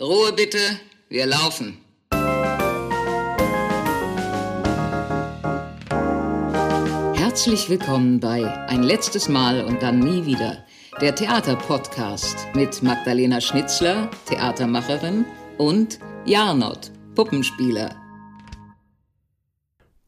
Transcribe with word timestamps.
Ruhe 0.00 0.32
bitte, 0.32 0.58
wir 1.10 1.26
laufen. 1.26 1.76
Herzlich 7.14 7.68
willkommen 7.68 8.18
bei 8.18 8.42
Ein 8.68 8.84
letztes 8.84 9.28
Mal 9.28 9.62
und 9.62 9.82
dann 9.82 9.98
nie 9.98 10.24
wieder, 10.24 10.64
der 11.02 11.14
Theaterpodcast 11.14 12.54
mit 12.54 12.82
Magdalena 12.82 13.42
Schnitzler, 13.42 14.10
Theatermacherin, 14.24 15.26
und 15.58 15.98
Jarnot, 16.24 16.90
Puppenspieler. 17.14 17.94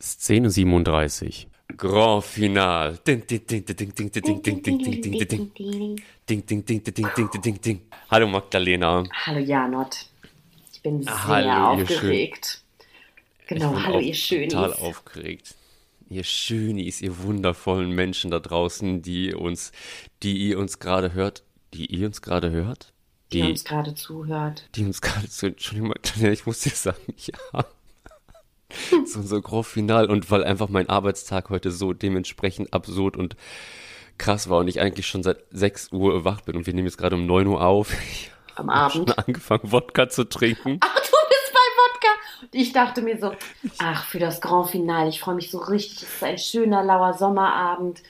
Szene 0.00 0.48
37. 0.48 1.48
Grand 1.76 2.24
Final. 2.24 2.98
Hallo 8.10 8.26
Magdalena. 8.28 9.04
Hallo 9.26 9.38
Janot. 9.40 10.06
Ich 10.72 10.82
bin 10.82 11.02
sehr 11.02 11.24
hallo, 11.26 11.82
aufgeregt. 11.82 12.62
Genau, 13.46 13.82
hallo 13.82 14.00
ihr 14.00 14.14
Schönies. 14.14 14.52
Total 14.52 14.72
aufgeregt. 14.74 15.54
Ihr 16.10 16.24
Schönies, 16.24 17.00
ihr 17.00 17.18
wundervollen 17.18 17.90
Menschen 17.90 18.30
da 18.30 18.38
draußen, 18.38 19.02
die 19.02 19.34
uns, 19.34 19.72
die 20.22 20.36
ihr 20.36 20.58
uns 20.58 20.78
gerade 20.78 21.12
hört, 21.12 21.42
die 21.72 21.86
ihr 21.86 22.06
uns 22.06 22.22
gerade 22.22 22.50
hört, 22.50 22.92
die, 23.32 23.42
die 23.42 23.50
uns 23.50 23.64
gerade 23.64 23.94
zuhört, 23.94 24.68
die 24.74 24.84
uns 24.84 25.00
gerade 25.00 25.28
zuhört. 25.28 25.56
Entschuldigung, 25.56 25.88
Magdalena, 25.88 26.32
ich 26.32 26.46
muss 26.46 26.60
dir 26.60 26.70
sagen, 26.70 27.14
ja. 27.16 27.64
So 29.06 29.20
unser 29.20 29.40
Grand 29.40 29.66
Final 29.66 30.10
und 30.10 30.30
weil 30.30 30.44
einfach 30.44 30.68
mein 30.68 30.88
Arbeitstag 30.88 31.50
heute 31.50 31.70
so 31.70 31.92
dementsprechend 31.92 32.72
absurd 32.72 33.16
und 33.16 33.36
krass 34.18 34.48
war 34.48 34.58
und 34.58 34.68
ich 34.68 34.80
eigentlich 34.80 35.06
schon 35.06 35.22
seit 35.22 35.38
6 35.50 35.92
Uhr 35.92 36.24
wach 36.24 36.40
bin 36.42 36.56
und 36.56 36.66
wir 36.66 36.74
nehmen 36.74 36.86
jetzt 36.86 36.98
gerade 36.98 37.16
um 37.16 37.26
9 37.26 37.46
Uhr 37.46 37.60
auf. 37.64 37.92
Ich 38.54 38.60
Am 38.60 38.70
habe 38.72 38.92
schon 38.92 39.02
Abend. 39.10 39.18
angefangen, 39.26 39.72
Wodka 39.72 40.08
zu 40.08 40.22
trinken. 40.28 40.78
Ach, 40.80 40.94
du 40.94 41.00
bist 41.00 41.52
bei 41.52 41.58
Wodka. 41.58 42.08
Und 42.42 42.54
ich 42.54 42.72
dachte 42.72 43.02
mir 43.02 43.18
so, 43.18 43.32
ach, 43.78 44.04
für 44.04 44.20
das 44.20 44.40
Grand 44.40 44.70
Finale. 44.70 45.08
Ich 45.08 45.18
freue 45.18 45.34
mich 45.34 45.50
so 45.50 45.58
richtig. 45.58 46.02
Es 46.02 46.14
ist 46.14 46.22
ein 46.22 46.38
schöner, 46.38 46.84
lauer 46.84 47.14
Sommerabend. 47.14 48.04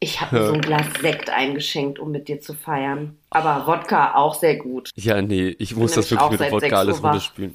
Ich 0.00 0.20
habe 0.22 0.34
mir 0.38 0.46
so 0.46 0.52
ein 0.54 0.62
Glas 0.62 0.86
Sekt 1.02 1.28
eingeschenkt, 1.28 1.98
um 1.98 2.10
mit 2.10 2.28
dir 2.28 2.40
zu 2.40 2.54
feiern. 2.54 3.18
Aber 3.28 3.66
Wodka 3.66 4.14
auch 4.14 4.34
sehr 4.34 4.56
gut. 4.56 4.88
Ja, 4.94 5.20
nee, 5.20 5.54
ich 5.58 5.76
muss 5.76 5.92
das 5.92 6.10
wirklich 6.10 6.30
mit 6.40 6.40
Wodka 6.52 6.60
6 6.68 6.72
alles 6.74 7.02
runterspülen. 7.02 7.54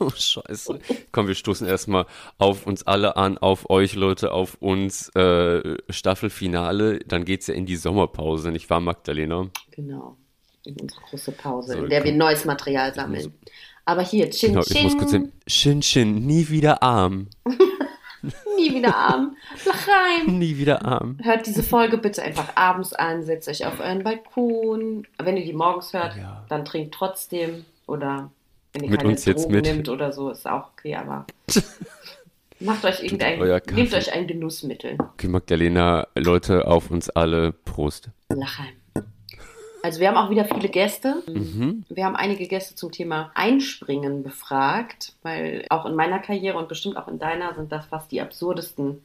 Oh, 0.00 0.10
scheiße. 0.10 0.78
Komm, 1.12 1.26
wir 1.28 1.34
stoßen 1.34 1.66
erstmal 1.66 2.06
auf 2.38 2.66
uns 2.66 2.86
alle 2.86 3.16
an, 3.16 3.38
auf 3.38 3.68
euch 3.70 3.94
Leute, 3.94 4.32
auf 4.32 4.56
uns. 4.60 5.08
Äh, 5.14 5.76
Staffelfinale, 5.90 7.00
dann 7.00 7.24
geht's 7.24 7.46
ja 7.46 7.54
in 7.54 7.66
die 7.66 7.76
Sommerpause, 7.76 8.50
nicht 8.50 8.68
wahr, 8.70 8.80
Magdalena? 8.80 9.48
Genau. 9.72 10.16
In 10.64 10.76
unsere 10.80 11.00
große 11.02 11.32
Pause, 11.32 11.72
So, 11.74 11.84
in 11.84 11.90
der 11.90 12.04
wir 12.04 12.12
komm. 12.12 12.18
neues 12.18 12.44
Material 12.44 12.94
sammeln. 12.94 13.34
Aber 13.84 14.02
hier, 14.02 14.30
Chin 14.30 14.50
Genau, 14.54 14.64
ich 14.66 14.82
muss 14.82 14.96
kurz 14.96 15.10
Chin. 15.10 15.22
hin. 15.22 15.32
Shin 15.46 15.82
Shin, 15.82 16.26
nie 16.26 16.48
wieder 16.48 16.82
arm. 16.82 17.28
Nie 18.56 18.72
wieder 18.74 18.96
arm. 18.96 19.36
Lach 19.66 19.86
rein. 19.88 20.38
Nie 20.38 20.56
wieder 20.56 20.82
arm. 20.86 21.18
Hört 21.22 21.46
diese 21.46 21.62
Folge 21.62 21.98
bitte 21.98 22.22
einfach 22.22 22.56
abends 22.56 22.94
an, 22.94 23.22
setzt 23.22 23.48
euch 23.48 23.66
auf 23.66 23.78
euren 23.80 24.02
Balkon. 24.02 25.06
Wenn 25.18 25.36
ihr 25.36 25.44
die 25.44 25.52
morgens 25.52 25.92
hört, 25.92 26.16
Ja. 26.16 26.42
dann 26.48 26.64
trinkt 26.64 26.94
trotzdem. 26.94 27.66
Oder 27.86 28.30
wenn 28.74 28.84
ihr 28.84 28.90
Mit 28.90 29.00
keine 29.00 29.10
uns 29.12 29.24
jetzt 29.24 29.44
Drogen 29.44 29.54
mit. 29.54 29.64
nimmt 29.64 29.88
oder 29.88 30.12
so, 30.12 30.30
ist 30.30 30.46
auch 30.46 30.68
okay, 30.72 30.96
aber 30.96 31.26
macht 32.60 32.84
euch 32.84 33.02
irgendein, 33.02 33.38
nehmt 33.72 33.94
euch 33.94 34.12
ein 34.12 34.26
Genussmittel. 34.26 34.98
Okay, 35.14 35.28
Magdalena, 35.28 36.08
Leute, 36.16 36.66
auf 36.66 36.90
uns 36.90 37.08
alle. 37.08 37.52
Prost. 37.52 38.10
Lachheim. 38.30 38.72
Also 39.82 40.00
wir 40.00 40.08
haben 40.08 40.16
auch 40.16 40.30
wieder 40.30 40.46
viele 40.46 40.68
Gäste. 40.70 41.22
Mhm. 41.26 41.84
Wir 41.90 42.06
haben 42.06 42.16
einige 42.16 42.48
Gäste 42.48 42.74
zum 42.74 42.90
Thema 42.90 43.30
Einspringen 43.34 44.22
befragt, 44.22 45.12
weil 45.22 45.66
auch 45.68 45.84
in 45.84 45.94
meiner 45.94 46.18
Karriere 46.18 46.56
und 46.56 46.68
bestimmt 46.68 46.96
auch 46.96 47.06
in 47.06 47.18
deiner 47.18 47.54
sind 47.54 47.70
das 47.70 47.86
fast 47.86 48.10
die 48.10 48.22
absurdesten 48.22 49.04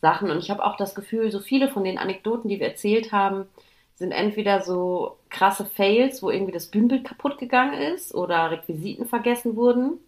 Sachen. 0.00 0.30
Und 0.30 0.38
ich 0.38 0.50
habe 0.50 0.64
auch 0.64 0.76
das 0.78 0.94
Gefühl, 0.94 1.30
so 1.30 1.40
viele 1.40 1.68
von 1.68 1.84
den 1.84 1.98
Anekdoten, 1.98 2.48
die 2.48 2.58
wir 2.58 2.68
erzählt 2.68 3.12
haben, 3.12 3.44
sind 3.96 4.12
entweder 4.12 4.60
so 4.60 5.18
krasse 5.30 5.64
Fails, 5.64 6.22
wo 6.22 6.30
irgendwie 6.30 6.52
das 6.52 6.66
Bühnenbild 6.66 7.04
kaputt 7.04 7.38
gegangen 7.38 7.74
ist 7.74 8.14
oder 8.14 8.50
Requisiten 8.50 9.06
vergessen 9.06 9.56
wurden. 9.56 9.98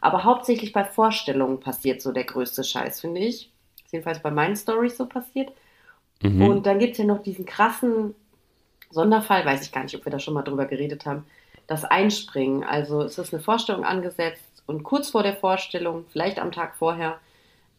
Aber 0.00 0.24
hauptsächlich 0.24 0.72
bei 0.72 0.84
Vorstellungen 0.84 1.60
passiert 1.60 2.02
so 2.02 2.12
der 2.12 2.24
größte 2.24 2.64
Scheiß, 2.64 3.00
finde 3.00 3.20
ich. 3.20 3.50
Ist 3.84 3.92
jedenfalls 3.92 4.20
bei 4.20 4.30
meinen 4.30 4.56
Stories 4.56 4.96
so 4.96 5.06
passiert. 5.06 5.52
Mhm. 6.22 6.42
Und 6.42 6.66
dann 6.66 6.78
gibt 6.78 6.92
es 6.92 6.98
ja 6.98 7.04
noch 7.04 7.22
diesen 7.22 7.46
krassen 7.46 8.14
Sonderfall, 8.90 9.44
weiß 9.44 9.62
ich 9.62 9.72
gar 9.72 9.82
nicht, 9.82 9.96
ob 9.96 10.04
wir 10.06 10.12
da 10.12 10.18
schon 10.18 10.34
mal 10.34 10.42
drüber 10.42 10.66
geredet 10.66 11.04
haben, 11.04 11.26
das 11.66 11.84
Einspringen. 11.84 12.64
Also 12.64 13.02
es 13.02 13.18
ist 13.18 13.34
eine 13.34 13.42
Vorstellung 13.42 13.84
angesetzt 13.84 14.62
und 14.66 14.84
kurz 14.84 15.10
vor 15.10 15.22
der 15.22 15.36
Vorstellung, 15.36 16.04
vielleicht 16.10 16.38
am 16.38 16.52
Tag 16.52 16.76
vorher, 16.76 17.18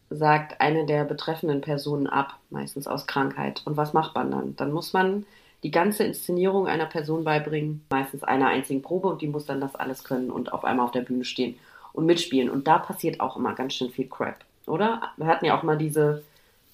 sagt 0.10 0.62
eine 0.62 0.86
der 0.86 1.04
betreffenden 1.04 1.62
Personen 1.62 2.08
ab, 2.08 2.38
meistens 2.50 2.88
aus 2.88 3.08
Krankheit. 3.08 3.64
Und 3.66 3.78
was 3.78 3.94
macht 3.94 4.14
man 4.16 4.32
dann? 4.32 4.56
Dann 4.56 4.72
muss 4.72 4.94
man 4.94 5.26
die 5.66 5.72
ganze 5.72 6.04
Inszenierung 6.04 6.68
einer 6.68 6.86
Person 6.86 7.24
beibringen, 7.24 7.84
meistens 7.90 8.24
einer 8.24 8.50
einzigen 8.50 8.84
Probe 8.84 9.08
und 9.08 9.24
die 9.24 9.28
muss 9.28 9.48
dann 9.48 9.60
das 9.60 9.74
alles 9.74 10.04
können 10.04 10.30
und 10.30 10.54
auf 10.54 10.64
einmal 10.64 10.86
auf 10.86 10.92
der 10.92 11.02
Bühne 11.02 11.26
stehen 11.26 11.58
und 11.92 12.06
mitspielen. 12.06 12.52
Und 12.52 12.68
da 12.68 12.78
passiert 12.78 13.20
auch 13.20 13.36
immer 13.36 13.56
ganz 13.56 13.74
schön 13.74 13.90
viel 13.90 14.08
Crap, 14.08 14.38
oder? 14.68 15.02
Wir 15.18 15.26
hatten 15.26 15.44
ja 15.44 15.58
auch 15.58 15.64
mal 15.64 15.76
diese 15.76 16.24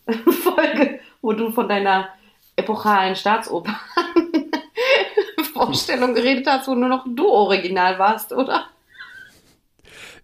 Folge, 0.43 0.99
wo 1.21 1.31
du 1.31 1.51
von 1.51 1.69
deiner 1.69 2.09
epochalen 2.57 3.15
Staatsoper 3.15 3.79
Vorstellung 5.53 6.13
geredet 6.15 6.45
hast, 6.47 6.67
wo 6.67 6.75
nur 6.75 6.89
noch 6.89 7.05
du 7.07 7.29
original 7.29 7.97
warst, 7.97 8.33
oder? 8.33 8.65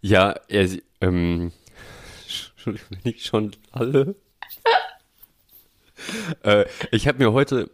Ja, 0.01 0.35
er, 0.49 0.67
ähm, 0.99 1.53
Entschuldigung, 2.57 2.97
ich 3.05 3.23
schon 3.23 3.55
alle? 3.71 4.15
äh, 6.43 6.65
ich 6.91 7.07
habe 7.07 7.19
mir 7.19 7.31
heute, 7.31 7.69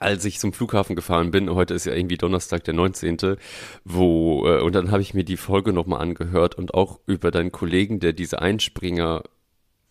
als 0.00 0.24
ich 0.24 0.38
zum 0.38 0.52
Flughafen 0.52 0.96
gefahren 0.96 1.30
bin, 1.30 1.50
heute 1.50 1.74
ist 1.74 1.86
ja 1.86 1.94
irgendwie 1.94 2.16
Donnerstag, 2.16 2.64
der 2.64 2.74
19., 2.74 3.36
wo, 3.84 4.46
äh, 4.46 4.60
und 4.60 4.74
dann 4.74 4.90
habe 4.90 5.02
ich 5.02 5.14
mir 5.14 5.24
die 5.24 5.36
Folge 5.36 5.72
nochmal 5.72 6.00
angehört 6.00 6.54
und 6.56 6.74
auch 6.74 7.00
über 7.06 7.30
deinen 7.30 7.52
Kollegen, 7.52 8.00
der 8.00 8.12
diese 8.12 8.40
Einspringer 8.40 9.22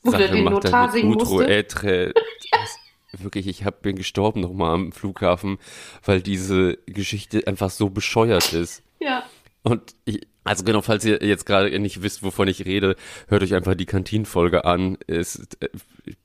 den 0.03 0.43
macht, 0.43 0.53
Notar 0.65 0.91
dann 0.91 1.09
mit? 1.09 1.49
Ätre, 1.49 2.13
das- 2.51 2.79
Wirklich, 3.17 3.47
ich 3.47 3.63
hab, 3.63 3.81
bin 3.81 3.95
gestorben 3.95 4.41
nochmal 4.41 4.73
am 4.73 4.91
Flughafen, 4.91 5.57
weil 6.03 6.21
diese 6.21 6.77
Geschichte 6.85 7.47
einfach 7.47 7.69
so 7.69 7.89
bescheuert 7.89 8.51
ist. 8.51 8.83
Ja. 8.99 9.23
Und 9.63 9.95
ich, 10.03 10.27
also 10.43 10.63
genau, 10.63 10.81
falls 10.81 11.05
ihr 11.05 11.23
jetzt 11.23 11.45
gerade 11.45 11.77
nicht 11.79 12.01
wisst, 12.03 12.23
wovon 12.23 12.47
ich 12.49 12.65
rede, 12.65 12.95
hört 13.29 13.41
euch 13.41 13.53
einfach 13.55 13.73
die 13.73 13.85
Kantinenfolge 13.85 14.65
an. 14.65 14.97
Ist, 15.07 15.57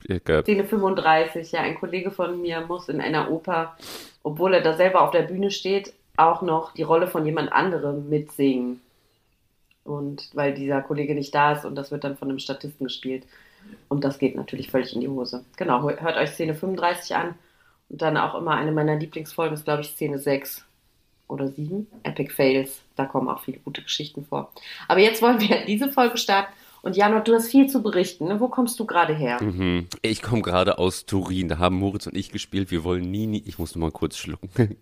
äh, 0.07 0.41
Szene 0.41 0.63
35, 0.65 1.51
ja, 1.51 1.61
ein 1.61 1.79
Kollege 1.79 2.11
von 2.11 2.41
mir 2.41 2.61
muss 2.61 2.89
in 2.89 3.01
einer 3.01 3.31
Oper, 3.31 3.75
obwohl 4.23 4.53
er 4.53 4.61
da 4.61 4.75
selber 4.75 5.01
auf 5.01 5.11
der 5.11 5.23
Bühne 5.23 5.51
steht, 5.51 5.93
auch 6.17 6.41
noch 6.41 6.73
die 6.73 6.83
Rolle 6.83 7.07
von 7.07 7.25
jemand 7.25 7.51
anderem 7.51 8.09
mitsingen. 8.09 8.81
Und 9.83 10.29
weil 10.33 10.53
dieser 10.53 10.81
Kollege 10.81 11.15
nicht 11.15 11.33
da 11.33 11.53
ist 11.53 11.65
und 11.65 11.75
das 11.75 11.91
wird 11.91 12.03
dann 12.03 12.17
von 12.17 12.29
einem 12.29 12.39
Statisten 12.39 12.85
gespielt. 12.85 13.25
Und 13.89 14.03
das 14.03 14.19
geht 14.19 14.35
natürlich 14.35 14.69
völlig 14.69 14.93
in 14.93 15.01
die 15.01 15.07
Hose. 15.07 15.43
Genau, 15.57 15.83
hört 15.83 16.17
euch 16.17 16.31
Szene 16.31 16.55
35 16.55 17.15
an. 17.15 17.35
Und 17.89 18.01
dann 18.01 18.17
auch 18.17 18.35
immer 18.35 18.51
eine 18.51 18.71
meiner 18.71 18.95
Lieblingsfolgen 18.95 19.55
ist, 19.55 19.65
glaube 19.65 19.81
ich, 19.81 19.89
Szene 19.89 20.17
6 20.17 20.65
oder 21.27 21.47
7. 21.47 21.87
Epic 22.03 22.33
Fails. 22.33 22.81
Da 22.95 23.05
kommen 23.05 23.27
auch 23.27 23.41
viele 23.41 23.59
gute 23.59 23.81
Geschichten 23.81 24.25
vor. 24.25 24.51
Aber 24.87 24.99
jetzt 24.99 25.21
wollen 25.21 25.39
wir 25.41 25.65
diese 25.65 25.91
Folge 25.91 26.17
starten. 26.17 26.53
Und 26.83 26.95
Janot, 26.97 27.27
du 27.27 27.35
hast 27.35 27.47
viel 27.49 27.67
zu 27.67 27.83
berichten. 27.83 28.25
Ne? 28.25 28.39
Wo 28.39 28.47
kommst 28.47 28.79
du 28.79 28.85
gerade 28.85 29.13
her? 29.13 29.41
mhm. 29.41 29.87
Ich 30.01 30.21
komme 30.21 30.41
gerade 30.41 30.79
aus 30.79 31.05
Turin, 31.05 31.47
da 31.47 31.59
haben 31.59 31.75
Moritz 31.75 32.07
und 32.07 32.17
ich 32.17 32.31
gespielt. 32.31 32.71
Wir 32.71 32.83
wollen 32.83 33.09
nie, 33.09 33.27
nie. 33.27 33.43
Ich 33.45 33.59
muss 33.59 33.75
nur 33.75 33.87
mal 33.87 33.91
kurz 33.91 34.17
schlucken. 34.17 34.49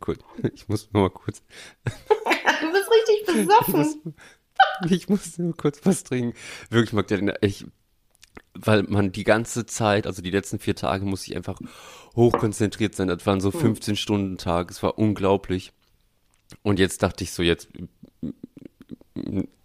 Ich 0.54 0.70
muss 0.70 0.90
nur 0.94 1.04
mal 1.04 1.10
kurz. 1.10 1.42
Du 2.62 2.72
bist 2.74 2.90
richtig 2.92 3.26
besoffen. 3.26 4.16
Ich 4.90 5.08
muss 5.08 5.38
nur 5.38 5.56
kurz 5.56 5.80
was 5.86 6.04
trinken. 6.04 6.38
Wirklich, 6.70 6.92
Magdalena, 6.92 7.34
ich, 7.42 7.66
weil 8.54 8.84
man 8.84 9.12
die 9.14 9.24
ganze 9.24 9.66
Zeit, 9.66 10.06
also 10.06 10.22
die 10.22 10.32
letzten 10.32 10.60
vier 10.60 10.76
Tage, 10.76 11.06
muss 11.06 11.26
ich 11.28 11.36
einfach 11.36 11.60
hochkonzentriert 12.16 12.96
sein. 12.96 13.08
Das 13.08 13.26
waren 13.26 13.40
so 13.40 13.52
15 13.52 13.96
Stunden 13.96 14.38
Tag. 14.38 14.72
Es 14.72 14.84
war 14.84 14.98
unglaublich. 14.98 15.72
Und 16.64 16.80
jetzt 16.80 17.02
dachte 17.04 17.24
ich 17.24 17.32
so, 17.32 17.44
jetzt, 17.44 17.70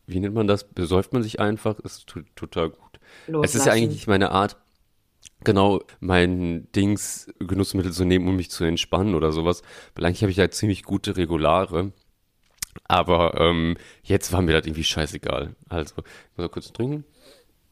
wie 0.06 0.21
nennt 0.21 0.35
man 0.35 0.47
das? 0.47 0.65
Besäuft 0.65 1.12
man 1.12 1.23
sich 1.23 1.41
einfach? 1.41 1.79
Ist 1.81 2.06
to- 2.06 2.23
total 2.35 2.71
gut. 2.71 3.01
Es 3.43 3.55
ist 3.55 3.67
ja 3.67 3.73
eigentlich 3.73 3.91
nicht 3.91 4.06
meine 4.06 4.31
Art, 4.31 4.56
genau 5.45 5.83
mein 6.01 6.71
Dings 6.73 7.33
Genussmittel 7.39 7.93
zu 7.93 8.05
nehmen, 8.05 8.29
um 8.29 8.37
mich 8.37 8.51
zu 8.51 8.65
entspannen 8.65 9.15
oder 9.15 9.33
sowas. 9.33 9.62
Weil 9.95 10.06
eigentlich 10.06 10.23
habe 10.23 10.31
ich 10.31 10.37
ja 10.37 10.51
ziemlich 10.51 10.83
gute 10.83 11.17
Regulare. 11.17 11.93
Aber 12.85 13.41
ähm, 13.41 13.77
jetzt 14.03 14.33
war 14.33 14.43
mir 14.43 14.53
das 14.53 14.67
irgendwie 14.67 14.85
scheißegal. 14.85 15.55
Also, 15.69 15.95
ich 15.99 16.37
muss 16.37 16.39
mal 16.39 16.49
kurz 16.49 16.73
trinken. 16.73 17.05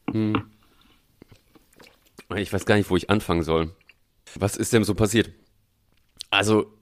Hm. 0.09 0.43
Ich 2.35 2.53
weiß 2.53 2.65
gar 2.65 2.75
nicht, 2.75 2.89
wo 2.89 2.95
ich 2.95 3.09
anfangen 3.09 3.43
soll. 3.43 3.75
Was 4.35 4.55
ist 4.57 4.73
denn 4.73 4.83
so 4.83 4.95
passiert? 4.95 5.31
Also, 6.29 6.73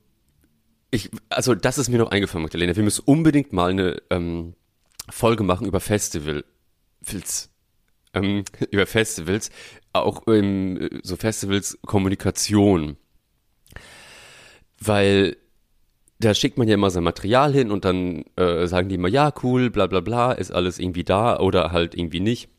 ich, 0.92 1.10
also 1.30 1.56
das 1.56 1.78
ist 1.78 1.90
mir 1.90 1.98
noch 1.98 2.12
eingefallen, 2.12 2.44
Magdalena. 2.44 2.76
Wir 2.76 2.84
müssen 2.84 3.04
unbedingt 3.06 3.54
mal 3.54 3.72
eine 3.72 4.02
ähm, 4.10 4.54
Folge 5.12 5.44
machen 5.44 5.68
über 5.68 5.80
Festivals. 5.80 6.46
Ähm, 8.14 8.44
über 8.72 8.86
Festivals, 8.86 9.50
auch 9.94 10.24
ähm, 10.28 10.90
so 11.04 11.16
Festivals 11.16 11.78
Kommunikation. 11.86 12.98
Weil 14.80 15.38
da 16.20 16.34
schickt 16.34 16.58
man 16.58 16.68
ja 16.68 16.76
immer 16.76 16.90
sein 16.90 17.04
Material 17.04 17.54
hin 17.54 17.72
und 17.72 17.86
dann 17.86 18.24
äh, 18.36 18.68
sagen 18.68 18.90
die 18.90 18.96
immer, 18.96 19.08
ja, 19.08 19.34
cool, 19.44 19.70
bla 19.70 19.88
bla 19.88 20.02
bla, 20.02 20.32
ist 20.32 20.52
alles 20.52 20.80
irgendwie 20.80 21.04
da 21.04 21.40
oder 21.40 21.72
halt 21.72 21.96
irgendwie 21.96 22.20
nicht. 22.20 22.50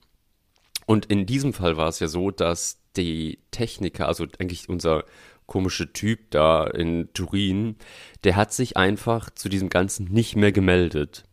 Und 0.87 1.07
in 1.07 1.27
diesem 1.27 1.53
Fall 1.53 1.77
war 1.77 1.89
es 1.89 2.01
ja 2.01 2.09
so, 2.09 2.31
dass 2.31 2.81
die 2.97 3.39
Techniker, 3.51 4.09
also 4.09 4.27
eigentlich 4.39 4.69
unser 4.69 5.05
komische 5.47 5.93
Typ 5.93 6.31
da 6.31 6.67
in 6.67 7.09
Turin, 7.15 7.77
der 8.25 8.37
hat 8.37 8.53
sich 8.53 8.77
einfach 8.77 9.31
zu 9.31 9.49
diesem 9.49 9.69
Ganzen 9.69 10.07
nicht 10.07 10.37
mehr 10.37 10.53
gemeldet. 10.53 11.25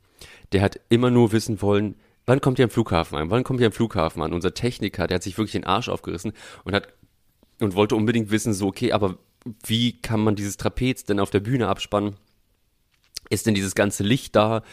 Der 0.51 0.61
hat 0.61 0.79
immer 0.89 1.11
nur 1.11 1.31
wissen 1.31 1.61
wollen, 1.61 1.95
wann 2.25 2.41
kommt 2.41 2.59
ihr 2.59 2.65
am 2.65 2.71
Flughafen 2.71 3.17
an? 3.17 3.29
Wann 3.29 3.43
kommt 3.43 3.59
ihr 3.59 3.67
am 3.67 3.71
Flughafen 3.71 4.21
an? 4.21 4.33
Unser 4.33 4.53
Techniker, 4.53 5.07
der 5.07 5.15
hat 5.15 5.23
sich 5.23 5.37
wirklich 5.37 5.53
den 5.53 5.65
Arsch 5.65 5.89
aufgerissen 5.89 6.33
und 6.63 6.73
hat 6.73 6.93
und 7.59 7.75
wollte 7.75 7.95
unbedingt 7.95 8.31
wissen, 8.31 8.53
so, 8.53 8.67
okay, 8.67 8.93
aber 8.93 9.17
wie 9.65 10.01
kann 10.01 10.21
man 10.21 10.35
dieses 10.35 10.57
Trapez 10.57 11.03
denn 11.03 11.19
auf 11.19 11.29
der 11.29 11.39
Bühne 11.39 11.67
abspannen? 11.67 12.15
Ist 13.29 13.45
denn 13.45 13.53
dieses 13.53 13.75
ganze 13.75 14.03
Licht 14.03 14.35
da? 14.35 14.63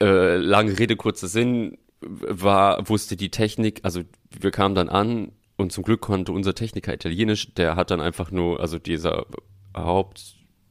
Äh, 0.00 0.36
lange 0.36 0.78
Rede, 0.78 0.96
kurzer 0.96 1.28
Sinn, 1.28 1.78
war, 2.00 2.88
wusste 2.88 3.16
die 3.16 3.30
Technik, 3.30 3.80
also 3.82 4.02
wir 4.30 4.50
kamen 4.50 4.74
dann 4.74 4.88
an 4.88 5.32
und 5.56 5.72
zum 5.72 5.84
Glück 5.84 6.00
konnte 6.00 6.32
unser 6.32 6.54
Techniker 6.54 6.94
Italienisch, 6.94 7.54
der 7.54 7.76
hat 7.76 7.90
dann 7.90 8.00
einfach 8.00 8.30
nur, 8.30 8.60
also 8.60 8.78
dieser 8.78 9.26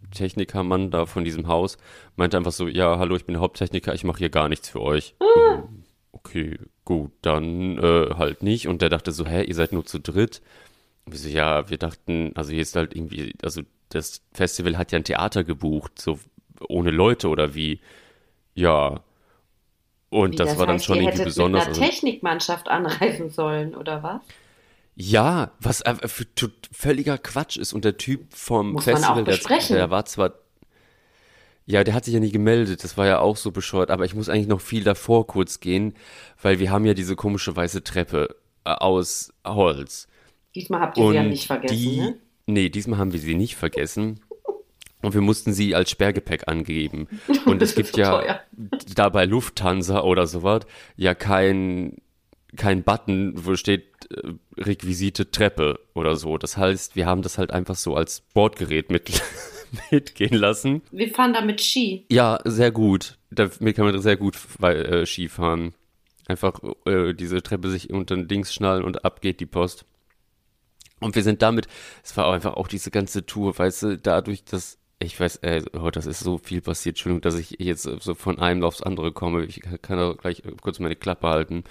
Haupttechnikermann 0.09 0.91
da 0.91 1.06
von 1.06 1.23
diesem 1.23 1.47
Haus, 1.47 1.77
meinte 2.15 2.38
einfach 2.38 2.51
so, 2.51 2.67
ja, 2.67 2.97
hallo, 2.97 3.15
ich 3.15 3.25
bin 3.25 3.33
der 3.33 3.41
Haupttechniker, 3.41 3.94
ich 3.94 4.03
mache 4.03 4.19
hier 4.19 4.29
gar 4.29 4.50
nichts 4.50 4.69
für 4.69 4.81
euch. 4.81 5.15
Ah. 5.19 5.63
Okay, 6.11 6.57
gut, 6.83 7.11
dann 7.21 7.77
äh, 7.77 8.15
halt 8.15 8.41
nicht. 8.41 8.67
Und 8.67 8.81
der 8.81 8.89
dachte 8.89 9.11
so, 9.11 9.25
hä, 9.25 9.44
ihr 9.44 9.56
seid 9.56 9.71
nur 9.71 9.85
zu 9.85 10.00
dritt. 10.00 10.41
Und 11.06 11.13
wir 11.13 11.19
so, 11.19 11.29
ja, 11.29 11.69
wir 11.69 11.77
dachten, 11.77 12.31
also 12.35 12.51
hier 12.51 12.61
ist 12.61 12.75
halt 12.75 12.95
irgendwie, 12.95 13.33
also 13.44 13.61
das 13.89 14.21
Festival 14.33 14.77
hat 14.77 14.91
ja 14.91 14.97
ein 14.97 15.03
Theater 15.03 15.44
gebucht, 15.44 16.00
so 16.00 16.19
ohne 16.67 16.91
Leute 16.91 17.29
oder 17.29 17.53
wie. 17.53 17.79
Ja, 18.56 19.01
und 20.09 20.33
Wie, 20.33 20.35
das, 20.38 20.50
das, 20.50 20.57
war 20.57 20.67
heißt, 20.67 20.69
dann 20.69 20.79
schon 20.79 21.03
irgendwie 21.03 21.23
besonders. 21.23 21.67
Mit 21.67 21.77
einer 21.77 21.85
Technikmannschaft 21.88 22.67
anreisen 22.67 23.29
sollen, 23.29 23.75
oder 23.75 24.01
was? 24.01 24.21
Ja, 25.01 25.53
was 25.61 25.79
äh, 25.81 25.95
völliger 26.73 27.17
Quatsch 27.17 27.55
ist. 27.55 27.71
Und 27.71 27.85
der 27.85 27.95
Typ 27.95 28.33
vom 28.33 28.73
Muss 28.73 28.83
Festival, 28.83 29.23
der, 29.23 29.37
der 29.37 29.89
war 29.89 30.03
zwar. 30.03 30.33
Ja, 31.65 31.85
der 31.85 31.93
hat 31.93 32.03
sich 32.03 32.13
ja 32.13 32.19
nie 32.19 32.31
gemeldet, 32.31 32.83
das 32.83 32.97
war 32.97 33.05
ja 33.05 33.19
auch 33.19 33.37
so 33.37 33.51
bescheuert, 33.51 33.91
aber 33.91 34.03
ich 34.03 34.15
muss 34.15 34.27
eigentlich 34.27 34.47
noch 34.47 34.59
viel 34.59 34.83
davor 34.83 35.27
kurz 35.27 35.59
gehen, 35.59 35.93
weil 36.41 36.59
wir 36.59 36.71
haben 36.71 36.83
ja 36.83 36.95
diese 36.95 37.15
komische 37.15 37.55
weiße 37.55 37.83
Treppe 37.83 38.35
äh, 38.65 38.71
aus 38.71 39.31
Holz. 39.45 40.07
Diesmal 40.55 40.81
habt 40.81 40.97
ihr 40.97 41.03
Und 41.03 41.11
sie 41.11 41.17
ja 41.17 41.23
nicht 41.23 41.47
vergessen, 41.47 41.77
die, 41.77 41.97
ne? 41.97 42.17
Nee, 42.47 42.69
diesmal 42.69 42.99
haben 42.99 43.13
wir 43.13 43.19
sie 43.19 43.35
nicht 43.35 43.55
vergessen. 43.55 44.19
Und 45.01 45.13
wir 45.13 45.21
mussten 45.21 45.53
sie 45.53 45.75
als 45.75 45.91
Sperrgepäck 45.91 46.47
angeben. 46.47 47.07
Und 47.45 47.61
es 47.61 47.75
gibt 47.75 47.95
ja 47.95 48.19
teuer. 48.19 48.41
da 48.95 49.07
bei 49.09 49.25
Lufthansa 49.25 50.01
oder 50.01 50.27
sowas 50.27 50.63
ja 50.97 51.13
kein, 51.13 51.97
kein 52.57 52.83
Button, 52.83 53.33
wo 53.35 53.55
steht 53.55 53.88
Requisite 54.57 55.31
Treppe 55.31 55.79
oder 55.94 56.15
so. 56.15 56.38
Das 56.38 56.57
heißt, 56.57 56.95
wir 56.95 57.06
haben 57.06 57.21
das 57.21 57.38
halt 57.38 57.51
einfach 57.51 57.75
so 57.75 57.95
als 57.95 58.21
Bordgerät 58.33 58.89
mit, 58.89 59.21
mitgehen 59.91 60.33
lassen. 60.33 60.81
Wir 60.91 61.09
fahren 61.09 61.33
damit 61.33 61.61
Ski. 61.61 62.06
Ja, 62.09 62.39
sehr 62.45 62.71
gut. 62.71 63.17
Damit 63.29 63.75
kann 63.75 63.85
man 63.85 64.01
sehr 64.01 64.17
gut 64.17 64.35
äh, 64.61 65.06
Ski 65.06 65.27
fahren. 65.27 65.73
Einfach 66.27 66.59
äh, 66.85 67.13
diese 67.13 67.41
Treppe 67.41 67.69
sich 67.69 67.91
unter 67.91 68.15
den 68.15 68.27
Dings 68.27 68.53
schnallen 68.53 68.83
und 68.83 69.06
ab 69.06 69.21
geht 69.21 69.39
die 69.39 69.45
Post. 69.45 69.85
Und 71.00 71.15
wir 71.15 71.23
sind 71.23 71.41
damit, 71.41 71.67
es 72.03 72.17
war 72.17 72.31
einfach 72.31 72.56
auch 72.56 72.67
diese 72.67 72.91
ganze 72.91 73.25
Tour, 73.25 73.57
weißt 73.57 73.83
du, 73.83 73.97
dadurch, 73.97 74.44
dass 74.44 74.79
ich 75.01 75.17
weiß, 75.17 75.38
äh, 75.38 75.63
oh, 75.73 75.89
das 75.91 76.06
ist 76.06 76.19
so 76.19 76.38
viel 76.38 76.61
passiert. 76.61 76.97
Entschuldigung, 76.97 77.21
dass 77.21 77.39
ich 77.39 77.56
jetzt 77.59 77.83
so 77.83 78.15
von 78.15 78.38
einem 78.38 78.63
aufs 78.63 78.81
andere 78.81 79.13
komme. 79.13 79.45
Ich 79.45 79.61
kann 79.81 79.97
da 79.97 80.13
gleich 80.13 80.44
kurz 80.61 80.79
meine 80.79 80.97
Klappe 80.97 81.29
halten. 81.29 81.63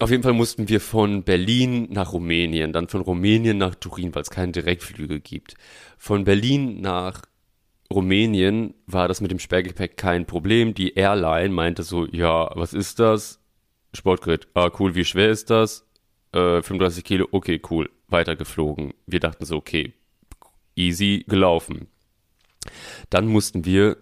Auf 0.00 0.10
jeden 0.10 0.22
Fall 0.22 0.32
mussten 0.32 0.70
wir 0.70 0.80
von 0.80 1.24
Berlin 1.24 1.88
nach 1.90 2.14
Rumänien, 2.14 2.72
dann 2.72 2.88
von 2.88 3.02
Rumänien 3.02 3.58
nach 3.58 3.74
Turin, 3.74 4.14
weil 4.14 4.22
es 4.22 4.30
keine 4.30 4.50
Direktflüge 4.50 5.20
gibt. 5.20 5.56
Von 5.98 6.24
Berlin 6.24 6.80
nach 6.80 7.20
Rumänien 7.92 8.72
war 8.86 9.08
das 9.08 9.20
mit 9.20 9.30
dem 9.30 9.38
Sperrgepäck 9.38 9.98
kein 9.98 10.24
Problem. 10.24 10.72
Die 10.72 10.94
Airline 10.94 11.50
meinte 11.50 11.82
so, 11.82 12.06
ja, 12.06 12.50
was 12.56 12.72
ist 12.72 12.98
das? 12.98 13.40
Sportgerät. 13.92 14.48
Ah, 14.54 14.70
cool, 14.78 14.94
wie 14.94 15.04
schwer 15.04 15.28
ist 15.28 15.50
das? 15.50 15.86
Äh, 16.32 16.62
35 16.62 17.04
Kilo, 17.04 17.28
okay, 17.30 17.60
cool. 17.68 17.90
Weitergeflogen. 18.08 18.94
Wir 19.06 19.20
dachten 19.20 19.44
so, 19.44 19.56
okay, 19.56 19.92
easy 20.76 21.26
gelaufen. 21.28 21.88
Dann 23.10 23.26
mussten 23.26 23.66
wir, 23.66 23.98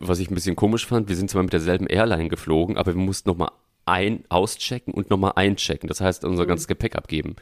was 0.00 0.18
ich 0.18 0.30
ein 0.30 0.34
bisschen 0.34 0.56
komisch 0.56 0.86
fand, 0.86 1.10
wir 1.10 1.16
sind 1.16 1.28
zwar 1.28 1.42
mit 1.42 1.52
derselben 1.52 1.88
Airline 1.88 2.28
geflogen, 2.28 2.78
aber 2.78 2.94
wir 2.94 3.02
mussten 3.02 3.28
nochmal 3.28 3.50
ein, 3.84 4.24
auschecken 4.28 4.94
und 4.94 5.10
nochmal 5.10 5.32
einchecken. 5.36 5.88
Das 5.88 6.00
heißt, 6.00 6.24
unser 6.24 6.44
mhm. 6.44 6.48
ganzes 6.48 6.68
Gepäck 6.68 6.96
abgeben. 6.96 7.36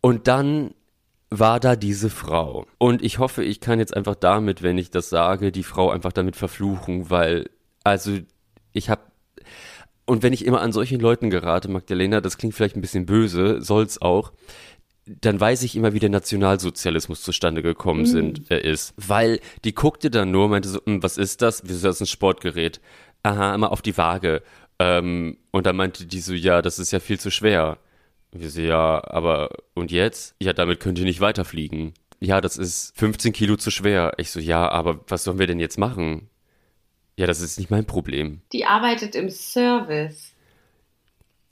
Und 0.00 0.28
dann 0.28 0.74
war 1.30 1.60
da 1.60 1.76
diese 1.76 2.10
Frau. 2.10 2.66
Und 2.78 3.02
ich 3.02 3.18
hoffe, 3.18 3.42
ich 3.42 3.60
kann 3.60 3.78
jetzt 3.78 3.96
einfach 3.96 4.16
damit, 4.16 4.62
wenn 4.62 4.78
ich 4.78 4.90
das 4.90 5.08
sage, 5.08 5.52
die 5.52 5.62
Frau 5.62 5.90
einfach 5.90 6.12
damit 6.12 6.36
verfluchen, 6.36 7.08
weil, 7.08 7.48
also, 7.84 8.18
ich 8.72 8.90
habe 8.90 9.02
und 10.04 10.22
wenn 10.22 10.32
ich 10.32 10.44
immer 10.44 10.60
an 10.60 10.72
solchen 10.72 11.00
Leuten 11.00 11.30
gerate, 11.30 11.68
Magdalena, 11.68 12.20
das 12.20 12.36
klingt 12.36 12.54
vielleicht 12.54 12.76
ein 12.76 12.80
bisschen 12.80 13.06
böse, 13.06 13.62
soll's 13.62 14.02
auch, 14.02 14.32
dann 15.06 15.40
weiß 15.40 15.62
ich 15.62 15.76
immer, 15.76 15.94
wie 15.94 15.98
der 15.98 16.10
Nationalsozialismus 16.10 17.22
zustande 17.22 17.62
gekommen 17.62 18.00
mhm. 18.00 18.06
sind, 18.06 18.50
äh, 18.50 18.60
ist. 18.60 18.94
Weil 18.96 19.40
die 19.64 19.74
guckte 19.74 20.10
dann 20.10 20.30
nur, 20.30 20.48
meinte 20.48 20.68
so, 20.68 20.80
hm, 20.84 21.02
was 21.02 21.18
ist 21.18 21.42
das? 21.42 21.62
Wieso 21.64 21.76
ist 21.76 21.84
das 21.84 22.00
ein 22.00 22.06
Sportgerät? 22.06 22.80
Aha, 23.22 23.54
immer 23.54 23.72
auf 23.72 23.82
die 23.82 23.96
Waage. 23.96 24.42
Ähm, 24.78 25.38
und 25.50 25.66
dann 25.66 25.76
meinte 25.76 26.06
die 26.06 26.20
so, 26.20 26.32
ja, 26.34 26.62
das 26.62 26.78
ist 26.78 26.92
ja 26.92 27.00
viel 27.00 27.20
zu 27.20 27.30
schwer. 27.30 27.78
Wir 28.32 28.50
so, 28.50 28.60
ja, 28.60 29.02
aber 29.04 29.50
und 29.74 29.90
jetzt? 29.90 30.34
Ja, 30.40 30.52
damit 30.52 30.80
könnt 30.80 30.98
ihr 30.98 31.04
nicht 31.04 31.20
weiterfliegen. 31.20 31.92
Ja, 32.18 32.40
das 32.40 32.56
ist 32.56 32.96
15 32.96 33.32
Kilo 33.32 33.56
zu 33.56 33.70
schwer. 33.70 34.14
Ich 34.16 34.30
so, 34.30 34.40
ja, 34.40 34.68
aber 34.68 35.00
was 35.08 35.24
sollen 35.24 35.38
wir 35.38 35.46
denn 35.46 35.60
jetzt 35.60 35.78
machen? 35.78 36.28
Ja, 37.16 37.26
das 37.26 37.40
ist 37.40 37.58
nicht 37.58 37.70
mein 37.70 37.84
Problem. 37.84 38.40
Die 38.52 38.64
arbeitet 38.64 39.14
im 39.14 39.28
Service. 39.28 40.32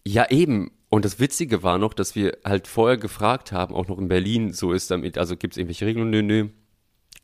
Ja, 0.07 0.31
eben. 0.31 0.71
Und 0.89 1.05
das 1.05 1.21
Witzige 1.21 1.62
war 1.62 1.79
noch, 1.79 1.95
dass 1.95 2.15
wir 2.15 2.39
halt 2.45 2.67
vorher 2.67 2.97
gefragt 2.97 3.53
haben, 3.53 3.75
auch 3.75 3.87
noch 3.87 3.99
in 3.99 4.09
Berlin, 4.09 4.53
so 4.53 4.73
ist 4.73 4.91
damit, 4.91 5.19
also 5.19 5.37
gibt 5.37 5.55
es 5.55 5.59
irgendwelche 5.59 5.87
Regeln? 5.87 6.11
Nö, 6.11 6.23
nö. 6.23 6.49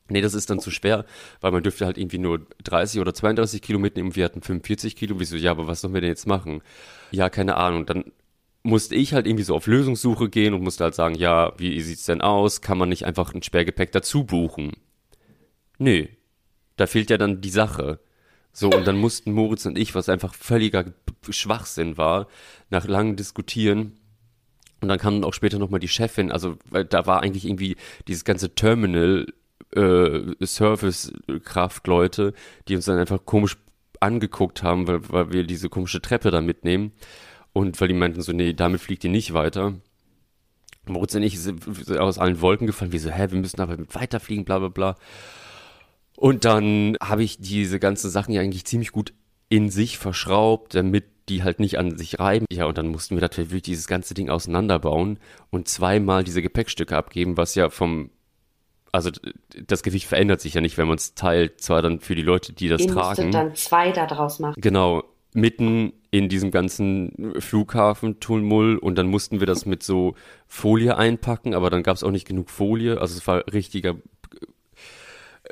Nee, 0.09 0.21
das 0.21 0.35
ist 0.35 0.51
dann 0.51 0.61
zu 0.61 0.71
schwer, 0.71 1.05
weil 1.41 1.53
man 1.53 1.63
dürfte 1.63 1.85
halt 1.85 1.99
irgendwie 1.99 2.19
nur 2.19 2.47
30 2.63 3.01
oder 3.01 3.13
32 3.13 3.61
Kilo 3.61 3.79
mitnehmen. 3.79 4.15
Wir 4.15 4.25
hatten 4.25 4.43
45 4.43 4.97
Kilo. 4.97 5.19
Wieso, 5.19 5.37
ja, 5.37 5.51
aber 5.51 5.67
was 5.67 5.81
sollen 5.81 5.95
wir 5.95 6.01
denn 6.01 6.11
jetzt 6.11 6.27
machen? 6.27 6.63
Ja, 7.11 7.29
keine 7.29 7.57
Ahnung. 7.57 7.87
Dann 7.87 8.05
musste 8.63 8.95
ich 8.95 9.15
halt 9.15 9.27
irgendwie 9.27 9.45
so 9.45 9.55
auf 9.55 9.67
Lösungssuche 9.67 10.29
gehen 10.29 10.55
und 10.55 10.63
musste 10.63 10.85
halt 10.85 10.95
sagen, 10.95 11.15
ja, 11.17 11.53
wie 11.59 11.81
sieht's 11.81 12.07
denn 12.07 12.21
aus? 12.21 12.61
Kann 12.61 12.79
man 12.79 12.89
nicht 12.89 13.05
einfach 13.05 13.35
ein 13.35 13.43
Sperrgepäck 13.43 13.93
dazu 13.93 14.25
buchen? 14.25 14.73
Nö. 15.79 16.07
Da 16.77 16.87
fehlt 16.87 17.11
ja 17.11 17.19
dann 17.19 17.41
die 17.41 17.51
Sache. 17.51 18.01
So, 18.53 18.71
und 18.71 18.87
dann 18.87 18.97
mussten 18.97 19.33
Moritz 19.33 19.67
und 19.67 19.77
ich, 19.77 19.95
was 19.95 20.09
einfach 20.09 20.35
völliger 20.35 20.87
Schwachsinn 21.29 21.99
war, 21.99 22.29
nach 22.71 22.87
langem 22.87 23.17
Diskutieren, 23.17 23.99
und 24.81 24.89
dann 24.89 24.99
kam 24.99 25.25
auch 25.25 25.35
später 25.35 25.59
nochmal 25.59 25.81
die 25.81 25.89
Chefin, 25.89 26.31
also 26.31 26.57
weil 26.69 26.85
da 26.85 27.07
war 27.07 27.23
eigentlich 27.23 27.47
irgendwie 27.47 27.77
dieses 28.09 28.25
ganze 28.25 28.55
Terminal 28.55 29.27
äh, 29.76 30.35
Service-Kraftleute, 30.45 32.33
die 32.68 32.76
uns 32.76 32.87
dann 32.87 32.99
einfach 32.99 33.25
komisch 33.25 33.56
angeguckt 34.00 34.62
haben, 34.62 34.87
weil, 34.88 35.09
weil 35.11 35.33
wir 35.33 35.45
diese 35.45 35.68
komische 35.68 36.02
Treppe 36.02 36.30
da 36.30 36.40
mitnehmen. 36.40 36.92
Und 37.52 37.80
weil 37.80 37.88
die 37.88 37.95
meinten 37.95 38.21
so, 38.21 38.33
nee, 38.33 38.52
damit 38.52 38.80
fliegt 38.80 39.04
ihr 39.04 39.11
nicht 39.11 39.33
weiter. 39.33 39.75
Moritz 40.87 41.14
und 41.14 41.23
ich 41.23 41.40
sind 41.40 41.90
aus 41.99 42.18
allen 42.18 42.40
Wolken 42.40 42.66
gefallen, 42.66 42.92
wie 42.92 42.99
so, 42.99 43.11
hä, 43.11 43.26
wir 43.30 43.38
müssen 43.38 43.61
aber 43.61 43.76
weiterfliegen, 43.92 44.45
bla 44.45 44.59
bla 44.59 44.68
bla. 44.68 44.97
Und 46.16 46.45
dann 46.45 46.97
habe 47.00 47.23
ich 47.23 47.38
diese 47.38 47.78
ganzen 47.78 48.11
Sachen 48.11 48.33
ja 48.33 48.40
eigentlich 48.40 48.64
ziemlich 48.64 48.92
gut 48.92 49.12
in 49.49 49.71
sich 49.71 49.99
verschraubt, 49.99 50.75
damit 50.75 51.04
die 51.28 51.42
halt 51.42 51.61
nicht 51.61 51.78
an 51.78 51.99
sich 51.99 52.18
reiben. 52.21 52.47
Ja, 52.52 52.66
und 52.66 52.78
dann 52.78 52.88
mussten 52.88 53.16
wir 53.16 53.21
natürlich 53.21 53.62
dieses 53.62 53.87
ganze 53.87 54.14
Ding 54.14 54.30
auseinanderbauen 54.30 55.18
und 55.50 55.68
zweimal 55.68 56.25
diese 56.25 56.42
Gepäckstücke 56.42 56.97
abgeben, 56.97 57.37
was 57.37 57.54
ja 57.54 57.68
vom 57.68 58.11
also 58.97 59.11
das 59.67 59.83
Gewicht 59.83 60.07
verändert 60.07 60.41
sich 60.41 60.55
ja 60.55 60.61
nicht, 60.61 60.79
wenn 60.79 60.88
man 60.88 60.97
es 60.97 61.15
teilt, 61.15 61.61
zwar 61.61 61.83
dann 61.83 62.00
für 62.00 62.15
die 62.15 62.23
Leute, 62.23 62.53
die 62.53 62.69
das 62.69 62.83
Ihr 62.83 62.88
tragen. 62.88 63.31
dann 63.31 63.55
zwei 63.55 63.93
daraus 63.93 64.38
machen. 64.41 64.61
Genau, 64.61 65.05
mitten 65.33 65.93
in 66.11 66.29
diesem 66.29 66.50
ganzen 66.50 67.35
Flughafen 67.38 68.21
Tulmull 68.21 68.79
und 68.79 68.97
dann 68.97 69.07
mussten 69.07 69.38
wir 69.38 69.47
das 69.47 69.67
mit 69.67 69.83
so 69.83 70.15
Folie 70.47 70.97
einpacken, 70.97 71.55
aber 71.55 71.71
dann 71.71 71.83
gab 71.83 71.97
es 71.97 72.03
auch 72.03 72.11
nicht 72.11 72.26
genug 72.26 72.50
Folie, 72.50 73.00
also 73.00 73.17
es 73.17 73.26
war 73.26 73.45
richtiger 73.53 73.97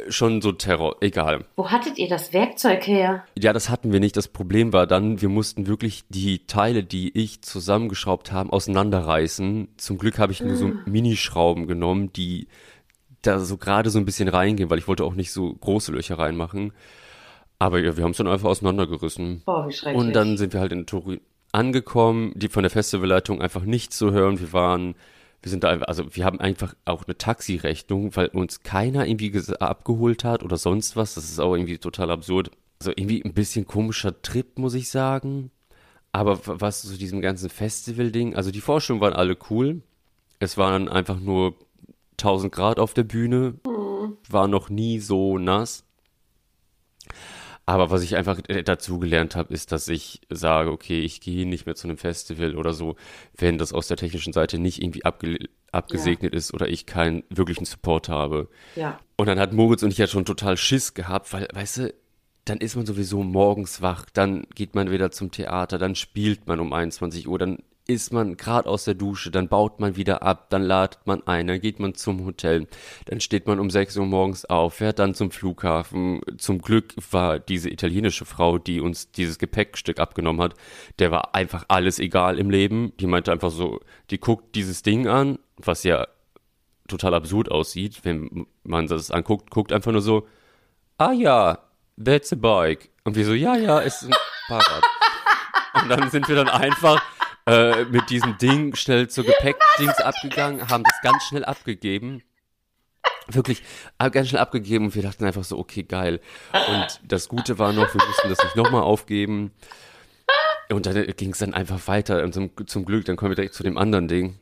schon 0.09 0.41
so 0.41 0.53
Terror, 0.53 0.97
egal. 1.01 1.45
Wo 1.57 1.71
hattet 1.71 1.99
ihr 1.99 2.09
das 2.09 2.33
Werkzeug 2.33 2.87
her? 2.87 3.25
Ja, 3.39 3.53
das 3.53 3.71
hatten 3.71 3.93
wir 3.93 4.01
nicht. 4.01 4.17
Das 4.17 4.29
Problem 4.29 4.73
war 4.73 4.87
dann, 4.87 5.21
wir 5.21 5.29
mussten 5.29 5.67
wirklich 5.67 6.05
die 6.09 6.47
Teile, 6.47 6.83
die 6.83 7.17
ich 7.17 7.43
zusammengeschraubt 7.43 8.33
habe, 8.33 8.53
auseinanderreißen. 8.53 9.69
Zum 9.77 9.99
Glück 9.99 10.19
habe 10.19 10.33
ich 10.33 10.41
nur 10.41 10.57
so 10.57 10.73
Minischrauben 10.87 11.67
genommen, 11.67 12.13
die 12.13 12.49
da 13.27 13.39
so 13.41 13.57
gerade 13.57 13.91
so 13.91 13.99
ein 13.99 14.05
bisschen 14.05 14.29
reingehen, 14.29 14.71
weil 14.71 14.79
ich 14.79 14.89
wollte 14.89 15.05
auch 15.05 15.15
nicht 15.15 15.33
so 15.33 15.53
große 15.53 15.93
Löcher 15.93 16.19
reinmachen. 16.19 16.73
Aber 17.59 17.79
ja, 17.79 17.97
wir 17.97 18.05
haben 18.05 18.11
es 18.11 18.17
dann 18.17 18.27
einfach 18.27 18.49
auseinandergerissen. 18.49 19.43
Boah, 19.45 19.69
wie 19.69 19.73
schrecklich. 19.73 20.03
Und 20.03 20.13
dann 20.15 20.37
sind 20.37 20.53
wir 20.53 20.61
halt 20.61 20.73
in 20.73 20.87
Turin 20.87 21.21
angekommen, 21.53 22.33
die 22.35 22.49
von 22.49 22.63
der 22.63 22.71
Festivalleitung 22.71 23.41
einfach 23.41 23.63
nicht 23.63 23.93
zu 23.93 24.11
hören. 24.13 24.41
Wir 24.41 24.53
waren, 24.53 24.97
wir 25.43 25.51
sind 25.51 25.65
da 25.65 25.71
einfach, 25.71 25.87
also 25.87 26.15
wir 26.15 26.25
haben 26.25 26.41
einfach 26.41 26.75
auch 26.85 27.05
eine 27.05 27.17
Taxirechnung, 27.17 28.17
weil 28.17 28.27
uns 28.29 28.63
keiner 28.63 29.07
irgendwie 29.07 29.33
abgeholt 29.61 30.25
hat 30.25 30.43
oder 30.43 30.57
sonst 30.57 30.97
was. 30.97 31.15
Das 31.15 31.25
ist 31.25 31.39
auch 31.39 31.55
irgendwie 31.55 31.79
total 31.79 32.11
absurd. 32.11 32.51
Also 32.81 32.91
irgendwie 32.91 33.25
ein 33.25 33.35
bisschen 33.35 33.67
komischer 33.67 34.21
Trip, 34.21 34.59
muss 34.59 34.75
ich 34.75 34.91
sagen. 34.91 35.51
Aber 36.13 36.41
was 36.45 36.83
zu 36.83 36.97
diesem 36.97 37.21
ganzen 37.21 37.49
Festival-Ding, 37.49 38.37
also 38.37 38.51
die 38.51 38.61
Vorstellungen 38.61 39.01
waren 39.01 39.15
alle 39.15 39.37
cool. 39.51 39.83
Es 40.41 40.59
waren 40.59 40.89
einfach 40.89 41.21
nur 41.21 41.55
1000 42.21 42.53
Grad 42.53 42.79
auf 42.79 42.95
der 42.95 43.05
Bühne, 43.05 43.55
mhm. 43.67 44.17
war 44.29 44.49
noch 44.49 44.69
nie 44.69 44.99
so 45.01 45.39
nass. 45.39 45.85
Aber 47.67 47.91
was 47.91 48.03
ich 48.03 48.17
einfach 48.17 48.41
äh, 48.49 48.63
dazu 48.63 48.99
gelernt 48.99 49.37
habe, 49.37 49.55
ist, 49.55 49.73
dass 49.73 49.89
ich 49.89 50.21
sage, 50.29 50.71
okay, 50.71 51.01
ich 51.01 51.21
gehe 51.21 51.47
nicht 51.49 51.65
mehr 51.65 51.75
zu 51.75 51.89
einem 51.89 51.97
Festival 51.97 52.57
oder 52.57 52.75
so, 52.75 52.97
wenn 53.37 53.57
das 53.57 53.73
aus 53.73 53.89
der 53.89 53.97
technischen 53.97 54.35
Seite 54.35 54.59
nicht 54.59 54.83
irgendwie 54.83 55.05
abge 55.05 55.39
abgesegnet 55.73 56.33
ja. 56.35 56.39
ist 56.39 56.55
oder 56.55 56.69
ich 56.69 56.87
keinen 56.87 57.25
wirklichen 57.31 57.65
Support 57.65 58.09
habe. 58.09 58.49
Ja. 58.77 59.01
Und 59.17 59.27
dann 59.27 59.41
hat 59.41 59.53
Moritz 59.53 59.83
und 59.83 59.91
ich 59.91 59.99
ja 59.99 60.07
schon 60.07 60.25
total 60.25 60.57
Schiss 60.57 60.95
gehabt, 60.95 61.33
weil, 61.33 61.49
weißt 61.53 61.79
du, 61.79 61.95
dann 62.45 62.59
ist 62.59 62.77
man 62.77 62.87
sowieso 62.87 63.25
morgens 63.25 63.83
wach, 63.83 64.07
dann 64.13 64.47
geht 64.55 64.77
man 64.77 64.93
wieder 64.93 65.11
zum 65.11 65.33
Theater, 65.33 65.79
dann 65.79 65.97
spielt 65.97 66.47
man 66.47 66.61
um 66.61 66.73
21 66.73 67.27
Uhr, 67.27 67.39
dann 67.39 67.59
ist 67.87 68.13
man 68.13 68.37
gerade 68.37 68.69
aus 68.69 68.85
der 68.85 68.95
Dusche, 68.95 69.31
dann 69.31 69.49
baut 69.49 69.79
man 69.79 69.97
wieder 69.97 70.23
ab, 70.23 70.49
dann 70.49 70.63
ladet 70.63 71.01
man 71.05 71.27
ein, 71.27 71.47
dann 71.47 71.61
geht 71.61 71.81
man 71.81 71.95
zum 71.95 72.25
Hotel, 72.25 72.67
dann 73.07 73.21
steht 73.21 73.47
man 73.47 73.61
um 73.61 73.69
6 73.69 73.97
Uhr 73.99 74.07
morgens 74.07 74.47
auf, 74.47 74.75
fährt 74.75 74.99
dann 74.99 75.15
zum 75.15 75.31
Flughafen. 75.31 76.21
Zum 76.39 76.63
Glück 76.63 76.95
war 77.11 77.39
diese 77.39 77.69
italienische 77.69 78.25
Frau, 78.25 78.59
die 78.59 78.81
uns 78.81 79.11
dieses 79.13 79.39
Gepäckstück 79.39 80.01
abgenommen 80.01 80.41
hat, 80.41 80.55
der 80.99 81.11
war 81.11 81.35
einfach 81.35 81.65
alles 81.69 81.99
egal 81.99 82.39
im 82.39 82.51
Leben. 82.51 82.93
Die 83.01 83.07
meinte 83.07 83.33
einfach 83.33 83.51
so, 83.51 83.81
die 84.11 84.19
guckt 84.19 84.55
dieses 84.55 84.83
Ding 84.83 85.07
an, 85.07 85.39
was 85.59 85.85
ja 85.85 86.07
total 86.89 87.15
absurd 87.15 87.51
aussieht, 87.51 88.01
wenn 88.05 88.47
man 88.63 88.87
das 88.87 89.11
anguckt, 89.11 89.51
guckt 89.51 89.73
einfach 89.73 89.93
nur 89.93 90.03
so, 90.03 90.27
ah 90.99 91.13
ja, 91.13 91.59
that's 92.03 92.33
a 92.33 92.37
bike. 92.37 92.91
Und 93.05 93.17
wir 93.17 93.25
so, 93.27 93.35
ja, 93.35 93.57
ja, 93.57 93.81
ist 93.81 94.05
ein 94.05 94.15
Fahrrad. 94.49 94.85
Und 95.83 95.89
dann 95.89 96.11
sind 96.11 96.29
wir 96.29 96.37
dann 96.37 96.49
einfach 96.49 97.03
äh, 97.47 97.85
mit 97.85 98.11
diesem 98.11 98.39
Ding 98.39 98.75
schnell 98.75 99.09
zur 99.09 99.25
Gepäckdings 99.25 99.99
abgegangen, 99.99 100.69
haben 100.69 100.85
das 100.85 101.01
ganz 101.03 101.25
schnell 101.25 101.45
abgegeben. 101.45 102.23
Wirklich 103.27 103.63
ganz 103.99 104.29
schnell 104.29 104.43
abgegeben 104.43 104.87
und 104.87 104.95
wir 104.95 105.03
dachten 105.03 105.25
einfach 105.25 105.45
so, 105.45 105.59
okay, 105.59 105.83
geil. 105.83 106.21
Und 106.53 107.01
das 107.05 107.29
Gute 107.29 107.59
war 107.59 107.73
noch, 107.73 107.95
wir 107.95 108.05
mussten 108.07 108.29
das 108.29 108.43
nicht 108.45 108.57
nochmal 108.57 108.83
aufgeben. 108.83 109.53
Und 110.71 110.87
dann 110.87 111.07
ging 111.17 111.31
es 111.31 111.39
dann 111.39 111.55
einfach 111.55 111.87
weiter. 111.89 112.23
Und 112.23 112.35
zum, 112.35 112.51
zum 112.67 112.85
Glück, 112.85 113.05
dann 113.07 113.17
kommen 113.17 113.31
wir 113.31 113.37
direkt 113.37 113.55
zu 113.55 113.63
dem 113.63 113.79
anderen 113.79 114.09
Ding 114.09 114.39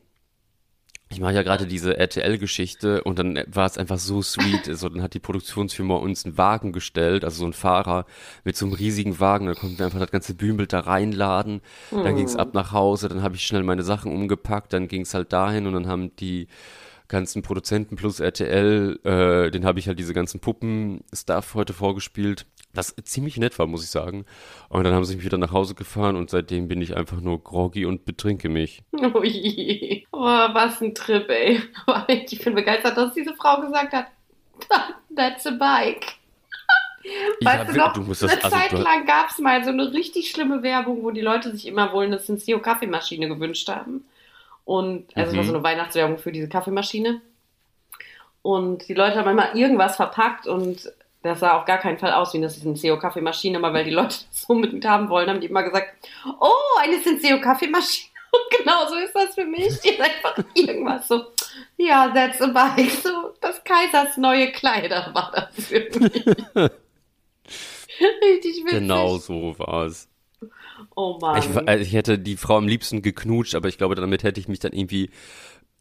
ich 1.09 1.19
mache 1.19 1.33
ja 1.33 1.43
gerade 1.43 1.67
diese 1.67 1.97
RTL-Geschichte 1.97 3.03
und 3.03 3.19
dann 3.19 3.39
war 3.47 3.67
es 3.67 3.77
einfach 3.77 3.99
so 3.99 4.21
sweet. 4.21 4.67
Also 4.67 4.89
dann 4.89 5.03
hat 5.03 5.13
die 5.13 5.19
Produktionsfirma 5.19 5.95
uns 5.95 6.25
einen 6.25 6.37
Wagen 6.37 6.71
gestellt, 6.71 7.23
also 7.23 7.39
so 7.39 7.45
ein 7.45 7.53
Fahrer 7.53 8.05
mit 8.43 8.57
so 8.57 8.65
einem 8.65 8.73
riesigen 8.73 9.19
Wagen. 9.19 9.45
Da 9.45 9.53
konnten 9.53 9.77
wir 9.77 9.85
einfach 9.85 9.99
das 9.99 10.11
ganze 10.11 10.33
Bühnenbild 10.33 10.73
da 10.73 10.79
reinladen. 10.79 11.61
Dann 11.91 12.15
ging 12.15 12.25
es 12.25 12.35
ab 12.35 12.53
nach 12.53 12.71
Hause, 12.71 13.09
dann 13.09 13.21
habe 13.21 13.35
ich 13.35 13.45
schnell 13.45 13.63
meine 13.63 13.83
Sachen 13.83 14.11
umgepackt, 14.11 14.73
dann 14.73 14.87
ging 14.87 15.01
es 15.01 15.13
halt 15.13 15.31
dahin 15.33 15.67
und 15.67 15.73
dann 15.73 15.87
haben 15.87 16.15
die 16.15 16.47
ganzen 17.09 17.43
Produzenten 17.43 17.95
plus 17.95 18.19
RTL, 18.19 18.99
äh, 19.03 19.51
den 19.51 19.65
habe 19.65 19.77
ich 19.77 19.87
halt 19.87 19.99
diese 19.99 20.15
ganzen 20.15 20.39
Puppen-Stuff 20.39 21.53
heute 21.53 21.73
vorgespielt 21.73 22.47
was 22.73 22.95
ziemlich 23.03 23.37
nett 23.37 23.57
war, 23.59 23.67
muss 23.67 23.83
ich 23.83 23.89
sagen. 23.89 24.25
Und 24.69 24.83
dann 24.83 24.93
haben 24.93 25.05
sie 25.05 25.15
mich 25.15 25.25
wieder 25.25 25.37
nach 25.37 25.51
Hause 25.51 25.75
gefahren 25.75 26.15
und 26.15 26.29
seitdem 26.29 26.67
bin 26.67 26.81
ich 26.81 26.95
einfach 26.95 27.21
nur 27.21 27.41
groggy 27.41 27.85
und 27.85 28.05
betrinke 28.05 28.49
mich. 28.49 28.83
Oh 29.13 29.23
je. 29.23 30.05
Oh, 30.11 30.19
was 30.19 30.81
ein 30.81 30.95
Trip, 30.95 31.29
ey. 31.29 31.61
Ich 32.07 32.43
bin 32.43 32.55
begeistert, 32.55 32.97
dass 32.97 33.13
diese 33.13 33.35
Frau 33.35 33.61
gesagt 33.61 33.93
hat, 33.93 34.07
that's 35.15 35.45
a 35.45 35.51
bike. 35.51 36.05
Weißt 37.41 37.57
ja, 37.57 37.63
du 37.65 37.77
noch, 37.77 37.93
du 37.93 38.01
musst 38.01 38.23
das, 38.23 38.31
eine 38.31 38.43
also, 38.45 38.57
Zeit 38.57 38.71
lang 38.71 39.05
gab 39.05 39.29
es 39.29 39.37
mal 39.37 39.63
so 39.63 39.69
eine 39.69 39.91
richtig 39.93 40.31
schlimme 40.31 40.63
Werbung, 40.63 41.03
wo 41.03 41.11
die 41.11 41.21
Leute 41.21 41.51
sich 41.51 41.67
immer 41.67 41.91
wohl 41.91 42.05
eine 42.05 42.17
Senseo 42.17 42.59
Kaffeemaschine 42.59 43.27
gewünscht 43.27 43.67
haben. 43.67 44.05
Und, 44.65 45.15
also 45.15 45.33
mhm. 45.33 45.37
war 45.37 45.43
so 45.43 45.53
eine 45.53 45.63
Weihnachtswerbung 45.63 46.17
für 46.17 46.31
diese 46.31 46.47
Kaffeemaschine. 46.47 47.21
Und 48.41 48.87
die 48.87 48.93
Leute 48.93 49.17
haben 49.17 49.29
immer 49.29 49.53
irgendwas 49.53 49.97
verpackt 49.97 50.47
und 50.47 50.91
das 51.23 51.39
sah 51.39 51.57
auf 51.57 51.65
gar 51.65 51.77
keinen 51.77 51.97
Fall 51.97 52.11
aus 52.11 52.33
wie 52.33 52.37
eine 52.37 52.49
Senseo-Kaffeemaschine, 52.49 53.57
aber 53.57 53.73
weil 53.73 53.85
die 53.85 53.91
Leute 53.91 54.09
das 54.29 54.41
so 54.41 54.53
unbedingt 54.53 54.85
haben 54.85 55.09
wollen, 55.09 55.29
haben 55.29 55.41
die 55.41 55.47
immer 55.47 55.63
gesagt, 55.63 55.87
oh, 56.39 56.79
eine 56.81 56.99
Senseo-Kaffeemaschine. 57.01 58.09
Und 58.33 58.57
genau 58.57 58.87
so 58.87 58.95
ist 58.95 59.13
das 59.13 59.35
für 59.35 59.45
mich. 59.45 59.79
Die 59.81 59.89
ist 59.89 60.01
einfach 60.01 60.37
irgendwas 60.55 61.07
so, 61.07 61.25
ja, 61.77 62.09
that's 62.09 62.41
a 62.41 62.47
bike. 62.47 62.89
So, 62.89 63.33
das 63.39 63.63
Kaisers 63.63 64.17
neue 64.17 64.51
Kleider 64.51 65.11
war 65.13 65.31
das 65.31 65.67
für 65.67 65.81
mich. 65.99 66.25
Richtig 67.99 68.65
witzig. 68.65 68.79
Genau 68.79 69.17
so 69.17 69.57
war 69.59 69.85
es. 69.85 70.09
Oh 70.95 71.19
Mann. 71.21 71.37
Ich, 71.37 71.55
also 71.55 71.83
ich, 71.83 71.93
hätte 71.93 72.17
die 72.17 72.35
Frau 72.35 72.57
am 72.57 72.67
liebsten 72.67 73.03
geknutscht, 73.03 73.53
aber 73.53 73.69
ich 73.69 73.77
glaube, 73.77 73.93
damit 73.93 74.23
hätte 74.23 74.39
ich 74.39 74.47
mich 74.47 74.59
dann 74.59 74.73
irgendwie. 74.73 75.11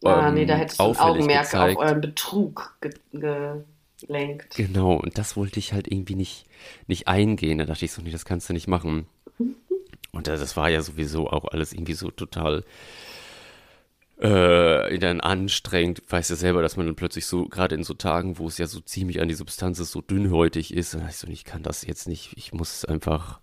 Ja, 0.03 0.29
ähm, 0.29 0.35
nee, 0.35 0.45
da 0.45 0.55
hättest 0.55 0.79
du 0.79 0.85
ein 0.85 0.97
Augenmerk 0.99 1.45
gezeigt. 1.45 1.79
auf 1.79 1.85
euren 1.85 2.01
Betrug 2.03 2.77
ge, 2.83 2.93
ge 3.13 3.63
lenkt. 4.09 4.55
Genau, 4.57 4.95
und 4.95 5.19
das 5.19 5.37
wollte 5.37 5.59
ich 5.59 5.73
halt 5.73 5.91
irgendwie 5.91 6.15
nicht, 6.15 6.47
nicht 6.87 7.09
eingehen. 7.09 7.59
Da 7.59 7.65
dachte 7.65 7.85
ich 7.85 7.93
so, 7.93 8.03
nee, 8.03 8.11
das 8.11 8.25
kannst 8.25 8.49
du 8.49 8.53
nicht 8.53 8.69
machen. 8.69 9.07
Und 10.15 10.29
das 10.29 10.59
war 10.59 10.69
ja 10.69 10.83
sowieso 10.83 11.31
auch 11.31 11.47
alles 11.47 11.73
irgendwie 11.73 11.95
so 11.95 12.11
total 12.11 12.65
äh, 14.19 14.99
dann 14.99 15.21
anstrengend. 15.21 16.03
Weißt 16.09 16.31
du 16.31 16.37
selber, 16.37 16.63
dass 16.63 16.77
man 16.77 16.87
dann 16.87 16.95
plötzlich 16.95 17.27
so, 17.27 17.47
gerade 17.47 17.75
in 17.75 17.83
so 17.83 17.95
Tagen, 17.95 18.39
wo 18.39 18.47
es 18.47 18.59
ja 18.59 18.67
so 18.67 18.81
ziemlich 18.81 19.21
an 19.21 19.29
die 19.29 19.35
Substanz 19.35 19.79
ist, 19.79 19.91
so 19.91 20.01
dünnhäutig 20.01 20.75
ist, 20.75 20.95
dann 20.95 21.01
dachte 21.01 21.13
ich 21.13 21.19
so, 21.19 21.27
ich 21.29 21.45
kann 21.45 21.63
das 21.63 21.87
jetzt 21.87 22.07
nicht, 22.07 22.35
ich 22.37 22.53
muss 22.53 22.85
einfach 22.85 23.41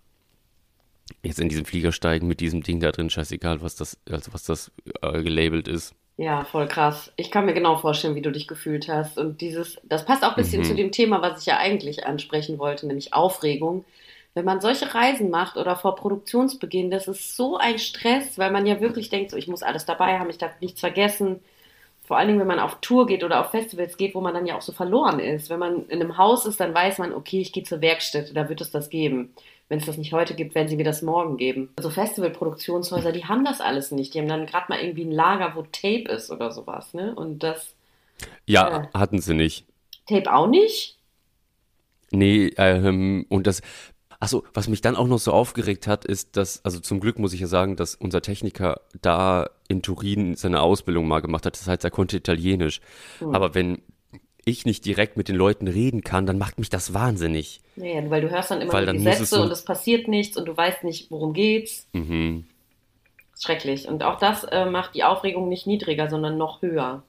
jetzt 1.22 1.40
in 1.40 1.48
diesen 1.48 1.66
Flieger 1.66 1.92
steigen 1.92 2.28
mit 2.28 2.40
diesem 2.40 2.62
Ding 2.62 2.80
da 2.80 2.92
drin, 2.92 3.10
scheißegal, 3.10 3.62
was 3.62 3.76
das, 3.76 3.98
also 4.08 4.32
was 4.32 4.44
das 4.44 4.70
äh, 5.02 5.22
gelabelt 5.22 5.68
ist. 5.68 5.94
Ja, 6.20 6.44
voll 6.44 6.68
krass. 6.68 7.10
Ich 7.16 7.30
kann 7.30 7.46
mir 7.46 7.54
genau 7.54 7.78
vorstellen, 7.78 8.14
wie 8.14 8.20
du 8.20 8.30
dich 8.30 8.46
gefühlt 8.46 8.88
hast. 8.88 9.16
Und 9.16 9.40
dieses, 9.40 9.80
das 9.84 10.04
passt 10.04 10.22
auch 10.22 10.36
ein 10.36 10.42
bisschen 10.42 10.60
mhm. 10.60 10.66
zu 10.66 10.74
dem 10.74 10.92
Thema, 10.92 11.22
was 11.22 11.40
ich 11.40 11.46
ja 11.46 11.56
eigentlich 11.56 12.04
ansprechen 12.04 12.58
wollte, 12.58 12.86
nämlich 12.86 13.14
Aufregung. 13.14 13.86
Wenn 14.34 14.44
man 14.44 14.60
solche 14.60 14.94
Reisen 14.94 15.30
macht 15.30 15.56
oder 15.56 15.76
vor 15.76 15.96
Produktionsbeginn, 15.96 16.90
das 16.90 17.08
ist 17.08 17.36
so 17.36 17.56
ein 17.56 17.78
Stress, 17.78 18.36
weil 18.36 18.50
man 18.50 18.66
ja 18.66 18.82
wirklich 18.82 19.08
denkt, 19.08 19.30
so, 19.30 19.38
ich 19.38 19.48
muss 19.48 19.62
alles 19.62 19.86
dabei 19.86 20.18
haben, 20.18 20.28
ich 20.28 20.36
darf 20.36 20.60
nichts 20.60 20.80
vergessen. 20.80 21.40
Vor 22.04 22.18
allen 22.18 22.28
Dingen, 22.28 22.40
wenn 22.40 22.46
man 22.46 22.60
auf 22.60 22.82
Tour 22.82 23.06
geht 23.06 23.24
oder 23.24 23.40
auf 23.40 23.52
Festivals 23.52 23.96
geht, 23.96 24.14
wo 24.14 24.20
man 24.20 24.34
dann 24.34 24.44
ja 24.46 24.58
auch 24.58 24.62
so 24.62 24.72
verloren 24.72 25.20
ist. 25.20 25.48
Wenn 25.48 25.58
man 25.58 25.86
in 25.88 26.02
einem 26.02 26.18
Haus 26.18 26.44
ist, 26.44 26.60
dann 26.60 26.74
weiß 26.74 26.98
man, 26.98 27.14
okay, 27.14 27.40
ich 27.40 27.50
gehe 27.50 27.62
zur 27.62 27.80
Werkstätte, 27.80 28.34
da 28.34 28.50
wird 28.50 28.60
es 28.60 28.70
das 28.70 28.90
geben 28.90 29.32
wenn 29.70 29.78
es 29.78 29.86
das 29.86 29.96
nicht 29.96 30.12
heute 30.12 30.34
gibt, 30.34 30.56
werden 30.56 30.66
sie 30.66 30.76
mir 30.76 30.84
das 30.84 31.00
morgen 31.00 31.36
geben. 31.36 31.70
Also 31.76 31.90
Festivalproduktionshäuser, 31.90 33.12
die 33.12 33.26
haben 33.26 33.44
das 33.44 33.60
alles 33.60 33.92
nicht. 33.92 34.12
Die 34.12 34.18
haben 34.18 34.28
dann 34.28 34.46
gerade 34.46 34.66
mal 34.68 34.80
irgendwie 34.80 35.04
ein 35.04 35.12
Lager, 35.12 35.54
wo 35.54 35.62
Tape 35.62 36.10
ist 36.10 36.30
oder 36.30 36.50
sowas, 36.50 36.92
ne? 36.92 37.14
Und 37.14 37.44
das. 37.44 37.72
Ja, 38.46 38.82
äh, 38.82 38.88
hatten 38.92 39.20
sie 39.20 39.32
nicht. 39.32 39.64
Tape 40.06 40.34
auch 40.34 40.48
nicht? 40.48 40.98
Nee, 42.10 42.52
ähm, 42.56 43.24
und 43.28 43.46
das. 43.46 43.62
Achso, 44.18 44.42
was 44.52 44.68
mich 44.68 44.80
dann 44.80 44.96
auch 44.96 45.06
noch 45.06 45.20
so 45.20 45.32
aufgeregt 45.32 45.86
hat, 45.86 46.04
ist, 46.04 46.36
dass, 46.36 46.62
also 46.64 46.80
zum 46.80 46.98
Glück 46.98 47.20
muss 47.20 47.32
ich 47.32 47.40
ja 47.40 47.46
sagen, 47.46 47.76
dass 47.76 47.94
unser 47.94 48.20
Techniker 48.20 48.80
da 49.00 49.48
in 49.68 49.82
Turin 49.82 50.34
seine 50.34 50.60
Ausbildung 50.60 51.06
mal 51.06 51.20
gemacht 51.20 51.46
hat. 51.46 51.58
Das 51.58 51.68
heißt, 51.68 51.84
er 51.84 51.90
konnte 51.90 52.16
Italienisch. 52.16 52.80
Hm. 53.20 53.34
Aber 53.34 53.54
wenn 53.54 53.82
ich 54.50 54.66
nicht 54.66 54.84
direkt 54.84 55.16
mit 55.16 55.28
den 55.28 55.36
Leuten 55.36 55.68
reden 55.68 56.02
kann, 56.02 56.26
dann 56.26 56.38
macht 56.38 56.58
mich 56.58 56.68
das 56.68 56.92
wahnsinnig. 56.94 57.60
Ja, 57.76 58.08
weil 58.10 58.20
du 58.20 58.30
hörst 58.30 58.50
dann 58.50 58.60
immer 58.60 58.84
dann 58.84 58.96
die 58.96 59.02
Sätze 59.02 59.24
so 59.24 59.42
und 59.42 59.50
es 59.50 59.64
passiert 59.64 60.08
nichts 60.08 60.36
und 60.36 60.46
du 60.46 60.56
weißt 60.56 60.84
nicht, 60.84 61.10
worum 61.10 61.32
geht's. 61.32 61.86
Mhm. 61.92 62.46
Schrecklich. 63.38 63.88
Und 63.88 64.02
auch 64.02 64.18
das 64.18 64.44
äh, 64.44 64.66
macht 64.66 64.94
die 64.94 65.04
Aufregung 65.04 65.48
nicht 65.48 65.66
niedriger, 65.66 66.10
sondern 66.10 66.36
noch 66.36 66.60
höher. 66.60 67.02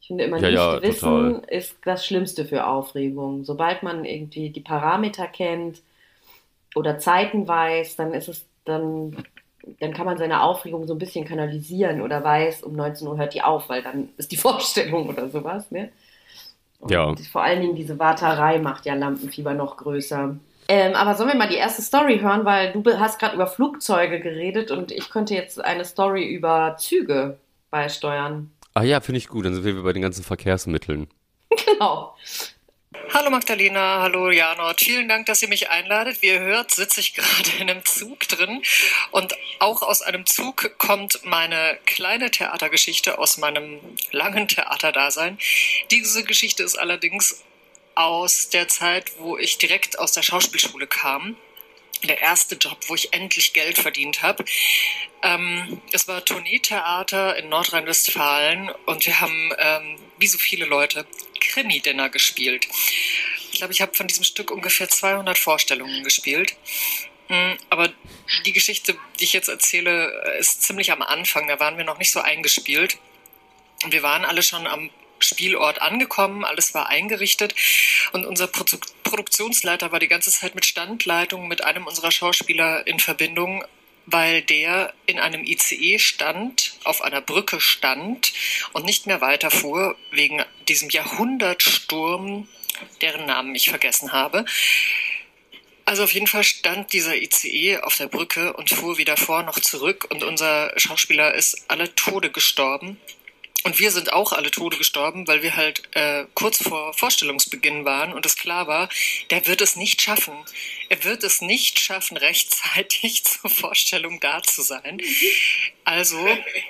Ich 0.00 0.06
finde 0.06 0.24
immer, 0.24 0.38
ja, 0.38 0.48
nicht 0.48 0.56
ja, 0.56 0.82
wissen 0.82 1.34
total. 1.34 1.42
ist 1.48 1.76
das 1.84 2.06
Schlimmste 2.06 2.44
für 2.44 2.66
Aufregung. 2.66 3.44
Sobald 3.44 3.82
man 3.82 4.04
irgendwie 4.04 4.50
die 4.50 4.60
Parameter 4.60 5.26
kennt 5.26 5.82
oder 6.74 6.98
Zeiten 6.98 7.48
weiß, 7.48 7.96
dann 7.96 8.14
ist 8.14 8.28
es 8.28 8.46
dann 8.64 9.16
dann 9.78 9.92
kann 9.92 10.06
man 10.06 10.18
seine 10.18 10.42
Aufregung 10.42 10.86
so 10.86 10.94
ein 10.94 10.98
bisschen 10.98 11.24
kanalisieren 11.24 12.00
oder 12.00 12.24
weiß, 12.24 12.62
um 12.62 12.74
19 12.74 13.06
Uhr 13.06 13.18
hört 13.18 13.34
die 13.34 13.42
auf, 13.42 13.68
weil 13.68 13.82
dann 13.82 14.10
ist 14.16 14.32
die 14.32 14.36
Vorstellung 14.38 15.08
oder 15.08 15.28
sowas. 15.28 15.70
Ne? 15.70 15.90
Und 16.80 16.90
ja. 16.90 17.14
Vor 17.30 17.42
allen 17.42 17.60
Dingen 17.60 17.76
diese 17.76 17.98
Warterei 17.98 18.58
macht 18.58 18.86
ja 18.86 18.94
Lampenfieber 18.94 19.54
noch 19.54 19.76
größer. 19.76 20.36
Ähm, 20.68 20.94
aber 20.94 21.14
sollen 21.14 21.30
wir 21.30 21.36
mal 21.36 21.48
die 21.48 21.56
erste 21.56 21.82
Story 21.82 22.20
hören, 22.20 22.44
weil 22.44 22.72
du 22.72 22.98
hast 22.98 23.18
gerade 23.18 23.34
über 23.34 23.46
Flugzeuge 23.46 24.20
geredet 24.20 24.70
und 24.70 24.92
ich 24.92 25.10
könnte 25.10 25.34
jetzt 25.34 25.62
eine 25.62 25.84
Story 25.84 26.24
über 26.24 26.76
Züge 26.78 27.38
beisteuern. 27.70 28.50
Ah 28.74 28.82
ja, 28.82 29.00
finde 29.00 29.18
ich 29.18 29.28
gut. 29.28 29.44
Dann 29.44 29.54
sind 29.54 29.64
wir 29.64 29.82
bei 29.82 29.92
den 29.92 30.02
ganzen 30.02 30.22
Verkehrsmitteln. 30.22 31.08
genau. 31.66 32.14
Hallo 33.12 33.28
Magdalena, 33.28 34.02
hallo 34.02 34.30
Janot. 34.30 34.82
Vielen 34.82 35.08
Dank, 35.08 35.26
dass 35.26 35.42
ihr 35.42 35.48
mich 35.48 35.68
einladet. 35.68 36.22
Wie 36.22 36.28
ihr 36.28 36.38
hört, 36.38 36.70
sitze 36.70 37.00
ich 37.00 37.12
gerade 37.14 37.50
in 37.58 37.68
einem 37.68 37.84
Zug 37.84 38.20
drin 38.28 38.62
und 39.10 39.34
auch 39.58 39.82
aus 39.82 40.00
einem 40.00 40.26
Zug 40.26 40.78
kommt 40.78 41.24
meine 41.24 41.76
kleine 41.86 42.30
Theatergeschichte 42.30 43.18
aus 43.18 43.36
meinem 43.36 43.80
langen 44.12 44.46
Theaterdasein. 44.46 45.38
Diese 45.90 46.22
Geschichte 46.22 46.62
ist 46.62 46.78
allerdings 46.78 47.42
aus 47.96 48.48
der 48.48 48.68
Zeit, 48.68 49.10
wo 49.18 49.36
ich 49.36 49.58
direkt 49.58 49.98
aus 49.98 50.12
der 50.12 50.22
Schauspielschule 50.22 50.86
kam 50.86 51.36
der 52.08 52.20
erste 52.20 52.56
Job, 52.56 52.78
wo 52.88 52.94
ich 52.94 53.12
endlich 53.12 53.52
Geld 53.52 53.78
verdient 53.78 54.22
habe. 54.22 54.44
Ähm, 55.22 55.80
es 55.92 56.08
war 56.08 56.24
Tourneetheater 56.24 57.36
in 57.36 57.48
Nordrhein-Westfalen 57.48 58.70
und 58.86 59.06
wir 59.06 59.20
haben, 59.20 59.52
ähm, 59.58 59.98
wie 60.18 60.26
so 60.26 60.38
viele 60.38 60.64
Leute, 60.64 61.06
Krimi-Dinner 61.40 62.08
gespielt. 62.08 62.68
Ich 63.52 63.58
glaube, 63.58 63.72
ich 63.72 63.82
habe 63.82 63.94
von 63.94 64.06
diesem 64.06 64.24
Stück 64.24 64.50
ungefähr 64.50 64.88
200 64.88 65.36
Vorstellungen 65.36 66.04
gespielt. 66.04 66.56
Mm, 67.28 67.52
aber 67.68 67.92
die 68.46 68.52
Geschichte, 68.52 68.96
die 69.18 69.24
ich 69.24 69.32
jetzt 69.32 69.48
erzähle, 69.48 70.36
ist 70.38 70.62
ziemlich 70.62 70.92
am 70.92 71.02
Anfang. 71.02 71.48
Da 71.48 71.60
waren 71.60 71.76
wir 71.76 71.84
noch 71.84 71.98
nicht 71.98 72.10
so 72.10 72.20
eingespielt. 72.20 72.98
Und 73.84 73.92
wir 73.92 74.02
waren 74.02 74.24
alle 74.24 74.42
schon 74.42 74.66
am 74.66 74.90
Spielort 75.24 75.82
angekommen, 75.82 76.44
alles 76.44 76.74
war 76.74 76.88
eingerichtet 76.88 77.54
und 78.12 78.26
unser 78.26 78.46
Produ 78.46 78.78
Produktionsleiter 79.02 79.90
war 79.90 79.98
die 79.98 80.06
ganze 80.06 80.30
Zeit 80.30 80.54
mit 80.54 80.64
Standleitung 80.64 81.48
mit 81.48 81.64
einem 81.64 81.88
unserer 81.88 82.12
Schauspieler 82.12 82.86
in 82.86 83.00
Verbindung, 83.00 83.64
weil 84.06 84.42
der 84.42 84.94
in 85.06 85.18
einem 85.18 85.44
ICE 85.44 85.98
stand, 85.98 86.74
auf 86.84 87.02
einer 87.02 87.20
Brücke 87.20 87.60
stand 87.60 88.32
und 88.72 88.84
nicht 88.84 89.06
mehr 89.06 89.20
weiterfuhr 89.20 89.96
wegen 90.12 90.44
diesem 90.68 90.90
Jahrhundertsturm, 90.90 92.46
deren 93.00 93.26
Namen 93.26 93.54
ich 93.56 93.68
vergessen 93.68 94.12
habe. 94.12 94.44
Also 95.84 96.04
auf 96.04 96.12
jeden 96.12 96.28
Fall 96.28 96.44
stand 96.44 96.92
dieser 96.92 97.16
ICE 97.16 97.78
auf 97.78 97.96
der 97.96 98.06
Brücke 98.06 98.52
und 98.52 98.70
fuhr 98.70 98.96
wieder 98.96 99.16
vor 99.16 99.42
noch 99.42 99.58
zurück 99.58 100.06
und 100.08 100.22
unser 100.22 100.72
Schauspieler 100.76 101.34
ist 101.34 101.64
alle 101.66 101.92
Tode 101.96 102.30
gestorben. 102.30 103.00
Und 103.62 103.78
wir 103.78 103.90
sind 103.90 104.12
auch 104.12 104.32
alle 104.32 104.50
Tode 104.50 104.78
gestorben, 104.78 105.26
weil 105.26 105.42
wir 105.42 105.54
halt 105.54 105.82
äh, 105.92 106.24
kurz 106.34 106.62
vor 106.62 106.94
Vorstellungsbeginn 106.94 107.84
waren 107.84 108.14
und 108.14 108.24
es 108.24 108.36
klar 108.36 108.66
war, 108.66 108.88
der 109.28 109.46
wird 109.46 109.60
es 109.60 109.76
nicht 109.76 110.00
schaffen. 110.00 110.34
Er 110.88 111.04
wird 111.04 111.22
es 111.24 111.42
nicht 111.42 111.78
schaffen, 111.78 112.16
rechtzeitig 112.16 113.24
zur 113.24 113.50
Vorstellung 113.50 114.18
da 114.20 114.42
zu 114.42 114.62
sein. 114.62 115.00
Also 115.84 116.16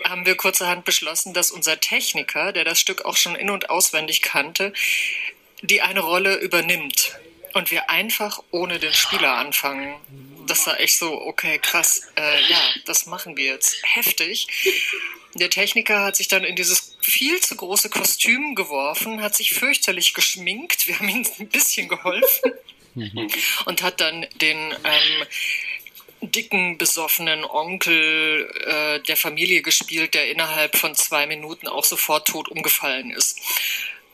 haben 0.05 0.27
wir 0.27 0.37
kurzerhand 0.37 0.85
beschlossen, 0.85 1.33
dass 1.33 1.53
unser 1.53 1.79
Techniker, 1.79 2.53
der 2.53 2.65
das 2.65 2.81
Stück 2.81 3.05
auch 3.05 3.17
schon 3.17 3.37
in- 3.37 3.51
und 3.51 3.71
auswendig 3.71 4.21
kannte, 4.23 4.73
die 5.63 5.83
eine 5.83 6.01
Rolle 6.01 6.37
übernimmt. 6.37 7.17
Und 7.53 7.73
wir 7.73 7.91
einfach 7.91 8.41
ohne 8.53 8.79
den 8.79 8.95
Spieler 8.95 9.35
anfangen. 9.35 9.97
Das 10.47 10.67
war 10.69 10.79
echt 10.79 10.99
so, 10.99 11.21
okay, 11.21 11.59
krass, 11.59 12.03
äh, 12.17 12.43
ja, 12.49 12.61
das 12.85 13.07
machen 13.07 13.37
wir 13.37 13.47
jetzt. 13.47 13.77
Heftig. 13.83 14.47
Der 15.35 15.51
Techniker 15.51 16.05
hat 16.05 16.17
sich 16.17 16.29
dann 16.29 16.45
in 16.45 16.57
dieses 16.57 16.97
viel 17.01 17.41
zu 17.41 17.57
große 17.57 17.89
Kostüm 17.89 18.55
geworfen, 18.55 19.23
hat 19.23 19.37
sich 19.37 19.53
fürchterlich 19.53 20.15
geschminkt. 20.15 20.87
Wir 20.87 20.99
haben 20.99 21.09
ihm 21.09 21.25
ein 21.39 21.49
bisschen 21.49 21.89
geholfen 21.89 22.53
und 23.67 23.83
hat 23.83 24.01
dann 24.01 24.27
den 24.41 24.59
ähm, 24.59 25.27
dicken, 26.21 26.79
besoffenen 26.79 27.45
Onkel 27.45 28.51
äh, 28.67 29.01
der 29.01 29.17
Familie 29.17 29.63
gespielt, 29.63 30.15
der 30.15 30.31
innerhalb 30.31 30.77
von 30.77 30.95
zwei 30.95 31.27
Minuten 31.27 31.69
auch 31.69 31.85
sofort 31.85 32.29
tot 32.29 32.49
umgefallen 32.49 33.11
ist. 33.11 33.39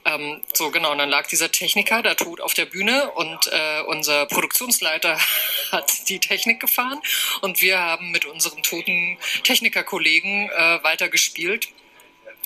Ähm, 0.06 0.40
so 0.54 0.70
genau, 0.70 0.92
und 0.92 0.98
dann 0.98 1.08
lag 1.10 1.26
dieser 1.26 1.50
Techniker 1.50 2.00
da 2.00 2.14
tot 2.14 2.40
auf 2.40 2.54
der 2.54 2.64
Bühne 2.66 3.10
und 3.10 3.48
äh, 3.48 3.82
unser 3.88 4.26
Produktionsleiter 4.26 5.18
hat 5.72 6.08
die 6.08 6.20
Technik 6.20 6.60
gefahren 6.60 7.00
und 7.40 7.60
wir 7.60 7.80
haben 7.80 8.12
mit 8.12 8.24
unseren 8.24 8.62
toten 8.62 9.18
Technikerkollegen 9.42 10.48
äh, 10.48 10.84
weitergespielt 10.84 11.68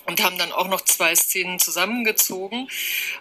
und 0.06 0.22
haben 0.22 0.38
dann 0.38 0.52
auch 0.52 0.68
noch 0.68 0.80
zwei 0.80 1.14
Szenen 1.14 1.58
zusammengezogen 1.58 2.70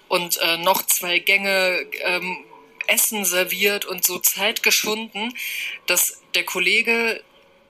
und 0.08 0.38
äh, 0.38 0.58
noch 0.58 0.84
zwei 0.86 1.20
Gänge 1.20 1.86
ähm, 2.00 2.46
Essen 2.88 3.26
serviert 3.26 3.84
und 3.84 4.06
so 4.06 4.20
Zeit 4.20 4.64
geschunden, 4.64 5.34
dass 5.86 6.22
der 6.34 6.46
Kollege 6.46 7.22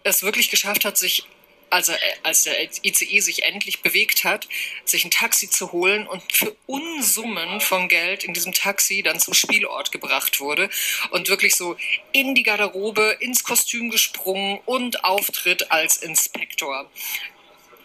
es 0.04 0.22
wirklich 0.22 0.52
geschafft 0.52 0.86
hat, 0.86 0.98
sich 0.98 1.26
also 1.70 1.94
als 2.24 2.44
der 2.44 2.62
ICE 2.62 3.20
sich 3.20 3.44
endlich 3.44 3.82
bewegt 3.82 4.24
hat, 4.24 4.48
sich 4.86 5.06
ein 5.06 5.12
Taxi 5.12 5.50
zu 5.50 5.72
holen 5.72 6.08
und 6.08 6.24
für 6.32 6.56
Unsummen 6.66 7.62
von 7.62 7.88
Geld 7.88 8.24
in 8.24 8.34
diesem 8.34 8.54
Taxi 8.54 9.04
dann 9.04 9.20
zum 9.20 9.34
Spielort 9.34 9.92
gebracht 9.92 10.40
wurde 10.40 10.70
und 11.12 11.30
wirklich 11.30 11.56
so 11.56 11.78
in 12.12 12.36
die 12.36 12.44
Garderobe, 12.44 13.18
ins 13.20 13.44
Kostüm 13.44 13.90
gesprungen 13.90 14.60
und 14.66 15.04
Auftritt 15.04 15.72
als 15.72 15.98
Inspektor. 15.98 16.90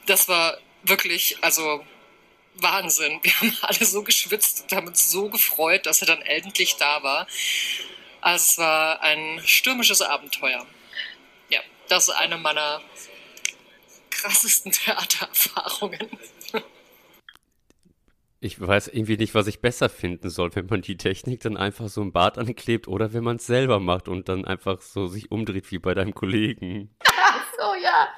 Das 0.07 0.29
war 0.29 0.59
wirklich, 0.83 1.37
also 1.41 1.85
Wahnsinn. 2.57 3.21
Wir 3.23 3.41
haben 3.41 3.57
alle 3.63 3.85
so 3.85 4.03
geschwitzt 4.03 4.63
und 4.63 4.77
haben 4.77 4.89
uns 4.89 5.11
so 5.11 5.29
gefreut, 5.29 5.87
dass 5.87 6.01
er 6.01 6.07
dann 6.07 6.23
endlich 6.23 6.77
da 6.77 7.03
war. 7.03 7.27
Also 8.21 8.45
es 8.45 8.59
war 8.59 9.03
ein 9.03 9.43
stürmisches 9.45 10.01
Abenteuer. 10.01 10.67
Ja, 11.51 11.61
das 11.89 12.09
ist 12.09 12.15
eine 12.15 12.39
meiner 12.39 12.81
krassesten 14.25 14.73
Theatererfahrungen. 14.73 16.09
Ich 18.41 18.61
weiß 18.61 18.89
irgendwie 18.89 19.17
nicht, 19.17 19.35
was 19.35 19.47
ich 19.47 19.61
besser 19.61 19.89
finden 19.89 20.29
soll, 20.29 20.55
wenn 20.55 20.67
man 20.67 20.83
die 20.83 20.97
Technik 20.97 21.41
dann 21.41 21.57
einfach 21.57 21.89
so 21.89 22.03
im 22.03 22.13
Bad 22.13 22.37
anklebt 22.37 22.89
oder 22.89 23.13
wenn 23.15 23.25
man 23.25 23.37
es 23.37 23.47
selber 23.47 23.81
macht 23.81 24.09
und 24.09 24.29
dann 24.29 24.45
einfach 24.45 24.83
so 24.83 25.07
sich 25.07 25.31
umdreht 25.31 25.71
wie 25.71 25.79
bei 25.79 25.95
deinem 25.95 26.15
Kollegen. 26.15 26.95
Ach 27.07 27.47
so, 27.59 27.83
ja. 27.83 28.09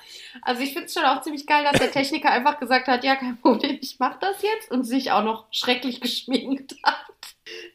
Also 0.42 0.62
ich 0.62 0.72
finde 0.72 0.86
es 0.86 0.94
schon 0.94 1.04
auch 1.04 1.22
ziemlich 1.22 1.46
geil, 1.46 1.64
dass 1.64 1.80
der 1.80 1.92
Techniker 1.92 2.30
einfach 2.30 2.58
gesagt 2.58 2.88
hat, 2.88 3.04
ja, 3.04 3.16
kein 3.16 3.40
Problem, 3.40 3.78
ich 3.80 3.98
mache 4.00 4.18
das 4.20 4.42
jetzt 4.42 4.70
und 4.70 4.84
sich 4.84 5.12
auch 5.12 5.22
noch 5.22 5.46
schrecklich 5.52 6.00
geschminkt 6.00 6.74
hat. 6.82 7.06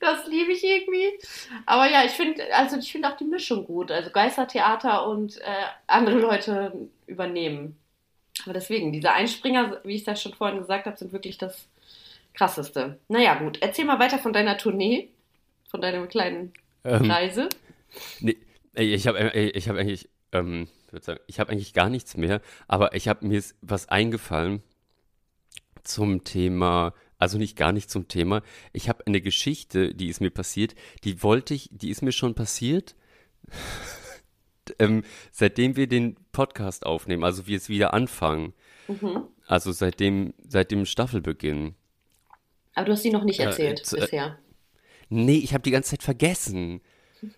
Das 0.02 0.28
liebe 0.28 0.52
ich 0.52 0.64
irgendwie. 0.64 1.18
Aber 1.66 1.90
ja, 1.90 2.04
ich 2.04 2.12
finde, 2.12 2.44
also 2.54 2.78
ich 2.78 2.92
finde 2.92 3.10
auch 3.10 3.18
die 3.18 3.24
Mischung 3.24 3.66
gut. 3.66 3.92
Also 3.92 4.10
Geistertheater 4.10 5.08
und 5.08 5.38
äh, 5.38 5.64
andere 5.88 6.20
Leute 6.20 6.90
übernehmen. 7.08 7.81
Aber 8.44 8.54
deswegen, 8.54 8.92
diese 8.92 9.12
Einspringer, 9.12 9.80
wie 9.84 9.96
ich 9.96 10.04
das 10.04 10.22
schon 10.22 10.34
vorhin 10.34 10.60
gesagt 10.60 10.86
habe, 10.86 10.98
sind 10.98 11.14
wirklich 11.14 11.38
das 11.38 11.68
Krasseste. 12.34 13.00
Naja, 13.08 13.36
gut. 13.36 13.60
Erzähl 13.62 13.86
mal 13.86 14.00
weiter 14.00 14.20
von 14.20 14.34
deiner 14.34 14.58
Tournee, 14.58 15.10
von 15.70 15.82
deiner 15.82 16.06
kleinen 16.08 16.54
ähm, 16.84 17.10
Reise. 17.10 17.50
Nee, 18.20 18.38
ich 18.74 19.08
habe 19.08 19.32
ich 19.34 19.68
hab 19.68 19.76
eigentlich, 19.76 20.10
ähm, 20.32 20.68
ich 20.94 21.04
sagen, 21.04 21.20
ich 21.28 21.40
habe 21.40 21.52
eigentlich 21.52 21.74
gar 21.74 21.90
nichts 21.90 22.18
mehr, 22.18 22.42
aber 22.68 22.96
ich 22.96 23.08
habe 23.08 23.26
mir 23.26 23.44
was 23.62 23.90
eingefallen 23.90 24.64
zum 25.84 26.24
Thema, 26.24 26.94
also 27.18 27.38
nicht 27.38 27.58
gar 27.58 27.72
nicht 27.72 27.90
zum 27.90 28.08
Thema. 28.08 28.42
Ich 28.74 28.90
habe 28.90 29.06
eine 29.06 29.22
Geschichte, 29.22 29.94
die 29.94 30.08
ist 30.08 30.22
mir 30.22 30.32
passiert, 30.32 30.76
die 31.04 31.22
wollte 31.24 31.54
ich, 31.54 31.70
die 31.72 31.90
ist 31.90 32.02
mir 32.02 32.12
schon 32.12 32.34
passiert 32.36 32.96
ähm, 34.80 35.04
seitdem 35.32 35.76
wir 35.76 35.88
den 35.88 36.16
Podcast 36.32 36.86
aufnehmen, 36.86 37.24
also 37.24 37.48
wir 37.48 37.58
es 37.58 37.70
wieder 37.70 37.94
anfangen, 37.94 38.54
mhm. 38.88 39.24
also 39.48 39.72
seitdem, 39.72 40.34
seit 40.48 40.72
dem 40.72 40.86
Staffelbeginn. 40.86 41.76
Aber 42.74 42.86
du 42.86 42.92
hast 42.94 43.04
sie 43.04 43.12
noch 43.12 43.24
nicht 43.24 43.40
erzählt 43.40 43.80
äh, 43.80 43.98
äh, 43.98 44.00
bisher. 44.02 44.40
Nee, 45.10 45.38
ich 45.38 45.54
habe 45.54 45.64
die 45.64 45.72
ganze 45.72 45.92
Zeit 45.92 46.04
vergessen. 46.04 46.82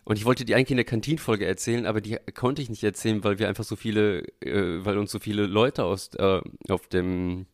Und 0.05 0.17
ich 0.17 0.23
wollte 0.23 0.45
die 0.45 0.55
eigentlich 0.55 0.71
in 0.71 0.77
der 0.77 0.85
Kantinfolge 0.85 1.45
erzählen, 1.45 1.85
aber 1.85 1.99
die 1.99 2.17
konnte 2.33 2.61
ich 2.61 2.69
nicht 2.69 2.83
erzählen, 2.83 3.21
weil 3.23 3.39
wir 3.39 3.49
einfach 3.49 3.65
so 3.65 3.75
viele, 3.75 4.19
äh, 4.39 4.85
weil 4.85 4.97
uns 4.97 5.11
so 5.11 5.19
viele 5.19 5.45
Leute 5.45 5.83
aus 5.83 6.13
äh, 6.15 6.41
auf 6.69 6.87
dem 6.87 7.47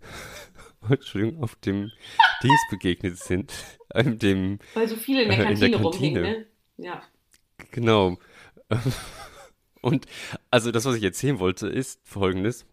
Entschuldigung, 0.88 1.42
auf 1.42 1.56
dem 1.56 1.90
Dings 2.42 2.60
begegnet 2.70 3.18
sind. 3.18 3.52
Ähm, 3.96 4.18
dem, 4.18 4.58
weil 4.72 4.88
so 4.88 4.96
viele 4.96 5.22
in 5.22 5.28
der 5.28 5.38
Kantine, 5.38 5.66
in 5.66 5.70
der 5.70 5.80
Kantine. 5.80 6.20
rumhingen, 6.20 6.46
ne? 6.78 6.84
Ja. 6.84 7.02
Genau. 7.70 8.18
Und 9.80 10.06
also 10.50 10.70
das, 10.70 10.86
was 10.86 10.96
ich 10.96 11.02
erzählen 11.02 11.38
wollte, 11.38 11.68
ist 11.68 12.00
folgendes. 12.04 12.64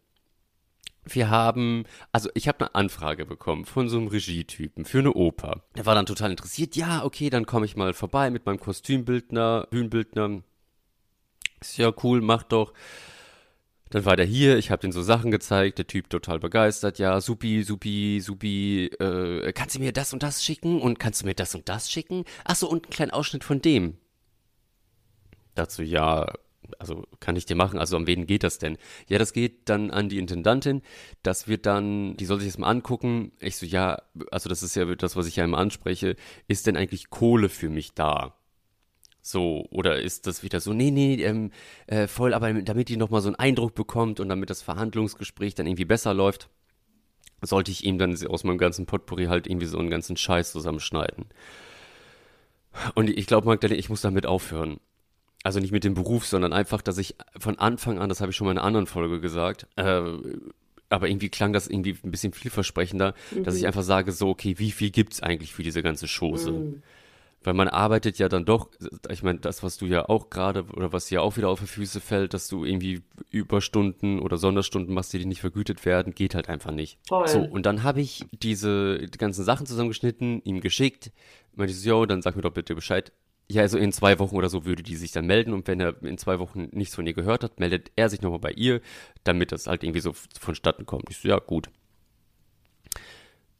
Wir 1.04 1.30
haben, 1.30 1.86
also 2.12 2.30
ich 2.36 2.48
habe 2.48 2.60
eine 2.60 2.76
Anfrage 2.76 3.26
bekommen 3.26 3.66
von 3.66 3.90
so 3.90 3.98
einem 3.98 4.08
Regietypen 4.08 4.86
für 4.86 5.00
eine 5.00 5.14
Oper. 5.14 5.64
Der 5.76 5.86
war 5.86 5.96
dann 5.96 6.06
total 6.06 6.32
interessiert. 6.32 6.76
Ja, 6.76 7.04
okay, 7.04 7.30
dann 7.30 7.46
komme 7.46 7.66
ich 7.66 7.76
mal 7.76 7.94
vorbei 7.94 8.30
mit 8.30 8.46
meinem 8.46 8.60
Kostümbildner, 8.60 9.68
Bühnenbildner. 9.72 10.44
Ist 11.60 11.78
ja 11.78 11.92
cool, 12.04 12.22
mach 12.22 12.44
doch. 12.44 12.74
Dann 13.90 14.06
war 14.06 14.16
der 14.16 14.26
hier, 14.26 14.58
ich 14.58 14.72
habe 14.72 14.82
den 14.82 14.94
so 14.94 15.02
Sachen 15.02 15.32
gezeigt, 15.32 15.80
der 15.80 15.88
Typ 15.88 16.10
total 16.10 16.40
begeistert, 16.40 16.98
ja, 16.98 17.20
supi, 17.20 17.64
supi, 17.64 18.22
supi, 18.22 18.86
äh, 18.86 19.52
kannst 19.52 19.76
du 19.76 19.80
mir 19.80 19.92
das 19.92 20.14
und 20.14 20.24
das 20.24 20.46
schicken 20.46 20.80
und 20.82 20.98
kannst 20.98 21.22
du 21.22 21.26
mir 21.26 21.36
das 21.36 21.54
und 21.56 21.68
das 21.68 21.92
schicken? 21.92 22.24
Ach 22.46 22.56
so, 22.56 22.70
und 22.70 22.86
einen 22.86 22.92
kleinen 22.92 23.12
Ausschnitt 23.12 23.44
von 23.44 23.62
dem. 23.62 23.98
Dazu, 25.56 25.84
ja, 25.84 26.32
also 26.80 27.06
kann 27.20 27.36
ich 27.36 27.46
dir 27.46 27.56
machen, 27.56 27.80
also 27.80 27.98
an 27.98 28.08
wen 28.08 28.28
geht 28.28 28.44
das 28.44 28.58
denn? 28.58 28.78
Ja, 29.08 29.18
das 29.18 29.34
geht 29.34 29.70
dann 29.70 29.92
an 29.92 30.10
die 30.10 30.20
Intendantin, 30.20 30.82
das 31.24 31.48
wird 31.48 31.66
dann, 31.66 32.16
die 32.18 32.26
soll 32.26 32.40
sich 32.40 32.50
das 32.50 32.58
mal 32.58 32.70
angucken. 32.70 33.32
Ich 33.40 33.58
so, 33.58 33.66
ja, 33.66 34.02
also 34.32 34.50
das 34.50 34.64
ist 34.64 34.76
ja 34.76 34.86
das, 34.96 35.16
was 35.16 35.28
ich 35.28 35.36
ja 35.36 35.44
immer 35.44 35.58
anspreche, 35.58 36.16
ist 36.48 36.68
denn 36.68 36.78
eigentlich 36.78 37.10
Kohle 37.10 37.50
für 37.50 37.70
mich 37.70 37.94
da? 37.94 38.36
So, 39.24 39.68
oder 39.70 40.02
ist 40.02 40.26
das 40.26 40.42
wieder 40.42 40.60
so, 40.60 40.74
nee, 40.74 40.90
nee, 40.90 41.24
ähm, 41.24 41.52
äh, 41.86 42.08
voll, 42.08 42.34
aber 42.34 42.54
damit 42.54 42.90
die 42.90 42.98
nochmal 42.98 43.22
so 43.22 43.30
einen 43.30 43.36
Eindruck 43.36 43.76
bekommt 43.76 44.20
und 44.20 44.30
damit 44.30 44.50
das 44.50 44.64
Verhandlungsgespräch 44.64 45.54
dann 45.54 45.68
irgendwie 45.68 45.86
besser 45.86 46.14
läuft, 46.14 46.50
sollte 47.42 47.72
ich 47.72 47.84
ihm 47.84 47.98
dann 48.00 48.16
aus 48.28 48.44
meinem 48.44 48.58
ganzen 48.58 48.86
Potpourri 48.88 49.26
halt 49.26 49.48
irgendwie 49.48 49.68
so 49.68 49.78
einen 49.78 49.90
ganzen 49.90 50.18
Scheiß 50.18 50.52
zusammenschneiden. 50.52 51.26
Und 52.96 53.10
ich 53.10 53.28
glaube, 53.28 53.48
Magdalena, 53.48 53.80
ich 53.80 53.90
muss 53.90 54.02
damit 54.02 54.26
aufhören. 54.26 54.80
Also 55.44 55.60
nicht 55.60 55.72
mit 55.72 55.84
dem 55.84 55.96
Beruf, 55.96 56.26
sondern 56.26 56.54
einfach, 56.54 56.82
dass 56.82 56.98
ich 56.98 57.16
von 57.38 57.58
Anfang 57.58 58.00
an, 58.00 58.10
das 58.10 58.22
habe 58.22 58.32
ich 58.32 58.38
schon 58.38 58.46
mal 58.46 58.52
in 58.52 58.58
einer 58.60 58.68
anderen 58.68 58.86
Folge 58.86 59.20
gesagt, 59.20 59.68
äh, 59.76 60.02
aber 60.90 61.08
irgendwie 61.08 61.30
klang 61.30 61.54
das 61.54 61.68
irgendwie 61.68 61.98
ein 62.04 62.12
bisschen 62.12 62.34
vielversprechender, 62.34 63.16
mhm. 63.32 63.44
dass 63.44 63.56
ich 63.56 63.62
mhm. 63.62 63.68
einfach 63.68 63.84
sage, 63.84 64.12
so, 64.12 64.30
okay, 64.30 64.56
wie 64.60 64.72
viel 64.72 64.92
gibt's 64.92 65.24
eigentlich 65.24 65.54
für 65.54 65.64
diese 65.64 65.82
ganze 65.82 66.08
Chose? 66.08 66.52
Mhm. 66.52 66.84
Weil 67.44 67.56
man 67.56 67.70
arbeitet 67.70 68.20
ja 68.20 68.30
dann 68.30 68.46
doch, 68.46 68.70
ich 69.10 69.24
meine, 69.24 69.40
das, 69.40 69.64
was 69.64 69.78
du 69.78 69.88
ja 69.88 70.08
auch 70.08 70.30
gerade, 70.30 70.64
oder 70.76 70.94
was 70.94 71.08
dir 71.08 71.24
auch 71.24 71.38
wieder 71.38 71.50
auf 71.50 71.60
die 71.60 71.66
Füße 71.66 72.00
fällt, 72.00 72.36
dass 72.36 72.48
du 72.48 72.66
irgendwie 72.66 73.02
Überstunden 73.32 74.20
oder 74.20 74.38
Sonderstunden 74.38 74.94
machst, 74.94 75.12
die 75.14 75.26
nicht 75.26 75.42
vergütet 75.42 75.84
werden, 75.84 76.14
geht 76.14 76.36
halt 76.36 76.50
einfach 76.50 76.70
nicht. 76.70 77.00
Voll. 77.08 77.28
So, 77.28 77.40
und 77.40 77.66
dann 77.66 77.82
habe 77.82 78.00
ich 78.00 78.26
diese 78.32 79.00
die 79.00 79.18
ganzen 79.18 79.44
Sachen 79.44 79.66
zusammengeschnitten, 79.66 80.44
ihm 80.44 80.62
geschickt, 80.62 81.12
meinte 81.56 81.74
so, 81.74 81.90
yo, 81.90 82.06
dann 82.06 82.22
sag 82.22 82.36
mir 82.36 82.44
doch 82.44 82.54
bitte 82.54 82.76
Bescheid. 82.76 83.12
Ja, 83.52 83.64
also 83.64 83.78
in 83.78 83.92
zwei 83.92 84.18
Wochen 84.20 84.38
oder 84.38 84.48
so 84.48 84.64
würde 84.64 84.82
die 84.82 84.96
sich 84.96 85.12
dann 85.12 85.26
melden 85.26 85.52
und 85.52 85.68
wenn 85.68 85.82
er 85.82 86.02
in 86.04 86.18
zwei 86.18 86.40
Wochen 86.40 86.70
nichts 86.72 86.96
von 86.96 87.06
ihr 87.06 87.14
gehört 87.14 87.44
hat, 87.44 87.60
meldet 87.60 87.92
er 87.98 88.10
sich 88.10 88.22
nochmal 88.22 88.40
bei 88.40 88.52
ihr, 88.52 88.80
damit 89.26 89.52
das 89.52 89.68
halt 89.68 89.84
irgendwie 89.84 90.00
so 90.00 90.14
vonstatten 90.40 90.86
kommt. 90.86 91.10
Ich 91.10 91.18
so, 91.18 91.28
ja, 91.28 91.38
gut. 91.38 91.70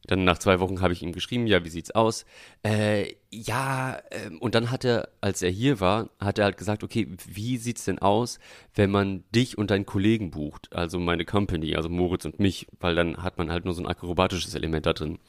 Dann 0.08 0.24
nach 0.24 0.38
zwei 0.38 0.62
Wochen 0.62 0.80
habe 0.80 0.94
ich 0.94 1.04
ihm 1.04 1.12
geschrieben, 1.12 1.46
ja, 1.48 1.66
wie 1.66 1.70
sieht's 1.70 1.92
aus? 1.92 2.26
Äh, 2.64 3.16
ja, 3.32 3.98
äh, 4.12 4.30
und 4.40 4.56
dann 4.56 4.72
hat 4.72 4.86
er, 4.86 5.10
als 5.20 5.42
er 5.42 5.50
hier 5.50 5.82
war, 5.82 6.10
hat 6.20 6.40
er 6.40 6.46
halt 6.46 6.58
gesagt, 6.58 6.84
okay, 6.84 7.08
wie 7.28 7.58
sieht's 7.58 7.84
denn 7.84 8.00
aus, 8.00 8.40
wenn 8.74 8.92
man 8.92 9.26
dich 9.36 9.58
und 9.58 9.72
deinen 9.72 9.86
Kollegen 9.86 10.32
bucht, 10.32 10.74
also 10.74 11.00
meine 11.00 11.26
Company, 11.26 11.76
also 11.76 11.90
Moritz 11.90 12.24
und 12.24 12.40
mich, 12.40 12.66
weil 12.80 12.96
dann 12.96 13.18
hat 13.18 13.38
man 13.38 13.52
halt 13.52 13.66
nur 13.66 13.74
so 13.74 13.84
ein 13.84 13.88
akrobatisches 13.88 14.56
Element 14.56 14.86
da 14.86 14.94
drin. 14.94 15.20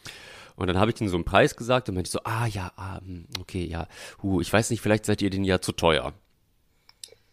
Und 0.56 0.66
dann 0.66 0.78
habe 0.78 0.90
ich 0.90 1.00
ihm 1.00 1.08
so 1.08 1.16
einen 1.16 1.24
Preis 1.24 1.56
gesagt 1.56 1.88
und 1.88 1.94
meinte 1.94 2.10
so, 2.10 2.20
ah 2.24 2.46
ja, 2.46 2.72
ah, 2.76 3.00
hm, 3.00 3.26
okay, 3.40 3.64
ja, 3.64 3.86
hu, 4.22 4.40
ich 4.40 4.52
weiß 4.52 4.70
nicht, 4.70 4.80
vielleicht 4.80 5.06
seid 5.06 5.22
ihr 5.22 5.30
den 5.30 5.44
ja 5.44 5.60
zu 5.60 5.72
teuer. 5.72 6.12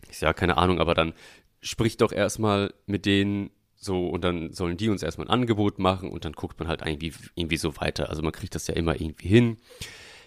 Ich 0.09 0.17
sage, 0.17 0.29
ja, 0.29 0.33
keine 0.33 0.57
Ahnung, 0.57 0.79
aber 0.79 0.93
dann 0.93 1.13
sprich 1.61 1.97
doch 1.97 2.11
erstmal 2.11 2.73
mit 2.85 3.05
denen 3.05 3.51
so, 3.75 4.09
und 4.09 4.23
dann 4.23 4.51
sollen 4.51 4.75
die 4.75 4.89
uns 4.89 5.03
erstmal 5.03 5.27
ein 5.27 5.31
Angebot 5.31 5.79
machen 5.79 6.09
und 6.09 6.25
dann 6.25 6.33
guckt 6.33 6.59
man 6.59 6.67
halt 6.67 6.81
irgendwie, 6.85 7.13
irgendwie 7.35 7.57
so 7.57 7.77
weiter. 7.77 8.09
Also 8.09 8.21
man 8.21 8.33
kriegt 8.33 8.53
das 8.55 8.67
ja 8.67 8.73
immer 8.73 8.99
irgendwie 8.99 9.29
hin. 9.29 9.57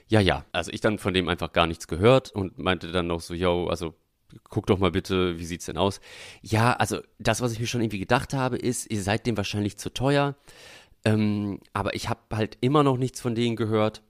Ja, 0.08 0.20
ja. 0.20 0.44
Also 0.52 0.70
ich 0.72 0.80
dann 0.80 0.98
von 0.98 1.12
dem 1.12 1.28
einfach 1.28 1.52
gar 1.52 1.66
nichts 1.66 1.86
gehört 1.86 2.30
und 2.32 2.58
meinte 2.58 2.92
dann 2.92 3.08
noch 3.08 3.20
so, 3.20 3.34
yo, 3.34 3.66
also 3.66 3.94
guck 4.48 4.66
doch 4.66 4.78
mal 4.78 4.90
bitte, 4.90 5.38
wie 5.38 5.44
sieht's 5.44 5.66
denn 5.66 5.76
aus? 5.76 6.00
Ja, 6.40 6.72
also 6.72 7.00
das, 7.18 7.42
was 7.42 7.52
ich 7.52 7.60
mir 7.60 7.66
schon 7.66 7.82
irgendwie 7.82 7.98
gedacht 7.98 8.32
habe, 8.32 8.56
ist, 8.56 8.90
ihr 8.90 9.02
seid 9.02 9.26
dem 9.26 9.36
wahrscheinlich 9.36 9.76
zu 9.76 9.92
teuer. 9.92 10.34
Ähm, 11.04 11.60
aber 11.72 11.94
ich 11.94 12.08
habe 12.08 12.20
halt 12.36 12.58
immer 12.60 12.82
noch 12.82 12.96
nichts 12.96 13.20
von 13.20 13.34
denen 13.34 13.56
gehört. 13.56 14.02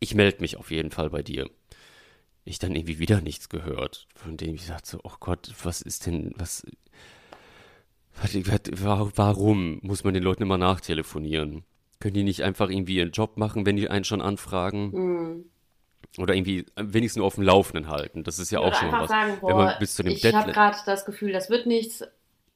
Ich 0.00 0.14
melde 0.14 0.40
mich 0.40 0.56
auf 0.56 0.70
jeden 0.70 0.90
Fall 0.90 1.10
bei 1.10 1.22
dir. 1.22 1.50
Ich 2.44 2.58
dann 2.58 2.74
irgendwie 2.74 2.98
wieder 2.98 3.20
nichts 3.20 3.48
gehört, 3.48 4.08
von 4.14 4.36
dem 4.36 4.54
ich 4.54 4.66
sagte 4.66 4.90
so, 4.90 5.00
oh 5.04 5.14
Gott, 5.20 5.52
was 5.62 5.80
ist 5.80 6.06
denn, 6.06 6.32
was, 6.36 6.64
Warum 8.14 9.78
muss 9.82 10.04
man 10.04 10.14
den 10.14 10.22
Leuten 10.22 10.42
immer 10.42 10.58
nachtelefonieren? 10.58 11.64
Können 11.98 12.14
die 12.14 12.24
nicht 12.24 12.42
einfach 12.42 12.68
irgendwie 12.68 12.96
ihren 12.96 13.12
Job 13.12 13.36
machen, 13.36 13.64
wenn 13.64 13.76
die 13.76 13.88
einen 13.88 14.04
schon 14.04 14.20
anfragen? 14.20 14.90
Mhm. 14.90 15.44
Oder 16.18 16.34
irgendwie 16.34 16.66
wenigstens 16.76 17.18
nur 17.18 17.26
auf 17.26 17.36
dem 17.36 17.44
Laufenden 17.44 17.88
halten. 17.88 18.22
Das 18.22 18.38
ist 18.38 18.50
ja 18.50 18.58
auch 18.60 18.74
schon 18.74 18.92
was. 18.92 19.08
Sagen, 19.08 19.38
boah, 19.40 19.48
wenn 19.48 19.56
man 19.56 19.78
bis 19.78 19.94
zu 19.94 20.02
dem 20.02 20.12
ich 20.12 20.34
habe 20.34 20.52
gerade 20.52 20.76
das 20.84 21.06
Gefühl, 21.06 21.32
das 21.32 21.48
wird 21.48 21.66
nichts. 21.66 22.04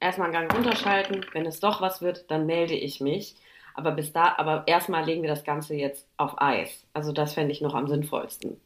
Erstmal 0.06 0.32
einen 0.32 0.48
Gang 0.48 0.54
runterschalten. 0.54 1.26
Wenn 1.32 1.46
es 1.46 1.58
doch 1.58 1.80
was 1.80 2.00
wird, 2.00 2.30
dann 2.30 2.46
melde 2.46 2.74
ich 2.74 3.00
mich. 3.00 3.34
Aber 3.74 3.90
bis 3.90 4.12
da, 4.12 4.36
aber 4.38 4.62
erstmal 4.68 5.04
legen 5.04 5.22
wir 5.22 5.28
das 5.28 5.42
Ganze 5.42 5.74
jetzt 5.74 6.06
auf 6.16 6.40
Eis. 6.40 6.84
Also 6.92 7.10
das 7.10 7.34
fände 7.34 7.50
ich 7.50 7.60
noch 7.60 7.74
am 7.74 7.88
sinnvollsten. 7.88 8.56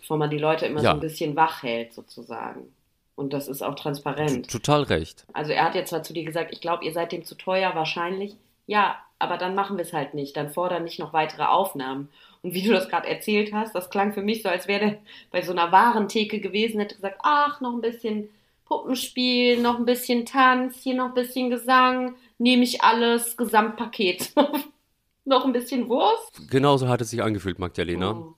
Bevor 0.00 0.16
man 0.16 0.30
die 0.30 0.38
Leute 0.38 0.64
immer 0.64 0.80
ja. 0.80 0.92
so 0.92 0.96
ein 0.96 1.00
bisschen 1.00 1.36
wach 1.36 1.62
hält, 1.62 1.92
sozusagen. 1.92 2.72
Und 3.16 3.34
das 3.34 3.48
ist 3.48 3.60
auch 3.60 3.74
transparent. 3.74 4.50
Total 4.50 4.84
recht. 4.84 5.26
Also 5.34 5.52
er 5.52 5.66
hat 5.66 5.74
jetzt 5.74 5.90
zwar 5.90 6.04
zu 6.04 6.14
dir 6.14 6.24
gesagt, 6.24 6.54
ich 6.54 6.62
glaube, 6.62 6.86
ihr 6.86 6.94
seid 6.94 7.12
dem 7.12 7.26
zu 7.26 7.34
teuer, 7.34 7.74
wahrscheinlich. 7.74 8.34
Ja, 8.66 8.96
aber 9.18 9.36
dann 9.36 9.54
machen 9.54 9.76
wir 9.76 9.84
es 9.84 9.92
halt 9.92 10.14
nicht. 10.14 10.38
Dann 10.38 10.48
fordern 10.48 10.84
nicht 10.84 10.98
noch 10.98 11.12
weitere 11.12 11.44
Aufnahmen. 11.44 12.08
Und 12.40 12.54
wie 12.54 12.62
du 12.62 12.72
das 12.72 12.88
gerade 12.88 13.08
erzählt 13.08 13.52
hast, 13.52 13.74
das 13.74 13.90
klang 13.90 14.14
für 14.14 14.22
mich 14.22 14.42
so, 14.42 14.48
als 14.48 14.66
wäre 14.68 14.80
der 14.80 14.98
bei 15.30 15.42
so 15.42 15.52
einer 15.52 15.70
Warentheke 15.70 16.40
gewesen, 16.40 16.80
hätte 16.80 16.94
gesagt, 16.94 17.18
ach, 17.22 17.60
noch 17.60 17.74
ein 17.74 17.82
bisschen 17.82 18.30
Puppenspiel, 18.72 19.60
noch 19.60 19.78
ein 19.78 19.84
bisschen 19.84 20.24
Tanz, 20.24 20.76
hier 20.82 20.94
noch 20.94 21.08
ein 21.08 21.14
bisschen 21.14 21.50
Gesang, 21.50 22.16
nehme 22.38 22.64
ich 22.64 22.82
alles, 22.82 23.36
Gesamtpaket. 23.36 24.32
noch 25.26 25.44
ein 25.44 25.52
bisschen 25.52 25.88
Wurst. 25.88 26.50
Genauso 26.50 26.88
hat 26.88 27.02
es 27.02 27.10
sich 27.10 27.22
angefühlt, 27.22 27.58
Magdalena. 27.58 28.12
Oh. 28.12 28.34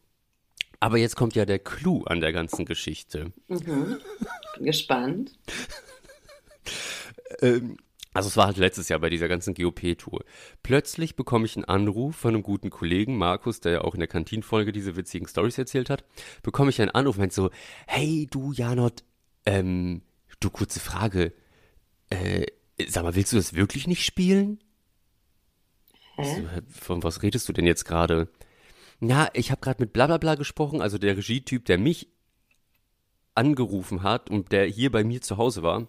Aber 0.81 0.99
jetzt 0.99 1.15
kommt 1.15 1.37
ja 1.37 1.45
der 1.45 1.61
Clou 1.61 2.03
an 2.05 2.21
der 2.21 2.33
ganzen 2.33 2.65
Geschichte. 2.65 3.33
Mhm. 3.47 4.01
Bin 4.57 4.67
gespannt. 4.67 5.39
ähm, 7.41 7.77
also 8.13 8.29
es 8.29 8.37
war 8.37 8.47
halt 8.47 8.57
letztes 8.57 8.89
Jahr 8.89 8.99
bei 8.99 9.11
dieser 9.11 9.29
ganzen 9.29 9.55
GOP-Tour. 9.55 10.25
Plötzlich 10.65 11.15
bekomme 11.15 11.47
ich 11.47 11.57
einen 11.57 11.65
Anruf 11.65 12.17
von 12.17 12.35
einem 12.35 12.43
guten 12.43 12.71
Kollegen, 12.71 13.17
Markus, 13.17 13.61
der 13.61 13.73
ja 13.73 13.81
auch 13.83 13.95
in 13.95 14.01
der 14.01 14.09
Kantinfolge 14.09 14.73
diese 14.73 14.97
witzigen 14.97 15.29
Stories 15.29 15.59
erzählt 15.59 15.91
hat. 15.91 16.05
Bekomme 16.43 16.71
ich 16.71 16.81
einen 16.81 16.91
Anruf 16.91 17.19
meint 17.19 17.33
so, 17.33 17.51
hey 17.87 18.27
du 18.29 18.53
Janot, 18.53 19.05
ähm, 19.47 20.03
du 20.45 20.51
kurze 20.51 20.81
Frage, 20.81 21.33
äh, 22.11 22.47
sag 22.87 23.05
mal, 23.05 23.15
willst 23.15 23.33
du 23.33 23.37
das 23.37 23.55
wirklich 23.55 23.87
nicht 23.87 24.05
spielen? 24.05 24.63
Hä? 26.17 26.25
So, 26.25 26.81
von 26.81 27.03
was 27.03 27.23
redest 27.23 27.49
du 27.49 27.53
denn 27.53 27.67
jetzt 27.67 27.85
gerade? 27.85 28.29
Ja, 29.01 29.29
ich 29.33 29.51
habe 29.51 29.61
gerade 29.61 29.83
mit 29.83 29.93
Blablabla 29.93 30.37
gesprochen, 30.37 30.81
also 30.81 30.99
der 30.99 31.17
Regietyp, 31.17 31.65
der 31.65 31.79
mich 31.79 32.09
angerufen 33.35 34.03
hat 34.03 34.31
und 34.31 34.53
der 34.53 34.67
hier 34.67 34.93
bei 34.93 35.03
mir 35.03 35.21
zu 35.21 35.37
Hause 35.37 35.63
war. 35.63 35.89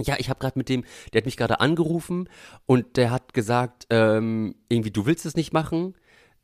Ja, 0.00 0.16
ich 0.18 0.30
habe 0.30 0.40
gerade 0.40 0.58
mit 0.58 0.68
dem, 0.68 0.84
der 1.12 1.20
hat 1.20 1.26
mich 1.26 1.36
gerade 1.36 1.60
angerufen 1.60 2.28
und 2.66 2.96
der 2.96 3.10
hat 3.10 3.34
gesagt, 3.34 3.86
ähm, 3.90 4.54
irgendwie, 4.68 4.90
du 4.90 5.06
willst 5.06 5.26
es 5.26 5.36
nicht 5.36 5.52
machen 5.52 5.94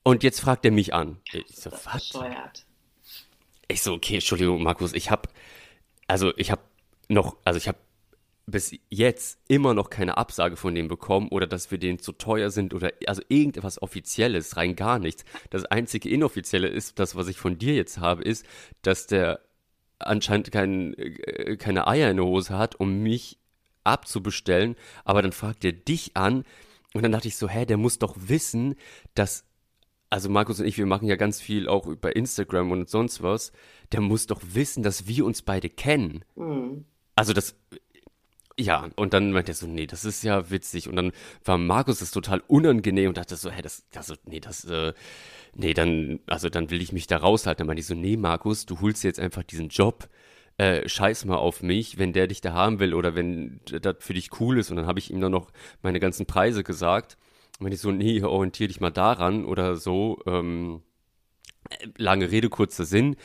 und 0.03 0.23
jetzt 0.23 0.41
fragt 0.41 0.65
er 0.65 0.71
mich 0.71 0.93
an. 0.93 1.19
Ich 1.33 1.57
so, 1.57 1.71
was? 1.71 2.13
Ich 3.69 3.83
so, 3.83 3.95
okay, 3.95 4.15
Entschuldigung, 4.15 4.63
Markus, 4.63 4.93
ich 4.93 5.11
habe, 5.11 5.29
also 6.07 6.33
ich 6.37 6.51
habe 6.51 6.63
noch, 7.09 7.37
also 7.45 7.57
ich 7.59 7.69
habe 7.69 7.79
bis 8.47 8.75
jetzt 8.89 9.39
immer 9.49 9.75
noch 9.75 9.91
keine 9.91 10.17
Absage 10.17 10.57
von 10.57 10.75
dem 10.75 10.89
bekommen 10.89 11.29
oder 11.29 11.47
dass 11.47 11.71
wir 11.71 11.79
denen 11.79 11.99
zu 11.99 12.13
teuer 12.13 12.51
sind 12.51 12.73
oder 12.73 12.93
also 13.07 13.23
irgendetwas 13.29 13.83
Offizielles, 13.83 14.57
rein 14.57 14.75
gar 14.75 14.99
nichts. 14.99 15.25
Das 15.51 15.67
einzige 15.67 16.09
Inoffizielle 16.09 16.69
ist, 16.69 16.99
das, 16.99 17.15
was 17.15 17.29
ich 17.29 17.37
von 17.37 17.59
dir 17.59 17.75
jetzt 17.75 17.99
habe, 17.99 18.23
ist, 18.23 18.47
dass 18.83 19.07
der 19.07 19.41
anscheinend 19.99 20.51
kein, 20.51 20.95
äh, 20.95 21.57
keine 21.57 21.87
Eier 21.87 22.11
in 22.11 22.17
der 22.17 22.27
Hose 22.27 22.57
hat, 22.57 22.77
um 22.81 23.03
mich 23.03 23.39
abzubestellen, 23.85 24.77
aber 25.05 25.23
dann 25.23 25.33
fragt 25.33 25.65
er 25.65 25.73
dich 25.73 26.17
an 26.17 26.45
und 26.95 27.03
dann 27.03 27.13
dachte 27.13 27.29
ich 27.29 27.37
so, 27.37 27.49
hä, 27.49 27.67
der 27.67 27.77
muss 27.77 27.99
doch 27.99 28.17
wissen, 28.17 28.77
dass, 29.15 29.45
also 30.11 30.29
Markus 30.29 30.61
und 30.61 30.67
ich, 30.67 30.79
wir 30.79 30.87
machen 30.87 31.09
ja 31.09 31.17
ganz 31.17 31.41
viel 31.41 31.69
auch 31.69 31.87
über 31.87 32.17
Instagram 32.17 32.71
und 32.71 32.89
sonst 32.89 33.23
was, 33.23 33.53
der 33.93 34.01
muss 34.01 34.27
doch 34.27 34.41
wissen, 34.53 34.83
dass 34.83 35.07
wir 35.07 35.25
uns 35.25 35.43
beide 35.43 35.69
kennen. 35.69 36.25
Mhm. 36.37 36.85
Also 37.19 37.33
das, 37.33 37.57
ja, 38.57 38.89
und 38.95 39.13
dann 39.13 39.33
meinte 39.33 39.51
er 39.51 39.57
so, 39.57 39.67
nee, 39.67 39.89
das 39.89 40.05
ist 40.05 40.23
ja 40.23 40.51
witzig. 40.53 40.89
Und 40.89 40.95
dann 40.95 41.11
war 41.45 41.59
Markus 41.59 41.99
das 41.99 42.13
total 42.13 42.45
unangenehm 42.47 43.09
und 43.09 43.17
dachte 43.19 43.35
so, 43.35 43.51
hä, 43.51 43.61
das, 43.61 43.83
das, 43.91 44.15
nee, 44.27 44.39
das, 44.39 44.65
äh, 44.67 44.93
nee, 45.53 45.75
dann, 45.75 46.21
also 46.29 46.49
dann 46.49 46.71
will 46.71 46.81
ich 46.81 46.93
mich 46.93 47.09
da 47.09 47.17
raushalten. 47.17 47.59
Dann 47.59 47.67
meinte 47.67 47.81
ich 47.81 47.87
so, 47.89 47.95
nee, 47.97 48.17
Markus, 48.17 48.67
du 48.67 48.81
holst 48.81 49.03
jetzt 49.03 49.19
einfach 49.19 49.43
diesen 49.43 49.69
Job, 49.69 50.09
äh, 50.59 50.89
scheiß 50.89 51.25
mal 51.25 51.39
auf 51.39 51.61
mich, 51.61 51.99
wenn 51.99 52.13
der 52.13 52.29
dich 52.29 52.41
da 52.41 52.53
haben 52.53 52.79
will 52.79 52.95
oder 52.95 53.17
wenn 53.17 53.61
das 53.67 53.97
für 53.99 54.15
dich 54.15 54.31
cool 54.39 54.57
ist. 54.57 54.71
Und 54.71 54.77
dann 54.77 54.87
habe 54.87 55.01
ich 55.01 55.11
ihm 55.11 55.21
dann 55.21 55.33
noch 55.33 55.51
meine 55.83 55.99
ganzen 55.99 56.25
Preise 56.27 56.63
gesagt. 56.63 57.17
Und 57.59 57.67
wenn 57.67 57.73
ich 57.73 57.81
so, 57.81 57.91
nee, 57.91 58.23
orientier 58.23 58.69
dich 58.69 58.81
mal 58.81 58.91
daran 58.91 59.45
oder 59.45 59.75
so, 59.75 60.21
ähm, 60.25 60.83
lange 61.97 62.31
Rede, 62.31 62.49
kurzer 62.49 62.85
Sinn 62.85 63.17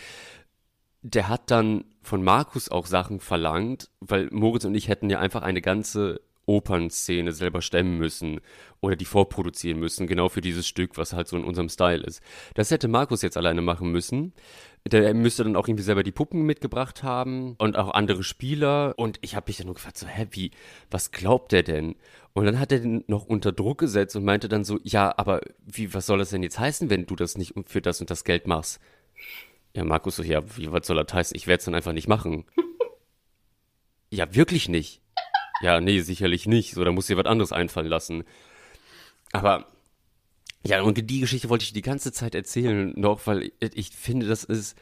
der 1.03 1.27
hat 1.27 1.51
dann 1.51 1.83
von 2.01 2.23
Markus 2.23 2.69
auch 2.69 2.85
Sachen 2.85 3.19
verlangt, 3.19 3.89
weil 3.99 4.29
Moritz 4.31 4.65
und 4.65 4.73
ich 4.73 4.87
hätten 4.87 5.09
ja 5.09 5.19
einfach 5.19 5.41
eine 5.41 5.61
ganze 5.61 6.21
Opernszene 6.45 7.31
selber 7.31 7.61
stemmen 7.61 7.97
müssen 7.97 8.41
oder 8.81 8.95
die 8.95 9.05
vorproduzieren 9.05 9.79
müssen, 9.79 10.07
genau 10.07 10.27
für 10.27 10.41
dieses 10.41 10.67
Stück, 10.67 10.97
was 10.97 11.13
halt 11.13 11.27
so 11.27 11.37
in 11.37 11.43
unserem 11.43 11.69
Style 11.69 12.03
ist. 12.03 12.21
Das 12.53 12.71
hätte 12.71 12.87
Markus 12.87 13.21
jetzt 13.21 13.37
alleine 13.37 13.61
machen 13.61 13.91
müssen. 13.91 14.33
Der 14.85 15.13
müsste 15.13 15.45
dann 15.45 15.55
auch 15.55 15.67
irgendwie 15.69 15.83
selber 15.83 16.03
die 16.03 16.11
Puppen 16.11 16.41
mitgebracht 16.41 17.03
haben 17.03 17.55
und 17.59 17.77
auch 17.77 17.93
andere 17.93 18.23
Spieler. 18.23 18.93
Und 18.97 19.19
ich 19.21 19.35
habe 19.35 19.45
mich 19.47 19.57
dann 19.57 19.67
nur 19.67 19.75
gefragt, 19.75 19.97
so, 19.97 20.07
hä, 20.07 20.27
wie, 20.31 20.51
was 20.91 21.11
glaubt 21.11 21.53
der 21.53 21.63
denn? 21.63 21.95
Und 22.33 22.45
dann 22.45 22.59
hat 22.59 22.73
er 22.73 22.79
den 22.79 23.05
noch 23.07 23.25
unter 23.25 23.53
Druck 23.53 23.77
gesetzt 23.77 24.15
und 24.17 24.25
meinte 24.25 24.49
dann 24.49 24.65
so, 24.65 24.79
ja, 24.83 25.13
aber 25.17 25.39
wie, 25.65 25.93
was 25.93 26.05
soll 26.05 26.17
das 26.17 26.31
denn 26.31 26.43
jetzt 26.43 26.59
heißen, 26.59 26.89
wenn 26.89 27.05
du 27.05 27.15
das 27.15 27.37
nicht 27.37 27.53
für 27.67 27.81
das 27.81 28.01
und 28.01 28.09
das 28.09 28.25
Geld 28.25 28.47
machst? 28.47 28.81
Ja, 29.75 29.83
Markus 29.83 30.17
so, 30.17 30.23
ja, 30.23 30.41
wie, 30.57 30.71
was 30.71 30.85
soll 30.85 31.03
das 31.03 31.13
heißen? 31.13 31.35
Ich 31.35 31.47
werde 31.47 31.59
es 31.59 31.65
dann 31.65 31.75
einfach 31.75 31.93
nicht 31.93 32.07
machen. 32.07 32.45
ja, 34.11 34.33
wirklich 34.35 34.69
nicht. 34.69 35.01
Ja, 35.61 35.81
nee, 35.81 35.99
sicherlich 36.01 36.45
nicht. 36.45 36.73
So, 36.73 36.83
da 36.83 36.91
muss 36.91 37.07
dir 37.07 37.17
was 37.17 37.25
anderes 37.25 37.51
einfallen 37.51 37.87
lassen. 37.87 38.23
Aber 39.31 39.65
ja, 40.65 40.81
und 40.81 41.09
die 41.09 41.19
Geschichte 41.19 41.49
wollte 41.49 41.63
ich 41.63 41.73
die 41.73 41.81
ganze 41.81 42.11
Zeit 42.11 42.35
erzählen, 42.35 42.93
noch, 42.95 43.25
weil 43.27 43.51
ich 43.59 43.89
finde, 43.89 44.27
das 44.27 44.43
ist 44.43 44.77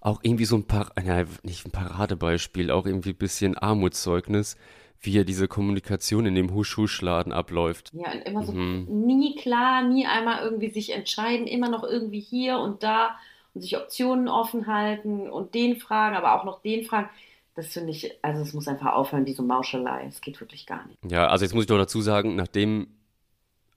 auch 0.00 0.20
irgendwie 0.22 0.44
so 0.44 0.56
ein 0.56 0.66
paar, 0.66 0.92
naja, 0.96 1.26
nicht 1.42 1.66
ein 1.66 1.72
Paradebeispiel, 1.72 2.70
auch 2.70 2.86
irgendwie 2.86 3.10
ein 3.10 3.16
bisschen 3.16 3.58
Armutszeugnis, 3.58 4.56
wie 5.00 5.12
ja 5.12 5.24
diese 5.24 5.48
Kommunikation 5.48 6.26
in 6.26 6.34
dem 6.34 6.54
Husch-Husch-Laden 6.54 7.32
abläuft. 7.32 7.92
Ja, 7.92 8.12
und 8.12 8.22
immer 8.22 8.44
so 8.44 8.52
mhm. 8.52 8.86
nie 9.06 9.34
klar, 9.36 9.82
nie 9.82 10.06
einmal 10.06 10.42
irgendwie 10.42 10.70
sich 10.70 10.90
entscheiden, 10.90 11.46
immer 11.46 11.68
noch 11.68 11.84
irgendwie 11.84 12.20
hier 12.20 12.58
und 12.58 12.82
da 12.82 13.16
und 13.56 13.62
sich 13.62 13.76
Optionen 13.76 14.28
offen 14.28 14.66
halten 14.66 15.30
und 15.30 15.54
den 15.54 15.76
fragen, 15.76 16.14
aber 16.14 16.38
auch 16.38 16.44
noch 16.44 16.60
den 16.60 16.84
fragen. 16.84 17.08
Das 17.54 17.68
finde 17.68 17.90
ich, 17.90 18.12
also 18.20 18.42
es 18.42 18.52
muss 18.52 18.68
einfach 18.68 18.92
aufhören, 18.92 19.24
diese 19.24 19.42
Mauschelei. 19.42 20.04
Es 20.06 20.20
geht 20.20 20.38
wirklich 20.40 20.66
gar 20.66 20.86
nicht. 20.86 20.98
Ja, 21.10 21.28
also 21.28 21.46
jetzt 21.46 21.54
muss 21.54 21.62
ich 21.62 21.68
doch 21.68 21.78
dazu 21.78 22.02
sagen, 22.02 22.36
nachdem 22.36 22.88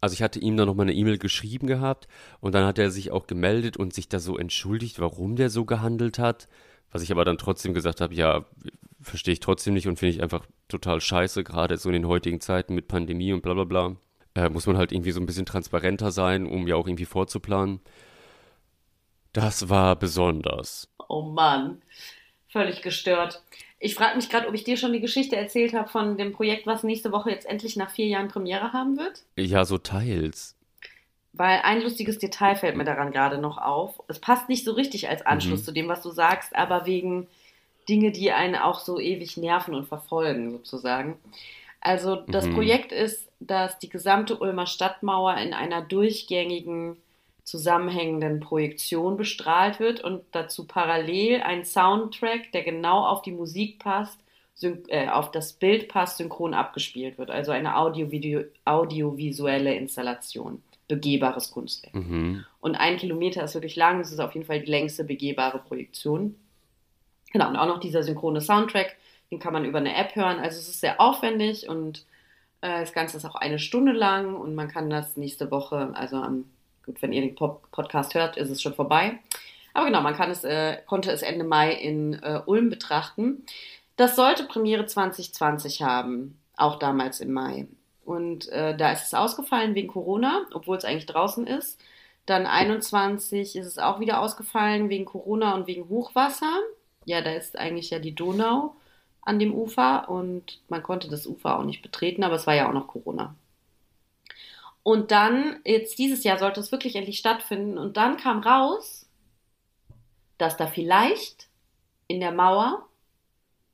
also 0.02 0.14
ich 0.14 0.22
hatte 0.22 0.40
ihm 0.40 0.56
dann 0.58 0.68
nochmal 0.68 0.86
eine 0.86 0.94
E-Mail 0.94 1.18
geschrieben 1.18 1.68
gehabt 1.68 2.08
und 2.40 2.56
dann 2.56 2.66
hat 2.66 2.78
er 2.78 2.92
sich 2.92 3.12
auch 3.12 3.28
gemeldet 3.28 3.78
und 3.78 3.94
sich 3.94 4.08
da 4.10 4.20
so 4.20 4.38
entschuldigt, 4.38 5.00
warum 5.00 5.36
der 5.36 5.50
so 5.50 5.66
gehandelt 5.66 6.20
hat. 6.20 6.48
Was 6.92 7.04
ich 7.04 7.12
aber 7.12 7.24
dann 7.24 7.38
trotzdem 7.38 7.74
gesagt 7.74 8.02
habe, 8.02 8.14
ja, 8.14 8.46
verstehe 9.02 9.34
ich 9.34 9.40
trotzdem 9.40 9.74
nicht 9.74 9.88
und 9.88 10.00
finde 10.00 10.16
ich 10.16 10.24
einfach 10.24 10.46
total 10.68 11.02
scheiße, 11.02 11.44
gerade 11.44 11.78
so 11.78 11.90
in 11.90 11.94
den 11.94 12.08
heutigen 12.08 12.42
Zeiten 12.42 12.76
mit 12.76 12.88
Pandemie 12.88 13.32
und 13.34 13.42
bla 13.42 13.54
bla 13.54 13.64
bla. 13.64 13.96
Äh, 14.36 14.50
muss 14.50 14.68
man 14.68 14.78
halt 14.78 14.92
irgendwie 14.92 15.12
so 15.12 15.20
ein 15.20 15.26
bisschen 15.26 15.46
transparenter 15.46 16.12
sein, 16.12 16.46
um 16.48 16.68
ja 16.68 16.76
auch 16.76 16.88
irgendwie 16.88 17.06
vorzuplanen. 17.06 17.82
Das 19.34 19.70
war 19.70 19.96
besonders. 19.96 20.88
Oh 21.08 21.22
Mann, 21.22 21.82
völlig 22.48 22.82
gestört. 22.82 23.42
Ich 23.80 23.96
frage 23.96 24.18
mich 24.18 24.30
gerade, 24.30 24.48
ob 24.48 24.54
ich 24.54 24.64
dir 24.64 24.76
schon 24.76 24.92
die 24.92 25.00
Geschichte 25.00 25.38
erzählt 25.38 25.74
habe 25.74 25.88
von 25.88 26.18
dem 26.18 26.34
Projekt, 26.34 26.68
was 26.68 26.84
nächste 26.84 27.12
Woche 27.12 27.32
jetzt 27.32 27.46
endlich 27.46 27.78
nach 27.78 27.90
vier 27.92 28.08
Jahren 28.08 28.28
Premiere 28.28 28.74
haben 28.74 28.98
wird. 28.98 29.24
Ja, 29.38 29.64
so 29.64 29.78
teils. 29.78 30.56
Weil 31.32 31.62
ein 31.64 31.82
lustiges 31.82 32.18
Detail 32.18 32.56
fällt 32.56 32.76
mir 32.76 32.84
daran 32.84 33.12
gerade 33.12 33.38
noch 33.38 33.58
auf. 33.58 34.02
Es 34.08 34.20
passt 34.20 34.50
nicht 34.50 34.66
so 34.66 34.74
richtig 34.74 35.08
als 35.08 35.26
Anschluss 35.26 35.62
mhm. 35.62 35.66
zu 35.66 35.72
dem, 35.72 35.88
was 35.88 36.02
du 36.02 36.10
sagst, 36.10 36.56
aber 36.56 36.86
wegen 36.86 37.28
Dinge, 37.88 38.12
die 38.12 38.32
einen 38.32 38.56
auch 38.56 38.80
so 38.80 39.00
ewig 39.00 39.38
nerven 39.38 39.74
und 39.76 39.88
verfolgen, 39.88 40.52
sozusagen. 40.52 41.18
Also 41.80 42.18
das 42.28 42.46
mhm. 42.46 42.56
Projekt 42.56 42.92
ist, 42.92 43.30
dass 43.40 43.80
die 43.80 43.90
gesamte 43.90 44.38
Ulmer 44.38 44.68
Stadtmauer 44.68 45.38
in 45.38 45.54
einer 45.54 45.82
durchgängigen 45.82 46.98
zusammenhängenden 47.50 48.40
Projektion 48.40 49.18
bestrahlt 49.18 49.80
wird 49.80 50.02
und 50.02 50.22
dazu 50.32 50.68
parallel 50.68 51.42
ein 51.42 51.66
Soundtrack, 51.66 52.52
der 52.52 52.64
genau 52.64 53.06
auf 53.06 53.24
die 53.24 53.32
Musik 53.32 53.80
passt, 53.80 54.20
äh, 54.62 55.08
auf 55.08 55.32
das 55.32 55.54
Bild 55.54 55.88
passt, 55.88 56.18
synchron 56.18 56.54
abgespielt 56.54 57.18
wird. 57.18 57.32
Also 57.32 57.52
eine 57.52 57.78
Audio 57.78 58.08
audiovisuelle 58.66 59.74
Installation. 59.74 60.62
Begehbares 60.88 61.52
Kunstwerk. 61.52 61.94
Mhm. 61.94 62.46
Und 62.62 62.76
ein 62.76 62.98
Kilometer 62.98 63.44
ist 63.44 63.54
wirklich 63.54 63.76
lang, 63.76 64.00
das 64.00 64.12
ist 64.12 64.20
auf 64.20 64.34
jeden 64.34 64.46
Fall 64.46 64.62
die 64.62 64.72
längste 64.72 65.04
begehbare 65.04 65.60
Projektion. 65.60 66.36
Genau, 67.32 67.48
und 67.48 67.58
auch 67.58 67.68
noch 67.68 67.80
dieser 67.80 68.02
synchrone 68.02 68.42
Soundtrack, 68.42 68.96
den 69.32 69.40
kann 69.40 69.54
man 69.54 69.66
über 69.66 69.78
eine 69.78 69.96
App 69.96 70.16
hören. 70.16 70.40
Also 70.40 70.58
es 70.58 70.68
ist 70.68 70.82
sehr 70.82 71.00
aufwendig 71.00 71.70
und 71.70 72.06
äh, 72.62 72.82
das 72.82 72.94
Ganze 72.94 73.18
ist 73.18 73.26
auch 73.26 73.36
eine 73.36 73.60
Stunde 73.60 73.92
lang 73.92 74.36
und 74.36 74.56
man 74.56 74.68
kann 74.68 74.90
das 74.90 75.16
nächste 75.16 75.52
Woche, 75.52 75.92
also 75.94 76.18
am 76.18 76.46
Gut, 76.90 77.04
wenn 77.04 77.14
ihr 77.14 77.22
den 77.22 77.36
Podcast 77.36 78.16
hört, 78.16 78.36
ist 78.36 78.50
es 78.50 78.64
schon 78.64 78.74
vorbei. 78.74 79.20
Aber 79.76 79.86
genau, 79.86 80.02
man 80.02 80.16
kann 80.16 80.32
es, 80.32 80.44
äh, 80.44 80.78
konnte 80.88 81.12
es 81.12 81.22
Ende 81.22 81.44
Mai 81.44 81.72
in 81.72 82.16
äh, 82.24 82.42
Ulm 82.48 82.72
betrachten. 82.72 83.46
Das 83.96 84.16
sollte 84.16 84.46
Premiere 84.46 84.88
2020 84.88 85.84
haben, 85.84 86.40
auch 86.58 86.80
damals 86.80 87.20
im 87.20 87.32
Mai. 87.32 87.68
Und 88.04 88.50
äh, 88.50 88.76
da 88.76 88.92
ist 88.92 89.06
es 89.06 89.14
ausgefallen 89.14 89.76
wegen 89.76 89.88
Corona, 89.88 90.48
obwohl 90.52 90.78
es 90.78 90.84
eigentlich 90.84 91.06
draußen 91.06 91.46
ist. 91.46 91.80
Dann 92.26 92.48
21 92.48 93.56
ist 93.56 93.68
es 93.68 93.78
auch 93.78 94.00
wieder 94.00 94.20
ausgefallen 94.20 94.90
wegen 94.90 95.06
Corona 95.06 95.54
und 95.54 95.68
wegen 95.68 95.90
Hochwasser. 95.90 96.60
Ja, 97.06 97.22
da 97.22 97.34
ist 97.34 97.56
eigentlich 97.56 97.92
ja 97.92 98.00
die 98.00 98.16
Donau 98.16 98.76
an 99.22 99.38
dem 99.38 99.54
Ufer 99.54 100.10
und 100.10 100.60
man 100.70 100.82
konnte 100.82 101.08
das 101.08 101.28
Ufer 101.28 101.60
auch 101.60 101.66
nicht 101.66 101.84
betreten, 101.84 102.24
aber 102.24 102.34
es 102.34 102.48
war 102.48 102.56
ja 102.56 102.68
auch 102.68 102.74
noch 102.74 102.88
Corona. 102.88 103.36
Und 104.84 105.12
dann, 105.12 105.60
jetzt 105.66 106.00
dieses 106.00 106.24
Jahr 106.24 106.38
sollte 106.38 106.60
es 106.60 106.72
wirklich 106.72 106.96
endlich 106.96 107.20
stattfinden. 107.20 107.78
Und 107.78 107.98
dann 107.98 108.18
kam 108.18 108.40
raus, 108.40 109.08
dass 110.38 110.58
da 110.58 110.68
vielleicht 110.68 111.50
in 112.08 112.20
der 112.20 112.32
Mauer 112.32 112.88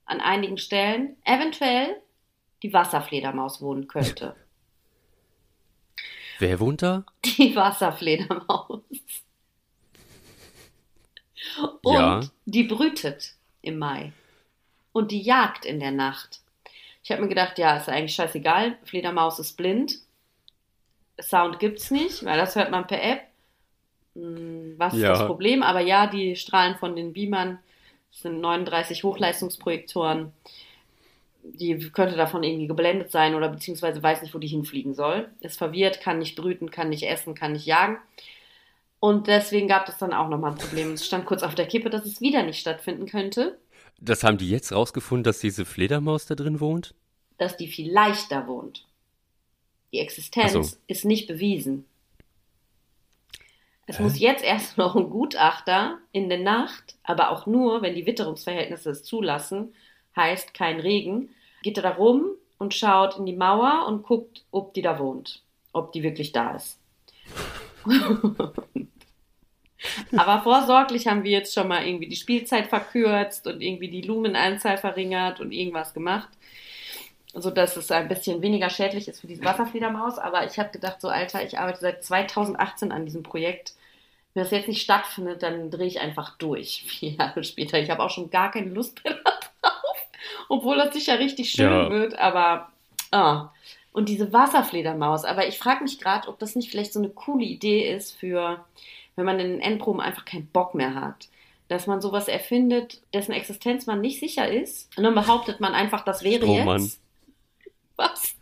an 0.06 0.20
einigen 0.20 0.58
Stellen 0.58 1.16
eventuell 1.24 2.02
die 2.64 2.74
Wasserfledermaus 2.74 3.62
wohnen 3.62 3.88
könnte. 3.88 4.36
Wer 6.40 6.60
wohnt 6.60 6.82
da? 6.82 7.06
Die 7.24 7.56
Wasserfledermaus. 7.56 8.82
Und 11.82 11.94
ja. 11.94 12.22
die 12.46 12.64
brütet 12.64 13.36
im 13.62 13.78
Mai. 13.78 14.12
Und 14.92 15.12
die 15.12 15.22
jagt 15.22 15.66
in 15.66 15.80
der 15.80 15.92
Nacht. 15.92 16.42
Ich 17.04 17.12
habe 17.12 17.22
mir 17.22 17.28
gedacht, 17.28 17.58
ja, 17.58 17.78
ist 17.78 17.88
eigentlich 17.88 18.16
scheißegal. 18.16 18.78
Fledermaus 18.84 19.40
ist 19.40 19.56
blind. 19.56 20.00
Sound 21.22 21.60
gibt 21.60 21.80
es 21.80 21.92
nicht, 21.92 22.26
weil 22.26 22.38
das 22.38 22.56
hört 22.56 22.72
man 22.72 22.88
per 22.88 23.02
App. 23.04 23.22
Hm, 24.16 24.76
was 24.78 24.94
ist 24.94 25.02
ja. 25.02 25.10
das 25.10 25.26
Problem? 25.26 25.64
Aber 25.64 25.82
ja, 25.82 26.08
die 26.08 26.36
Strahlen 26.36 26.76
von 26.76 26.96
den 26.96 27.14
Beamern 27.14 27.60
sind 28.12 28.40
39 28.40 29.04
Hochleistungsprojektoren. 29.04 30.32
Die 31.44 31.78
könnte 31.92 32.16
davon 32.16 32.44
irgendwie 32.44 32.68
geblendet 32.68 33.12
sein 33.12 33.36
oder 33.36 33.50
beziehungsweise 33.50 34.02
weiß 34.02 34.22
nicht, 34.22 34.34
wo 34.34 34.40
die 34.40 34.48
hinfliegen 34.48 34.96
soll. 34.96 35.30
Ist 35.42 35.58
verwirrt, 35.58 36.02
kann 36.02 36.20
nicht 36.20 36.36
brüten, 36.36 36.72
kann 36.72 36.90
nicht 36.90 37.04
essen, 37.04 37.36
kann 37.36 37.54
nicht 37.54 37.66
jagen. 37.66 37.98
Und 39.00 39.28
deswegen 39.28 39.68
gab 39.68 39.88
es 39.88 39.98
dann 39.98 40.14
auch 40.14 40.30
nochmal 40.30 40.52
ein 40.52 40.58
Problem. 40.58 40.94
Es 40.94 41.06
stand 41.06 41.26
kurz 41.26 41.44
auf 41.44 41.54
der 41.54 41.68
Kippe, 41.68 41.92
dass 41.92 42.06
es 42.06 42.22
wieder 42.22 42.42
nicht 42.42 42.60
stattfinden 42.60 43.06
könnte. 43.06 43.60
Das 44.00 44.24
haben 44.24 44.38
die 44.38 44.50
jetzt 44.50 44.72
rausgefunden, 44.72 45.24
dass 45.24 45.40
diese 45.40 45.66
Fledermaus 45.66 46.26
da 46.26 46.36
drin 46.36 46.60
wohnt? 46.60 46.96
Dass 47.38 47.58
die 47.58 47.68
vielleicht 47.68 48.32
da 48.32 48.48
wohnt. 48.48 48.88
Die 49.96 50.02
Existenz 50.02 50.52
so. 50.52 50.78
ist 50.88 51.06
nicht 51.06 51.26
bewiesen. 51.26 51.86
Es 53.88 53.98
Hä? 53.98 54.04
muss 54.04 54.20
jetzt 54.20 54.44
erst 54.44 54.78
noch 54.82 54.98
ein 54.98 55.10
Gutachter 55.10 56.00
in 56.12 56.28
der 56.28 56.40
Nacht, 56.40 56.96
aber 57.02 57.30
auch 57.30 57.46
nur, 57.46 57.82
wenn 57.82 57.96
die 57.96 58.06
Witterungsverhältnisse 58.06 58.90
es 58.90 59.06
zulassen, 59.06 59.74
heißt 60.18 60.54
kein 60.54 60.82
Regen, 60.82 61.30
geht 61.64 61.78
er 61.78 61.84
da 61.84 61.92
rum 61.92 62.26
und 62.58 62.74
schaut 62.74 63.18
in 63.18 63.26
die 63.26 63.38
Mauer 63.38 63.86
und 63.88 64.04
guckt, 64.04 64.44
ob 64.52 64.74
die 64.74 64.82
da 64.82 65.00
wohnt, 65.00 65.44
ob 65.72 65.94
die 65.94 66.04
wirklich 66.04 66.34
da 66.34 66.58
ist. 66.58 66.78
aber 70.18 70.42
vorsorglich 70.42 71.08
haben 71.08 71.24
wir 71.24 71.32
jetzt 71.32 71.54
schon 71.54 71.70
mal 71.70 71.88
irgendwie 71.88 72.10
die 72.10 72.18
Spielzeit 72.18 72.68
verkürzt 72.68 73.48
und 73.48 73.62
irgendwie 73.62 73.88
die 73.90 74.02
Lumenanzahl 74.02 74.78
verringert 74.78 75.40
und 75.40 75.54
irgendwas 75.54 75.94
gemacht 75.94 76.28
so 77.36 77.52
dass 77.52 77.76
es 77.76 77.92
ein 77.92 78.08
bisschen 78.08 78.42
weniger 78.42 78.70
schädlich 78.70 79.08
ist 79.08 79.20
für 79.20 79.28
diese 79.28 79.44
Wasserfledermaus. 79.44 80.18
Aber 80.18 80.46
ich 80.46 80.58
habe 80.58 80.70
gedacht, 80.70 81.02
so 81.02 81.10
Alter, 81.10 81.44
ich 81.44 81.60
arbeite 81.60 81.82
seit 81.82 82.04
2018 82.04 82.92
an 82.92 83.06
diesem 83.06 83.24
Projekt. 83.24 83.74
Wenn 84.34 84.44
das 84.44 84.52
jetzt 84.52 84.68
nicht 84.68 84.82
stattfindet, 84.82 85.44
dann 85.44 85.70
drehe 85.70 85.88
ich 85.88 86.00
einfach 86.00 86.38
durch, 86.38 86.84
vier 86.88 87.12
Jahre 87.12 87.44
später. 87.44 87.80
Ich 87.80 87.90
habe 87.90 88.04
auch 88.04 88.10
schon 88.10 88.30
gar 88.30 88.52
keine 88.52 88.70
Lust 88.70 89.04
mehr 89.04 89.14
darauf, 89.62 90.08
obwohl 90.50 90.78
das 90.78 90.94
sicher 90.94 91.20
richtig 91.20 91.52
schön 91.52 91.72
ja. 91.72 91.90
wird. 91.90 92.18
Aber, 92.18 92.70
ah. 93.12 93.50
Und 93.92 94.10
diese 94.10 94.34
Wasserfledermaus. 94.34 95.24
Aber 95.24 95.48
ich 95.48 95.58
frage 95.58 95.84
mich 95.84 96.00
gerade, 96.00 96.28
ob 96.28 96.40
das 96.40 96.56
nicht 96.56 96.70
vielleicht 96.70 96.92
so 96.92 97.00
eine 97.00 97.10
coole 97.10 97.46
Idee 97.46 97.94
ist 97.94 98.12
für, 98.12 98.66
wenn 99.16 99.26
man 99.26 99.40
in 99.40 99.52
den 99.52 99.62
Endproben 99.62 100.02
einfach 100.02 100.26
keinen 100.26 100.48
Bock 100.48 100.74
mehr 100.74 100.96
hat 100.96 101.30
dass 101.68 101.88
man 101.88 102.00
sowas 102.00 102.28
erfindet, 102.28 103.02
dessen 103.12 103.32
Existenz 103.32 103.88
man 103.88 104.00
nicht 104.00 104.20
sicher 104.20 104.48
ist. 104.48 104.96
Und 104.98 105.04
dann 105.04 105.16
behauptet 105.16 105.60
man 105.60 105.74
einfach, 105.74 106.06
das 106.06 106.24
wäre 106.24 106.44
Strohmann. 106.44 106.82
jetzt. 106.82 107.00
Was? 107.98 108.36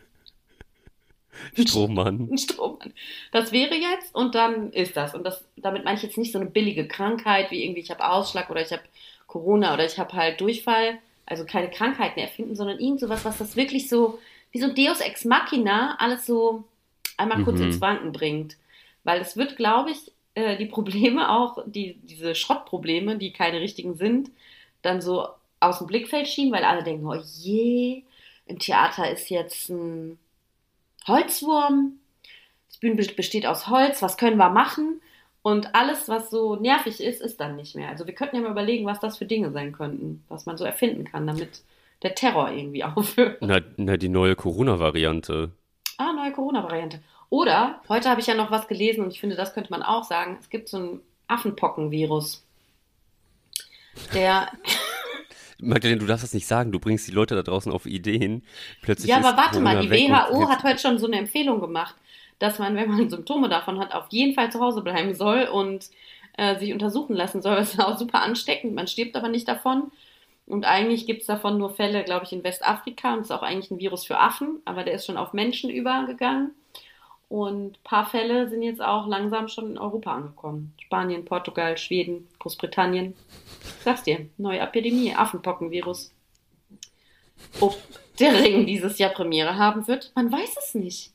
Strohmann. 1.57 2.29
Ein 2.31 2.37
Strohmann. 2.37 2.93
Das 3.31 3.51
wäre 3.51 3.75
jetzt 3.75 4.15
und 4.15 4.35
dann 4.35 4.71
ist 4.71 4.95
das. 4.95 5.13
Und 5.13 5.23
das, 5.23 5.43
damit 5.57 5.83
meine 5.83 5.97
ich 5.97 6.03
jetzt 6.03 6.17
nicht 6.17 6.31
so 6.31 6.39
eine 6.39 6.49
billige 6.49 6.87
Krankheit 6.87 7.51
wie 7.51 7.63
irgendwie, 7.63 7.81
ich 7.81 7.91
habe 7.91 8.07
Ausschlag 8.07 8.49
oder 8.49 8.61
ich 8.61 8.71
habe 8.71 8.83
Corona 9.27 9.73
oder 9.73 9.85
ich 9.85 9.97
habe 9.97 10.13
halt 10.13 10.39
Durchfall, 10.41 10.99
also 11.25 11.45
keine 11.45 11.69
Krankheiten 11.69 12.19
erfinden, 12.19 12.55
sondern 12.55 12.79
irgend 12.79 12.99
sowas, 12.99 13.25
was 13.25 13.37
das 13.37 13.55
wirklich 13.55 13.89
so, 13.89 14.19
wie 14.51 14.59
so 14.59 14.67
ein 14.67 14.75
Deus 14.75 14.99
Ex 15.01 15.25
Machina, 15.25 15.95
alles 15.99 16.25
so 16.25 16.63
einmal 17.17 17.43
kurz 17.43 17.59
mhm. 17.59 17.65
ins 17.65 17.81
Wanken 17.81 18.11
bringt. 18.11 18.57
Weil 19.03 19.21
es 19.21 19.35
wird, 19.35 19.57
glaube 19.57 19.91
ich, 19.91 20.11
äh, 20.35 20.57
die 20.57 20.65
Probleme 20.65 21.29
auch, 21.29 21.57
die, 21.65 21.95
diese 22.03 22.35
Schrottprobleme, 22.35 23.17
die 23.17 23.33
keine 23.33 23.59
richtigen 23.59 23.95
sind, 23.95 24.31
dann 24.81 25.01
so 25.01 25.27
aus 25.59 25.79
dem 25.79 25.87
Blickfeld 25.87 26.27
schieben, 26.27 26.51
weil 26.51 26.63
alle 26.63 26.83
denken, 26.83 27.07
oh 27.07 27.15
je, 27.15 28.03
im 28.45 28.59
Theater 28.59 29.09
ist 29.11 29.29
jetzt 29.29 29.69
ein 29.69 30.19
Holzwurm, 31.07 31.99
das 32.67 32.77
Bühnenbild 32.77 33.15
besteht 33.15 33.45
aus 33.45 33.67
Holz, 33.67 34.01
was 34.01 34.17
können 34.17 34.37
wir 34.37 34.49
machen? 34.49 35.01
Und 35.41 35.75
alles, 35.75 36.07
was 36.07 36.29
so 36.29 36.55
nervig 36.55 37.01
ist, 37.01 37.21
ist 37.21 37.39
dann 37.39 37.57
nicht 37.57 37.75
mehr. 37.75 37.89
Also 37.89 38.07
wir 38.07 38.15
könnten 38.15 38.37
ja 38.37 38.41
mal 38.41 38.51
überlegen, 38.51 38.85
was 38.85 39.01
das 39.01 39.17
für 39.17 39.25
Dinge 39.25 39.51
sein 39.51 39.73
könnten, 39.73 40.23
was 40.29 40.45
man 40.45 40.57
so 40.57 40.63
erfinden 40.63 41.03
kann, 41.03 41.27
damit 41.27 41.63
der 42.01 42.15
Terror 42.15 42.49
irgendwie 42.51 42.83
aufhört. 42.83 43.37
Na, 43.41 43.59
na 43.75 43.97
die 43.97 44.09
neue 44.09 44.35
Corona-Variante. 44.35 45.51
Ah, 45.97 46.13
neue 46.13 46.31
Corona-Variante. 46.31 46.99
Oder, 47.29 47.81
heute 47.89 48.09
habe 48.09 48.21
ich 48.21 48.27
ja 48.27 48.35
noch 48.35 48.51
was 48.51 48.67
gelesen 48.67 49.03
und 49.03 49.11
ich 49.11 49.19
finde, 49.19 49.35
das 49.35 49.53
könnte 49.53 49.71
man 49.71 49.83
auch 49.83 50.03
sagen. 50.03 50.37
Es 50.39 50.49
gibt 50.49 50.69
so 50.69 50.77
ein 50.77 51.01
Affenpocken-Virus. 51.27 52.45
Der. 54.13 54.51
Magdalena, 55.63 55.99
du 55.99 56.05
darfst 56.05 56.23
das 56.23 56.33
nicht 56.33 56.47
sagen. 56.47 56.71
Du 56.71 56.79
bringst 56.79 57.07
die 57.07 57.11
Leute 57.11 57.35
da 57.35 57.43
draußen 57.43 57.71
auf 57.71 57.85
Ideen. 57.85 58.43
Plötzlich 58.81 59.09
ja, 59.09 59.17
aber 59.17 59.37
warte 59.37 59.59
Corona 59.59 59.73
mal, 59.73 59.81
die 59.81 59.89
WHO 59.89 60.49
hat 60.49 60.63
heute 60.63 60.79
schon 60.79 60.97
so 60.97 61.07
eine 61.07 61.17
Empfehlung 61.17 61.59
gemacht 61.61 61.95
dass 62.43 62.59
man, 62.59 62.75
wenn 62.75 62.89
man 62.89 63.09
Symptome 63.09 63.49
davon 63.49 63.79
hat, 63.79 63.93
auf 63.93 64.05
jeden 64.09 64.35
Fall 64.35 64.51
zu 64.51 64.59
Hause 64.59 64.81
bleiben 64.81 65.13
soll 65.13 65.45
und 65.45 65.89
äh, 66.37 66.59
sich 66.59 66.73
untersuchen 66.73 67.15
lassen 67.15 67.41
soll. 67.41 67.55
Das 67.63 67.73
ist 67.73 67.79
auch 67.79 67.97
super 67.97 68.21
ansteckend. 68.21 68.75
Man 68.75 68.87
stirbt 68.87 69.15
aber 69.15 69.29
nicht 69.29 69.47
davon. 69.47 69.91
Und 70.45 70.65
eigentlich 70.65 71.05
gibt 71.05 71.21
es 71.21 71.27
davon 71.27 71.57
nur 71.57 71.73
Fälle, 71.73 72.03
glaube 72.03 72.25
ich, 72.25 72.33
in 72.33 72.43
Westafrika. 72.43 73.13
Und 73.13 73.21
es 73.21 73.27
ist 73.27 73.31
auch 73.31 73.43
eigentlich 73.43 73.71
ein 73.71 73.79
Virus 73.79 74.05
für 74.05 74.19
Affen, 74.19 74.61
aber 74.65 74.83
der 74.83 74.93
ist 74.93 75.05
schon 75.05 75.17
auf 75.17 75.31
Menschen 75.31 75.69
übergegangen. 75.69 76.51
Und 77.33 77.79
ein 77.79 77.83
paar 77.83 78.05
Fälle 78.05 78.47
sind 78.47 78.61
jetzt 78.61 78.79
auch 78.79 79.07
langsam 79.07 79.47
schon 79.47 79.71
in 79.71 79.79
Europa 79.79 80.13
angekommen. 80.13 80.71
Spanien, 80.79 81.25
Portugal, 81.25 81.79
Schweden, 81.79 82.27
Großbritannien. 82.37 83.15
Ich 83.63 83.83
sag's 83.83 84.03
dir, 84.03 84.29
neue 84.37 84.59
Epidemie, 84.59 85.15
Affenpockenvirus. 85.15 86.13
Ob 87.59 87.75
der 88.19 88.39
Ring 88.39 88.67
dieses 88.67 88.99
Jahr 88.99 89.09
Premiere 89.09 89.57
haben 89.57 89.87
wird, 89.87 90.11
man 90.13 90.31
weiß 90.31 90.57
es 90.63 90.75
nicht. 90.75 91.11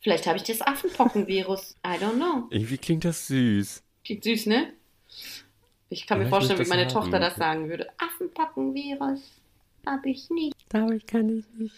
Vielleicht 0.00 0.26
habe 0.26 0.36
ich 0.36 0.42
das 0.42 0.62
Affenpockenvirus. 0.62 1.76
I 1.86 1.90
don't 1.90 2.16
know. 2.16 2.48
Irgendwie 2.50 2.78
klingt 2.78 3.04
das 3.04 3.28
süß. 3.28 3.84
Klingt 4.04 4.24
süß, 4.24 4.46
ne? 4.46 4.72
Ich 5.90 6.08
kann 6.08 6.18
ja, 6.18 6.24
mir 6.24 6.28
vorstellen, 6.28 6.58
wie 6.58 6.68
meine 6.68 6.86
haben. 6.86 6.92
Tochter 6.92 7.20
das 7.20 7.36
sagen 7.36 7.68
würde. 7.68 7.88
Affenpockenvirus 7.98 9.20
habe 9.86 10.10
ich 10.10 10.28
nicht. 10.28 10.56
Glaube 10.70 10.96
ich 10.96 11.06
kann 11.06 11.38
ich 11.38 11.44
nicht. 11.56 11.72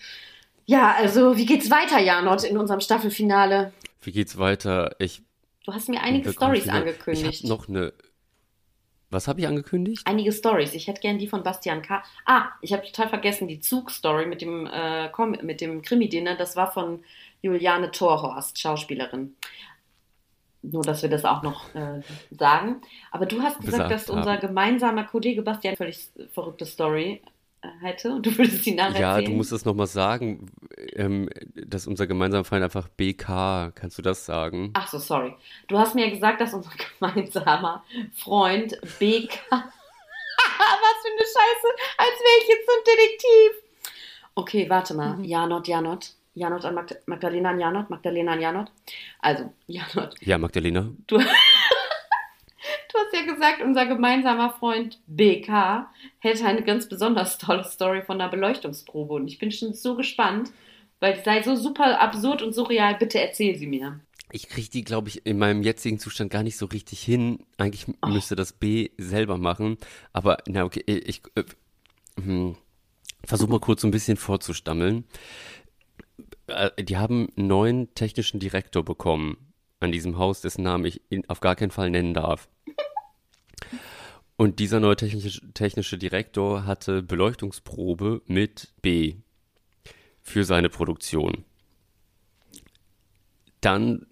Ja, 0.67 0.95
also 0.97 1.37
wie 1.37 1.47
geht's 1.47 1.71
weiter, 1.71 2.01
Janot, 2.01 2.45
in 2.45 2.57
unserem 2.57 2.81
Staffelfinale? 2.81 3.73
Wie 4.03 4.13
geht's 4.13 4.39
weiter? 4.39 4.97
Ich. 4.99 5.23
Du 5.65 5.73
hast 5.73 5.89
mir 5.89 6.03
einige 6.03 6.33
Stories 6.33 6.69
angekündigt. 6.69 7.45
Ich 7.45 7.51
habe 7.51 7.61
noch 7.61 7.69
eine. 7.69 7.93
Was 9.11 9.29
habe 9.29 9.41
ich 9.41 9.47
angekündigt? 9.47 10.03
Einige 10.07 10.33
Stories. 10.33 10.75
Ich 10.75 10.89
hätte 10.89 11.01
gern 11.01 11.19
die 11.19 11.29
von 11.29 11.43
Bastian 11.43 11.83
K. 11.83 12.03
Ah, 12.25 12.49
ich 12.63 12.73
habe 12.73 12.83
total 12.85 13.09
vergessen 13.09 13.47
die 13.47 13.61
Zugstory 13.61 14.27
mit 14.27 14.43
dem 14.43 14.67
äh, 14.67 15.09
mit 15.43 15.61
dem 15.61 15.83
Krimi-Dinner. 15.83 16.37
Das 16.37 16.57
war 16.57 16.73
von 16.73 17.05
Juliane 17.41 17.91
Torhorst, 17.91 18.59
Schauspielerin. 18.59 19.37
Nur, 20.63 20.83
dass 20.83 21.03
wir 21.03 21.11
das 21.11 21.25
auch 21.25 21.43
noch 21.43 21.75
äh, 21.75 22.01
sagen. 22.31 22.81
Aber 23.11 23.27
du 23.27 23.43
hast 23.43 23.61
gesagt, 23.61 23.91
dass 23.91 24.09
haben. 24.09 24.19
unser 24.19 24.39
gemeinsamer 24.39 25.05
Kollege 25.05 25.43
Bastian 25.43 25.77
völlig 25.77 26.09
verrückte 26.33 26.65
Story 26.65 27.23
hätte 27.81 28.13
und 28.13 28.27
du 28.27 28.37
würdest 28.37 28.65
sie 28.65 28.75
nachher 28.75 29.01
Ja, 29.01 29.21
du 29.21 29.31
musst 29.33 29.53
es 29.53 29.65
nochmal 29.65 29.87
sagen, 29.87 30.51
ähm, 30.95 31.29
dass 31.55 31.87
unser 31.87 32.07
gemeinsamer 32.07 32.45
Feind 32.45 32.65
einfach 32.65 32.89
BK, 32.89 33.73
kannst 33.75 33.99
du 33.99 34.03
das 34.03 34.27
sagen? 34.27 34.71
Ach 34.75 34.89
so, 34.89 34.99
sorry. 34.99 35.35
Du 35.69 35.79
hast 35.79 35.95
mir 35.95 36.11
gesagt, 36.11 36.41
dass 36.41 36.55
unser 36.55 36.71
gemeinsamer 36.99 37.85
Freund 38.15 38.79
BK, 38.99 39.39
was 39.51 39.61
für 41.03 41.11
eine 41.11 41.21
Scheiße, 41.21 41.69
als 41.99 42.21
wäre 42.21 42.43
ich 42.43 42.49
jetzt 42.49 42.67
so 42.67 42.73
ein 42.73 42.85
Detektiv. 42.85 43.65
Okay, 44.35 44.69
warte 44.69 44.95
mal, 44.95 45.17
mhm. 45.17 45.25
Janot, 45.25 45.69
Janot. 45.69 46.11
Janot 46.37 46.65
an 46.65 46.75
Magd 46.75 46.97
Magdalena 47.07 47.51
an 47.51 47.61
Janot, 47.61 47.91
Magdalena 47.91 48.33
an 48.33 48.41
Janot. 48.41 48.73
Also, 49.21 49.53
Janot. 49.69 50.17
Ja, 50.21 50.37
Magdalena. 50.37 50.91
Du, 51.07 51.19
du 52.95 53.01
hast 53.01 53.13
ja 53.13 53.33
gesagt, 53.33 53.63
unser 53.63 53.87
gemeinsamer 53.87 54.51
Freund 54.51 55.01
BK 55.07 55.91
hätte 56.21 56.45
eine 56.45 56.63
ganz 56.63 56.89
besonders 56.89 57.39
tolle 57.39 57.65
Story 57.65 58.03
von 58.03 58.19
der 58.19 58.29
Beleuchtungsprobe. 58.29 59.15
Und 59.15 59.29
ich 59.29 59.39
bin 59.39 59.51
schon 59.51 59.75
so 59.75 59.97
gespannt, 59.97 60.53
weil 61.01 61.15
es 61.15 61.25
sei 61.25 61.43
so 61.43 61.57
super 61.57 62.01
absurd 62.01 62.43
und 62.43 62.55
surreal. 62.55 62.95
Bitte 62.95 63.21
erzähl 63.21 63.57
sie 63.57 63.67
mir. 63.67 64.01
Ich 64.31 64.49
kriege 64.49 64.71
die, 64.71 64.85
glaube 64.85 65.09
ich, 65.09 65.27
in 65.27 65.39
meinem 65.39 65.63
jetzigen 65.63 65.99
Zustand 65.99 66.31
gar 66.31 66.43
nicht 66.43 66.57
so 66.57 66.67
richtig 66.67 67.01
hin. 67.01 67.45
Eigentlich 67.59 67.87
oh. 68.03 68.09
müsste 68.09 68.37
das 68.37 68.53
B 68.53 68.91
selber 68.97 69.39
machen. 69.39 69.77
Aber, 70.13 70.39
na, 70.47 70.65
okay, 70.65 70.83
ich 70.87 71.23
äh, 71.35 71.45
hm, 72.21 72.57
versuche 73.25 73.51
mal 73.51 73.61
kurz 73.61 73.83
so 73.83 73.89
ein 73.89 73.93
bisschen 73.93 74.17
vorzustammeln. 74.17 75.05
Äh, 76.47 76.83
die 76.83 76.97
haben 76.97 77.29
einen 77.37 77.47
neuen 77.49 77.95
technischen 77.95 78.41
Direktor 78.41 78.85
bekommen 78.85 79.53
an 79.81 79.93
diesem 79.93 80.17
Haus, 80.17 80.41
dessen 80.41 80.63
Namen 80.63 80.85
ich 80.85 81.03
auf 81.29 81.41
gar 81.41 81.57
keinen 81.57 81.71
Fall 81.71 81.91
nennen 81.91 82.15
darf. 82.15 82.49
Und 84.37 84.59
dieser 84.59 84.81
neue 84.81 84.97
technische, 84.97 85.53
technische 85.53 85.97
Direktor 85.97 86.67
hatte 86.67 87.03
Beleuchtungsprobe 87.03 88.23
mit 88.27 88.73
B 88.83 89.17
für 90.23 90.45
seine 90.45 90.69
Produktion. 90.69 91.45
Dann 93.61 94.07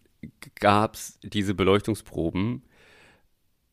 gab 0.55 0.95
es 0.95 1.19
diese 1.23 1.55
Beleuchtungsproben 1.55 2.63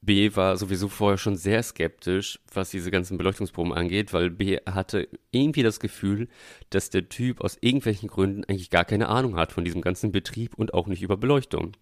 B 0.01 0.33
war 0.35 0.55
sowieso 0.55 0.88
vorher 0.88 1.17
schon 1.17 1.35
sehr 1.35 1.62
skeptisch, 1.62 2.39
was 2.53 2.69
diese 2.69 2.89
ganzen 2.89 3.17
Beleuchtungsproben 3.17 3.73
angeht, 3.73 4.13
weil 4.13 4.29
B 4.29 4.57
hatte 4.65 5.09
irgendwie 5.31 5.63
das 5.63 5.79
Gefühl, 5.79 6.29
dass 6.69 6.89
der 6.89 7.09
Typ 7.09 7.41
aus 7.41 7.57
irgendwelchen 7.59 8.07
Gründen 8.07 8.45
eigentlich 8.45 8.69
gar 8.69 8.85
keine 8.85 9.09
Ahnung 9.09 9.35
hat 9.35 9.51
von 9.51 9.65
diesem 9.65 9.81
ganzen 9.81 10.12
Betrieb 10.12 10.55
und 10.55 10.73
auch 10.73 10.88
nicht 10.88 11.01
über 11.01 11.17
Beleuchtung. 11.17 11.73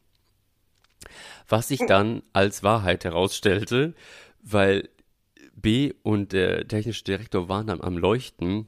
Was 1.48 1.68
sich 1.68 1.80
dann 1.88 2.24
als 2.34 2.64
Wahrheit 2.64 3.06
herausstellte, 3.06 3.94
weil 4.42 4.90
B 5.56 5.94
und 6.04 6.34
der 6.34 6.68
technische 6.68 7.04
Direktor 7.04 7.50
waren 7.50 7.68
dann 7.68 7.82
am 7.82 7.98
Leuchten 7.98 8.68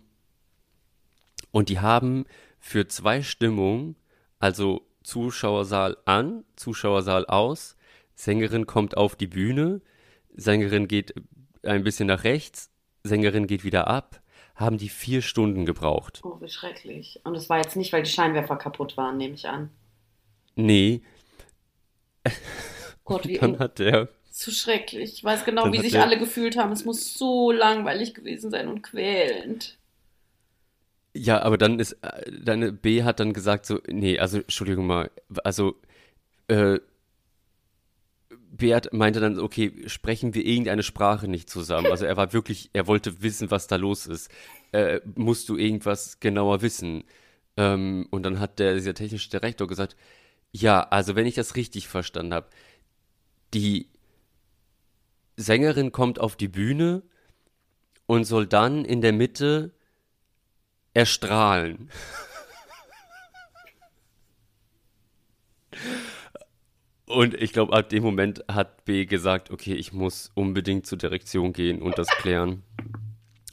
und 1.51 1.69
die 1.69 1.79
haben 1.79 2.25
für 2.59 2.87
zwei 2.87 3.21
Stimmungen, 3.21 3.95
also 4.39 4.87
Zuschauersaal 5.03 5.97
an, 6.05 6.43
Zuschauersaal 6.55 7.25
aus, 7.25 7.77
Sängerin 8.15 8.65
kommt 8.65 8.97
auf 8.97 9.15
die 9.15 9.27
Bühne, 9.27 9.81
Sängerin 10.35 10.87
geht 10.87 11.13
ein 11.63 11.83
bisschen 11.83 12.07
nach 12.07 12.23
rechts, 12.23 12.71
Sängerin 13.03 13.47
geht 13.47 13.63
wieder 13.63 13.87
ab, 13.87 14.21
haben 14.55 14.77
die 14.77 14.89
vier 14.89 15.21
Stunden 15.21 15.65
gebraucht. 15.65 16.21
Oh, 16.23 16.39
wie 16.41 16.49
schrecklich. 16.49 17.21
Und 17.23 17.35
es 17.35 17.49
war 17.49 17.57
jetzt 17.57 17.77
nicht, 17.77 17.93
weil 17.93 18.03
die 18.03 18.09
Scheinwerfer 18.09 18.57
kaputt 18.57 18.97
waren, 18.97 19.17
nehme 19.17 19.35
ich 19.35 19.47
an. 19.47 19.69
Nee. 20.55 21.01
Gott, 23.05 23.25
wie 23.25 23.37
dann 23.39 23.57
hat 23.57 23.79
der. 23.79 24.09
Zu 24.39 24.51
schrecklich. 24.51 25.15
Ich 25.15 25.23
weiß 25.25 25.43
genau, 25.43 25.69
wie 25.73 25.79
sich 25.79 25.91
der, 25.91 26.03
alle 26.05 26.17
gefühlt 26.17 26.55
haben. 26.55 26.71
Es 26.71 26.85
muss 26.85 27.13
so 27.13 27.51
langweilig 27.51 28.13
gewesen 28.13 28.49
sein 28.49 28.69
und 28.69 28.81
quälend. 28.83 29.77
Ja, 31.13 31.41
aber 31.41 31.57
dann 31.57 31.77
ist, 31.77 31.97
äh, 32.01 32.31
deine 32.31 32.71
B 32.71 33.03
hat 33.03 33.19
dann 33.19 33.33
gesagt 33.33 33.65
so, 33.65 33.81
nee, 33.89 34.17
also, 34.17 34.37
Entschuldigung 34.37 34.87
mal, 34.87 35.11
also, 35.43 35.75
äh, 36.47 36.79
Bert 38.49 38.93
meinte 38.93 39.19
dann, 39.19 39.39
okay, 39.39 39.73
sprechen 39.87 40.33
wir 40.33 40.45
irgendeine 40.45 40.83
Sprache 40.83 41.27
nicht 41.27 41.49
zusammen. 41.49 41.87
Also 41.87 42.05
er 42.05 42.15
war 42.15 42.31
wirklich, 42.31 42.69
er 42.71 42.87
wollte 42.87 43.21
wissen, 43.21 43.51
was 43.51 43.67
da 43.67 43.75
los 43.75 44.07
ist. 44.07 44.31
Äh, 44.71 45.01
musst 45.15 45.49
du 45.49 45.57
irgendwas 45.57 46.21
genauer 46.21 46.61
wissen? 46.61 47.03
Ähm, 47.57 48.07
und 48.09 48.23
dann 48.23 48.39
hat 48.39 48.59
der, 48.59 48.75
dieser 48.75 48.93
technische 48.93 49.29
Direktor 49.29 49.67
gesagt, 49.67 49.97
ja, 50.53 50.81
also 50.81 51.17
wenn 51.17 51.25
ich 51.25 51.35
das 51.35 51.57
richtig 51.57 51.89
verstanden 51.89 52.33
habe, 52.33 52.47
die 53.53 53.89
Sängerin 55.39 55.93
kommt 55.93 56.19
auf 56.19 56.35
die 56.35 56.49
Bühne 56.49 57.01
und 58.05 58.25
soll 58.25 58.45
dann 58.45 58.83
in 58.83 59.01
der 59.01 59.13
Mitte 59.13 59.71
erstrahlen. 60.93 61.89
Und 67.05 67.33
ich 67.35 67.53
glaube, 67.53 67.73
ab 67.73 67.87
dem 67.89 68.03
Moment 68.03 68.43
hat 68.51 68.83
B 68.83 69.05
gesagt, 69.05 69.49
okay, 69.49 69.73
ich 69.73 69.93
muss 69.93 70.29
unbedingt 70.35 70.85
zur 70.85 70.97
Direktion 70.97 71.53
gehen 71.53 71.81
und 71.81 71.97
das 71.97 72.07
klären. 72.07 72.63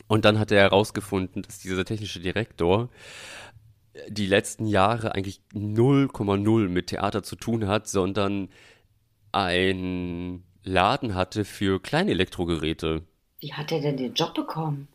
Und 0.09 0.25
dann 0.25 0.39
hat 0.41 0.51
er 0.51 0.63
herausgefunden, 0.63 1.43
dass 1.43 1.61
dieser 1.61 1.85
technische 1.85 2.21
Direktor 2.21 2.91
die 4.09 4.27
letzten 4.27 4.67
Jahre 4.67 5.15
eigentlich 5.15 5.41
0,0 5.55 6.69
mit 6.69 6.89
Theater 6.89 7.23
zu 7.23 7.37
tun 7.37 7.69
hat, 7.69 7.89
sondern 7.89 8.49
ein 9.33 10.46
Laden 10.67 11.15
hatte 11.15 11.45
für 11.45 11.81
kleine 11.81 12.11
Elektrogeräte. 12.11 13.03
Wie 13.41 13.53
hat 13.53 13.73
er 13.73 13.81
denn 13.81 13.97
den 13.97 14.15
Job 14.15 14.35
bekommen? 14.35 14.89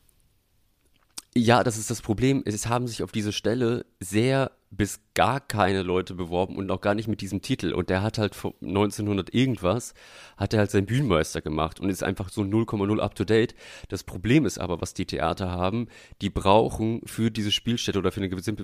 Ja, 1.34 1.64
das 1.64 1.78
ist 1.78 1.90
das 1.90 2.02
Problem. 2.02 2.44
Es 2.46 2.68
haben 2.68 2.88
sich 2.88 3.04
auf 3.04 3.14
diese 3.14 3.32
Stelle 3.32 3.86
sehr 4.02 4.52
bis 4.70 5.00
gar 5.14 5.40
keine 5.40 5.82
Leute 5.82 6.14
beworben 6.14 6.58
und 6.58 6.70
auch 6.72 6.82
gar 6.82 6.94
nicht 6.94 7.08
mit 7.08 7.22
diesem 7.22 7.42
Titel. 7.42 7.74
Und 7.74 7.90
der 7.90 8.02
hat 8.02 8.18
halt 8.18 8.36
1900 8.62 9.34
irgendwas, 9.34 9.94
hat 10.36 10.54
er 10.54 10.60
halt 10.60 10.72
seinen 10.72 10.88
Bühnenmeister 10.88 11.42
gemacht 11.42 11.80
und 11.80 11.90
ist 11.90 12.04
einfach 12.04 12.30
so 12.30 12.42
0,0 12.42 13.00
up 13.00 13.16
to 13.16 13.24
date. 13.24 13.56
Das 13.88 14.04
Problem 14.04 14.46
ist 14.46 14.60
aber, 14.60 14.82
was 14.82 14.94
die 14.94 15.06
Theater 15.06 15.50
haben, 15.52 15.88
die 16.22 16.30
brauchen 16.30 17.02
für 17.06 17.32
diese 17.32 17.52
Spielstätte 17.52 18.00
oder 18.00 18.12
für 18.12 18.20
eine 18.20 18.30
gewisse 18.30 18.56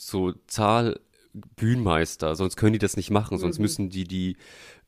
so 0.00 0.32
Zahl 0.46 1.00
Bühnenmeister, 1.56 2.36
sonst 2.36 2.56
können 2.56 2.74
die 2.74 2.78
das 2.78 2.96
nicht 2.96 3.10
machen, 3.10 3.38
sonst 3.38 3.58
mhm. 3.58 3.62
müssen 3.62 3.90
die 3.90 4.04
die 4.04 4.36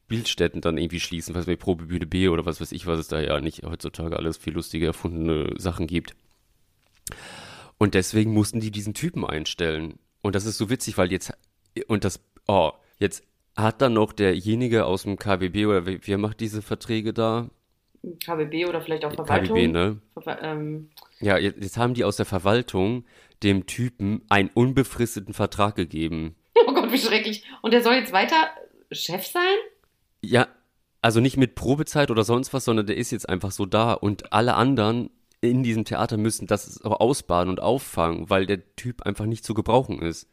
Bildstätten 0.09 0.61
dann 0.61 0.79
irgendwie 0.79 1.01
schließen, 1.01 1.35
was 1.35 1.47
bei 1.47 1.57
Probebühne 1.57 2.07
B 2.07 2.29
oder 2.29 2.47
was 2.47 2.61
weiß 2.61 2.73
ich, 2.73 2.87
was 2.87 2.99
es 2.99 3.09
da 3.09 3.21
ja 3.21 3.41
nicht 3.41 3.63
heutzutage 3.65 4.17
alles 4.17 4.37
viel 4.37 4.53
lustige 4.53 4.87
erfundene 4.87 5.55
Sachen 5.59 5.87
gibt. 5.87 6.15
Und 7.79 7.95
deswegen 7.95 8.33
mussten 8.33 8.61
die 8.61 8.71
diesen 8.71 8.95
Typen 8.95 9.25
einstellen. 9.25 9.99
Und 10.23 10.35
das 10.35 10.47
ist 10.47 10.59
so 10.59 10.71
witzig, 10.71 10.97
weil 10.99 11.13
jetzt, 11.13 11.33
und 11.89 12.05
das, 12.05 12.21
oh, 12.47 12.73
jetzt 12.99 13.25
hat 13.57 13.81
dann 13.81 13.95
noch 13.95 14.13
derjenige 14.13 14.85
aus 14.85 15.03
dem 15.03 15.19
KBB 15.19 15.67
oder 15.67 15.87
wer, 15.87 15.99
wer 16.03 16.19
macht 16.19 16.41
diese 16.41 16.63
Verträge 16.63 17.13
da? 17.13 17.51
KBB 18.25 18.67
oder 18.69 18.81
vielleicht 18.81 19.05
auch 19.05 19.13
Verwaltung. 19.15 19.57
KBB, 19.57 19.73
ne? 19.73 20.01
Ver 20.23 20.43
ähm. 20.43 20.91
Ja, 21.21 21.39
jetzt, 21.39 21.61
jetzt 21.61 21.77
haben 21.77 21.95
die 21.95 22.05
aus 22.05 22.17
der 22.17 22.27
Verwaltung 22.27 23.05
dem 23.43 23.67
Typen 23.67 24.23
einen 24.29 24.51
unbefristeten 24.53 25.35
Vertrag 25.35 25.77
gegeben. 25.77 26.37
Oh 26.69 26.73
Gott, 26.73 26.91
wie 26.91 26.99
schrecklich. 26.99 27.45
Und 27.63 27.73
der 27.73 27.83
soll 27.83 27.95
jetzt 27.95 28.13
weiter 28.13 28.49
Chef 28.91 29.25
sein? 29.27 29.57
Ja, 30.27 30.49
also 31.03 31.21
nicht 31.21 31.37
mit 31.37 31.55
Probezeit 31.55 32.11
oder 32.11 32.25
sonst 32.25 32.53
was, 32.53 32.65
sondern 32.65 32.87
der 32.87 32.97
ist 32.97 33.11
jetzt 33.11 33.29
einfach 33.29 33.53
so 33.53 33.67
da 33.67 33.93
und 33.93 34.33
alle 34.33 34.55
anderen 34.55 35.11
in 35.41 35.63
diesem 35.63 35.85
Theater 35.85 36.17
müssen 36.17 36.47
das 36.47 36.83
auch 36.85 37.01
ausbaden 37.01 37.51
und 37.51 37.61
auffangen, 37.61 38.29
weil 38.31 38.47
der 38.47 38.75
Typ 38.77 39.03
einfach 39.03 39.27
nicht 39.27 39.45
zu 39.45 39.55
gebrauchen 39.55 40.03
ist. 40.03 40.29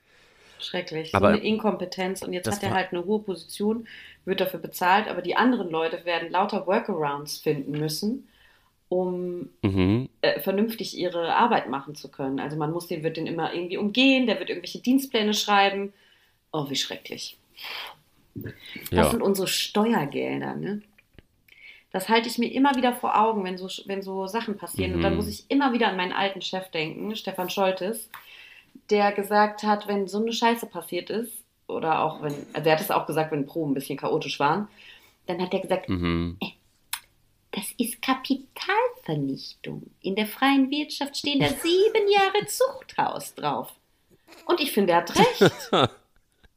Schrecklich. 0.59 1.13
Aber 1.13 1.27
so 1.27 1.37
eine 1.37 1.43
Inkompetenz. 1.45 2.21
Und 2.21 2.33
jetzt 2.33 2.49
hat 2.49 2.63
er 2.63 2.73
halt 2.73 2.91
eine 2.91 3.05
hohe 3.05 3.19
Position, 3.19 3.87
wird 4.25 4.39
dafür 4.39 4.59
bezahlt, 4.59 5.07
aber 5.07 5.21
die 5.21 5.35
anderen 5.35 5.69
Leute 5.69 6.05
werden 6.05 6.31
lauter 6.31 6.65
Workarounds 6.65 7.39
finden 7.39 7.73
müssen, 7.73 8.29
um 8.87 9.49
mhm. 9.61 10.09
äh, 10.21 10.39
vernünftig 10.39 10.97
ihre 10.97 11.35
Arbeit 11.35 11.69
machen 11.69 11.95
zu 11.95 12.09
können. 12.09 12.39
Also 12.39 12.55
man 12.55 12.71
muss 12.71 12.87
den, 12.87 13.03
wird 13.03 13.17
den 13.17 13.27
immer 13.27 13.53
irgendwie 13.53 13.77
umgehen, 13.77 14.25
der 14.25 14.39
wird 14.39 14.49
irgendwelche 14.49 14.79
Dienstpläne 14.79 15.33
schreiben. 15.33 15.93
Oh, 16.51 16.69
wie 16.69 16.75
schrecklich. 16.75 17.37
Das 18.35 18.53
ja. 18.91 19.09
sind 19.09 19.21
unsere 19.21 19.47
Steuergelder, 19.47 20.55
ne? 20.55 20.81
Das 21.91 22.09
halte 22.09 22.27
ich 22.27 22.39
mir 22.39 22.51
immer 22.51 22.75
wieder 22.75 22.93
vor 22.93 23.19
Augen, 23.19 23.43
wenn 23.43 23.57
so, 23.57 23.69
wenn 23.85 24.01
so 24.01 24.25
Sachen 24.25 24.57
passieren. 24.57 24.91
Mhm. 24.91 24.97
Und 24.97 25.03
dann 25.03 25.13
mhm. 25.13 25.17
muss 25.17 25.27
ich 25.27 25.45
immer 25.49 25.73
wieder 25.73 25.87
an 25.87 25.95
meinen 25.95 26.11
alten 26.11 26.41
Chef 26.41 26.69
denken, 26.71 27.15
Stefan 27.15 27.51
Scholtes, 27.51 28.09
der 28.89 29.11
gesagt 29.11 29.61
hat, 29.61 29.87
wenn 29.87 30.07
so 30.07 30.19
eine 30.19 30.33
Scheiße 30.33 30.65
passiert 30.65 31.11
ist, 31.11 31.43
oder 31.67 32.03
auch 32.03 32.21
wenn, 32.21 32.33
also 32.53 32.69
er 32.69 32.75
hat 32.75 32.81
es 32.81 32.91
auch 32.91 33.05
gesagt, 33.05 33.31
wenn 33.31 33.45
Proben 33.45 33.71
ein 33.71 33.75
bisschen 33.75 33.97
chaotisch 33.97 34.39
waren, 34.39 34.67
dann 35.27 35.41
hat 35.41 35.53
er 35.53 35.59
gesagt, 35.59 35.87
mhm. 35.87 36.37
äh, 36.41 36.47
das 37.51 37.65
ist 37.77 38.01
Kapitalvernichtung. 38.01 39.83
In 40.01 40.15
der 40.15 40.25
freien 40.25 40.71
Wirtschaft 40.71 41.15
stehen 41.17 41.39
da 41.39 41.49
sieben 41.49 42.11
Jahre 42.11 42.47
Zuchthaus 42.47 43.35
drauf. 43.35 43.71
Und 44.47 44.59
ich 44.59 44.71
finde, 44.71 44.93
er 44.93 44.99
hat 44.99 45.15
recht. 45.15 45.69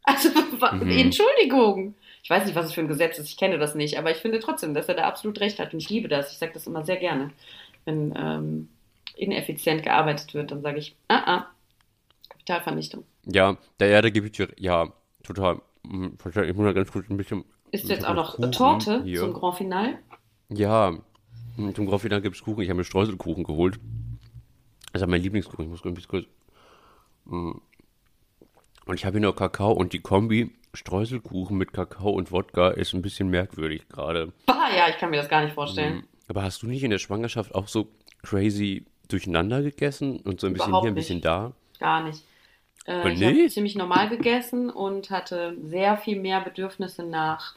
Also, 0.06 0.30
mhm. 0.30 0.88
Entschuldigung. 0.88 1.94
Ich 2.22 2.30
weiß 2.30 2.46
nicht, 2.46 2.54
was 2.54 2.66
es 2.66 2.72
für 2.72 2.80
ein 2.80 2.88
Gesetz 2.88 3.18
ist, 3.18 3.28
ich 3.28 3.36
kenne 3.36 3.58
das 3.58 3.74
nicht, 3.74 3.98
aber 3.98 4.10
ich 4.10 4.16
finde 4.16 4.40
trotzdem, 4.40 4.74
dass 4.74 4.88
er 4.88 4.94
da 4.94 5.04
absolut 5.04 5.38
recht 5.40 5.58
hat 5.58 5.72
und 5.72 5.80
ich 5.80 5.90
liebe 5.90 6.08
das. 6.08 6.32
Ich 6.32 6.38
sage 6.38 6.52
das 6.54 6.66
immer 6.66 6.84
sehr 6.84 6.96
gerne. 6.96 7.30
Wenn 7.84 8.14
ähm, 8.16 8.68
ineffizient 9.16 9.82
gearbeitet 9.82 10.34
wird, 10.34 10.50
dann 10.50 10.62
sage 10.62 10.78
ich, 10.78 10.96
ah, 11.08 11.22
ah, 11.26 11.46
Kapitalvernichtung. 12.28 13.04
Ja, 13.26 13.56
der 13.80 13.88
Erde 13.88 14.10
gibt 14.10 14.38
ja, 14.58 14.92
total. 15.22 15.60
Hm, 15.86 16.16
ich 16.24 16.54
muss 16.54 16.64
da 16.66 16.72
ganz 16.72 16.90
kurz 16.90 17.10
ein 17.10 17.16
bisschen. 17.16 17.44
Ist 17.70 17.88
jetzt 17.88 18.06
auch 18.06 18.14
noch 18.14 18.36
Kuchen 18.36 18.52
Torte 18.52 19.02
hier. 19.04 19.20
zum 19.20 19.32
Grand 19.32 19.56
Final? 19.56 19.98
Ja, 20.48 20.96
hm, 21.56 21.74
zum 21.74 21.86
Grand 21.86 22.02
Final 22.02 22.22
gibt 22.22 22.36
es 22.36 22.42
Kuchen. 22.42 22.62
Ich 22.62 22.68
habe 22.68 22.78
mir 22.78 22.84
Streuselkuchen 22.84 23.44
geholt. 23.44 23.78
Das 24.92 25.02
ist 25.02 25.08
mein 25.08 25.22
Lieblingskuchen. 25.22 25.64
Ich 25.64 25.70
muss 25.70 25.82
bisschen 25.82 26.08
kurz. 26.08 26.26
Hm. 27.28 27.60
Und 28.86 28.94
ich 28.94 29.04
habe 29.04 29.18
hier 29.18 29.26
noch 29.26 29.36
Kakao 29.36 29.72
und 29.72 29.92
die 29.92 30.00
Kombi 30.00 30.52
Streuselkuchen 30.72 31.56
mit 31.56 31.72
Kakao 31.72 32.10
und 32.10 32.30
Wodka 32.30 32.70
ist 32.70 32.94
ein 32.94 33.02
bisschen 33.02 33.28
merkwürdig 33.28 33.88
gerade. 33.88 34.32
Ah 34.46 34.68
ja, 34.76 34.88
ich 34.88 34.98
kann 34.98 35.10
mir 35.10 35.16
das 35.16 35.28
gar 35.28 35.42
nicht 35.42 35.54
vorstellen. 35.54 35.96
Mhm. 35.96 36.04
Aber 36.28 36.42
hast 36.42 36.62
du 36.62 36.66
nicht 36.66 36.82
in 36.82 36.90
der 36.90 36.98
Schwangerschaft 36.98 37.54
auch 37.54 37.68
so 37.68 37.88
crazy 38.22 38.84
durcheinander 39.08 39.62
gegessen 39.62 40.20
und 40.20 40.40
so 40.40 40.46
ein 40.46 40.52
bisschen 40.52 40.80
hier, 40.80 40.90
ein 40.90 40.94
bisschen 40.94 41.20
da? 41.20 41.52
Gar 41.78 42.04
nicht. 42.04 42.22
Äh, 42.86 43.12
ich 43.12 43.24
habe 43.24 43.48
ziemlich 43.48 43.74
normal 43.74 44.08
gegessen 44.08 44.70
und 44.70 45.10
hatte 45.10 45.56
sehr 45.64 45.96
viel 45.96 46.20
mehr 46.20 46.40
Bedürfnisse 46.40 47.02
nach 47.04 47.56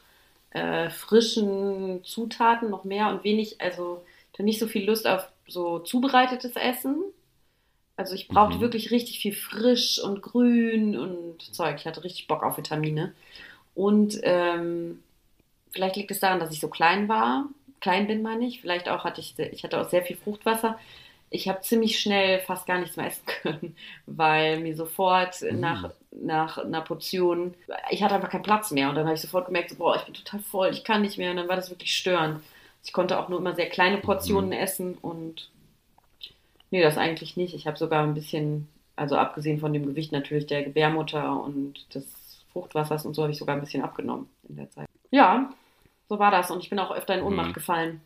äh, 0.50 0.90
frischen 0.90 2.02
Zutaten, 2.04 2.70
noch 2.70 2.84
mehr 2.84 3.08
und 3.08 3.22
wenig, 3.24 3.60
also 3.60 4.02
nicht 4.38 4.58
so 4.58 4.66
viel 4.66 4.86
Lust 4.86 5.06
auf 5.06 5.28
so 5.46 5.80
zubereitetes 5.80 6.56
Essen, 6.56 7.02
also 8.00 8.14
ich 8.14 8.28
brauchte 8.28 8.56
mhm. 8.56 8.60
wirklich 8.62 8.90
richtig 8.92 9.18
viel 9.18 9.34
frisch 9.34 10.02
und 10.02 10.22
grün 10.22 10.96
und 10.96 11.42
Zeug. 11.54 11.76
Ich 11.78 11.84
hatte 11.84 12.02
richtig 12.02 12.28
Bock 12.28 12.42
auf 12.42 12.56
Vitamine. 12.56 13.12
Und 13.74 14.18
ähm, 14.22 15.02
vielleicht 15.70 15.96
liegt 15.96 16.10
es 16.10 16.18
daran, 16.18 16.40
dass 16.40 16.50
ich 16.50 16.60
so 16.60 16.68
klein 16.68 17.10
war. 17.10 17.44
Klein 17.82 18.06
bin, 18.06 18.22
meine 18.22 18.46
ich. 18.46 18.62
Vielleicht 18.62 18.88
auch 18.88 19.04
hatte 19.04 19.20
ich, 19.20 19.38
ich 19.38 19.64
hatte 19.64 19.78
auch 19.78 19.90
sehr 19.90 20.02
viel 20.02 20.16
Fruchtwasser. 20.16 20.78
Ich 21.28 21.46
habe 21.46 21.60
ziemlich 21.60 22.00
schnell 22.00 22.40
fast 22.40 22.66
gar 22.66 22.78
nichts 22.78 22.96
mehr 22.96 23.06
essen 23.06 23.26
können, 23.42 23.76
weil 24.06 24.60
mir 24.60 24.74
sofort 24.74 25.42
mhm. 25.42 25.60
nach, 25.60 25.90
nach 26.10 26.56
einer 26.56 26.80
Portion, 26.80 27.52
ich 27.90 28.02
hatte 28.02 28.14
einfach 28.14 28.30
keinen 28.30 28.44
Platz 28.44 28.70
mehr. 28.70 28.88
Und 28.88 28.94
dann 28.94 29.04
habe 29.04 29.14
ich 29.14 29.20
sofort 29.20 29.44
gemerkt, 29.44 29.68
so, 29.68 29.76
boah, 29.76 29.96
ich 29.96 30.04
bin 30.04 30.14
total 30.14 30.40
voll, 30.40 30.70
ich 30.70 30.84
kann 30.84 31.02
nicht 31.02 31.18
mehr. 31.18 31.32
Und 31.32 31.36
dann 31.36 31.48
war 31.48 31.56
das 31.56 31.68
wirklich 31.68 31.94
störend. 31.94 32.42
Ich 32.82 32.94
konnte 32.94 33.18
auch 33.20 33.28
nur 33.28 33.40
immer 33.40 33.54
sehr 33.54 33.68
kleine 33.68 33.98
Portionen 33.98 34.46
mhm. 34.46 34.56
essen 34.56 34.94
und 35.02 35.50
Nee, 36.70 36.82
das 36.82 36.98
eigentlich 36.98 37.36
nicht. 37.36 37.54
Ich 37.54 37.66
habe 37.66 37.76
sogar 37.76 38.02
ein 38.04 38.14
bisschen, 38.14 38.68
also 38.96 39.16
abgesehen 39.16 39.58
von 39.58 39.72
dem 39.72 39.86
Gewicht 39.86 40.12
natürlich 40.12 40.46
der 40.46 40.62
Gebärmutter 40.62 41.42
und 41.42 41.94
des 41.94 42.06
Fruchtwassers 42.52 43.06
und 43.06 43.14
so, 43.14 43.22
habe 43.22 43.32
ich 43.32 43.38
sogar 43.38 43.56
ein 43.56 43.60
bisschen 43.60 43.82
abgenommen 43.82 44.28
in 44.48 44.56
der 44.56 44.70
Zeit. 44.70 44.88
Ja, 45.10 45.52
so 46.08 46.18
war 46.18 46.30
das. 46.30 46.50
Und 46.50 46.62
ich 46.62 46.70
bin 46.70 46.78
auch 46.78 46.90
öfter 46.90 47.14
in 47.14 47.22
Ohnmacht 47.22 47.50
mhm. 47.50 47.54
gefallen. 47.54 48.00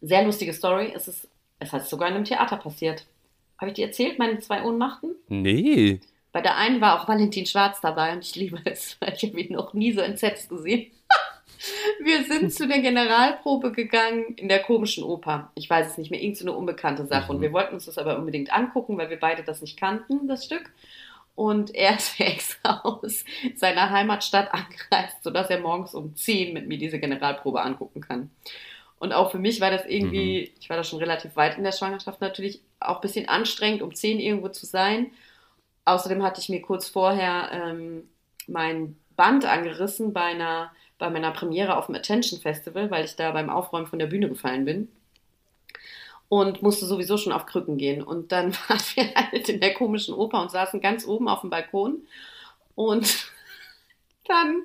Sehr 0.00 0.24
lustige 0.24 0.52
Story. 0.52 0.92
Es 0.94 1.08
ist, 1.08 1.28
es 1.58 1.72
hat 1.72 1.86
sogar 1.88 2.08
in 2.08 2.14
einem 2.14 2.24
Theater 2.24 2.56
passiert. 2.56 3.06
Habe 3.58 3.70
ich 3.70 3.74
dir 3.74 3.86
erzählt, 3.86 4.18
meine 4.18 4.38
zwei 4.38 4.62
Ohnmachten? 4.62 5.14
Nee. 5.28 6.00
Bei 6.32 6.40
der 6.40 6.56
einen 6.56 6.80
war 6.80 7.00
auch 7.00 7.08
Valentin 7.08 7.46
Schwarz 7.46 7.80
dabei 7.80 8.12
und 8.12 8.24
ich 8.24 8.36
liebe 8.36 8.60
es, 8.64 8.96
weil 9.00 9.14
ich 9.14 9.24
habe 9.24 9.40
ihn 9.40 9.54
noch 9.54 9.74
nie 9.74 9.92
so 9.92 10.00
entsetzt 10.00 10.48
gesehen. 10.48 10.92
Wir 12.00 12.24
sind 12.24 12.52
zu 12.52 12.68
der 12.68 12.80
Generalprobe 12.80 13.72
gegangen 13.72 14.34
in 14.36 14.48
der 14.48 14.62
komischen 14.62 15.04
Oper. 15.04 15.50
Ich 15.54 15.68
weiß 15.68 15.88
es 15.88 15.98
nicht 15.98 16.10
mehr, 16.10 16.22
irgendeine 16.22 16.52
so 16.52 16.56
unbekannte 16.56 17.06
Sache. 17.06 17.24
Mhm. 17.24 17.36
Und 17.36 17.42
wir 17.42 17.52
wollten 17.52 17.74
uns 17.74 17.86
das 17.86 17.98
aber 17.98 18.18
unbedingt 18.18 18.52
angucken, 18.52 18.96
weil 18.98 19.10
wir 19.10 19.18
beide 19.18 19.42
das 19.42 19.60
nicht 19.60 19.78
kannten, 19.78 20.28
das 20.28 20.44
Stück. 20.44 20.70
Und 21.34 21.74
er 21.74 21.96
ist 21.96 22.18
extra 22.20 22.80
aus 22.82 23.24
seiner 23.54 23.90
Heimatstadt 23.90 24.52
angereist, 24.52 25.22
sodass 25.22 25.50
er 25.50 25.60
morgens 25.60 25.94
um 25.94 26.16
10 26.16 26.52
mit 26.52 26.66
mir 26.66 26.78
diese 26.78 26.98
Generalprobe 26.98 27.62
angucken 27.62 28.00
kann. 28.00 28.30
Und 28.98 29.12
auch 29.12 29.30
für 29.30 29.38
mich 29.38 29.60
war 29.60 29.70
das 29.70 29.86
irgendwie, 29.86 30.40
mhm. 30.40 30.56
ich 30.60 30.68
war 30.68 30.76
da 30.76 30.84
schon 30.84 30.98
relativ 30.98 31.36
weit 31.36 31.56
in 31.56 31.64
der 31.64 31.72
Schwangerschaft 31.72 32.20
natürlich, 32.20 32.60
auch 32.80 32.96
ein 32.96 33.00
bisschen 33.00 33.28
anstrengend, 33.28 33.82
um 33.82 33.94
10 33.94 34.18
irgendwo 34.18 34.48
zu 34.48 34.66
sein. 34.66 35.12
Außerdem 35.84 36.22
hatte 36.22 36.40
ich 36.40 36.48
mir 36.48 36.60
kurz 36.60 36.88
vorher 36.88 37.50
ähm, 37.52 38.08
mein 38.46 38.96
Band 39.16 39.44
angerissen 39.44 40.12
bei 40.12 40.22
einer 40.22 40.72
bei 40.98 41.10
meiner 41.10 41.30
Premiere 41.30 41.76
auf 41.76 41.86
dem 41.86 41.94
Attention 41.94 42.40
Festival, 42.40 42.90
weil 42.90 43.04
ich 43.04 43.16
da 43.16 43.30
beim 43.30 43.50
Aufräumen 43.50 43.86
von 43.86 43.98
der 43.98 44.06
Bühne 44.06 44.28
gefallen 44.28 44.64
bin. 44.64 44.88
Und 46.28 46.60
musste 46.60 46.84
sowieso 46.84 47.16
schon 47.16 47.32
auf 47.32 47.46
Krücken 47.46 47.78
gehen. 47.78 48.02
Und 48.02 48.32
dann 48.32 48.52
waren 48.68 48.80
wir 48.94 49.14
halt 49.14 49.48
in 49.48 49.60
der 49.60 49.74
komischen 49.74 50.14
Oper 50.14 50.42
und 50.42 50.50
saßen 50.50 50.80
ganz 50.80 51.06
oben 51.06 51.28
auf 51.28 51.40
dem 51.40 51.50
Balkon. 51.50 52.02
Und 52.74 53.28
dann, 54.28 54.62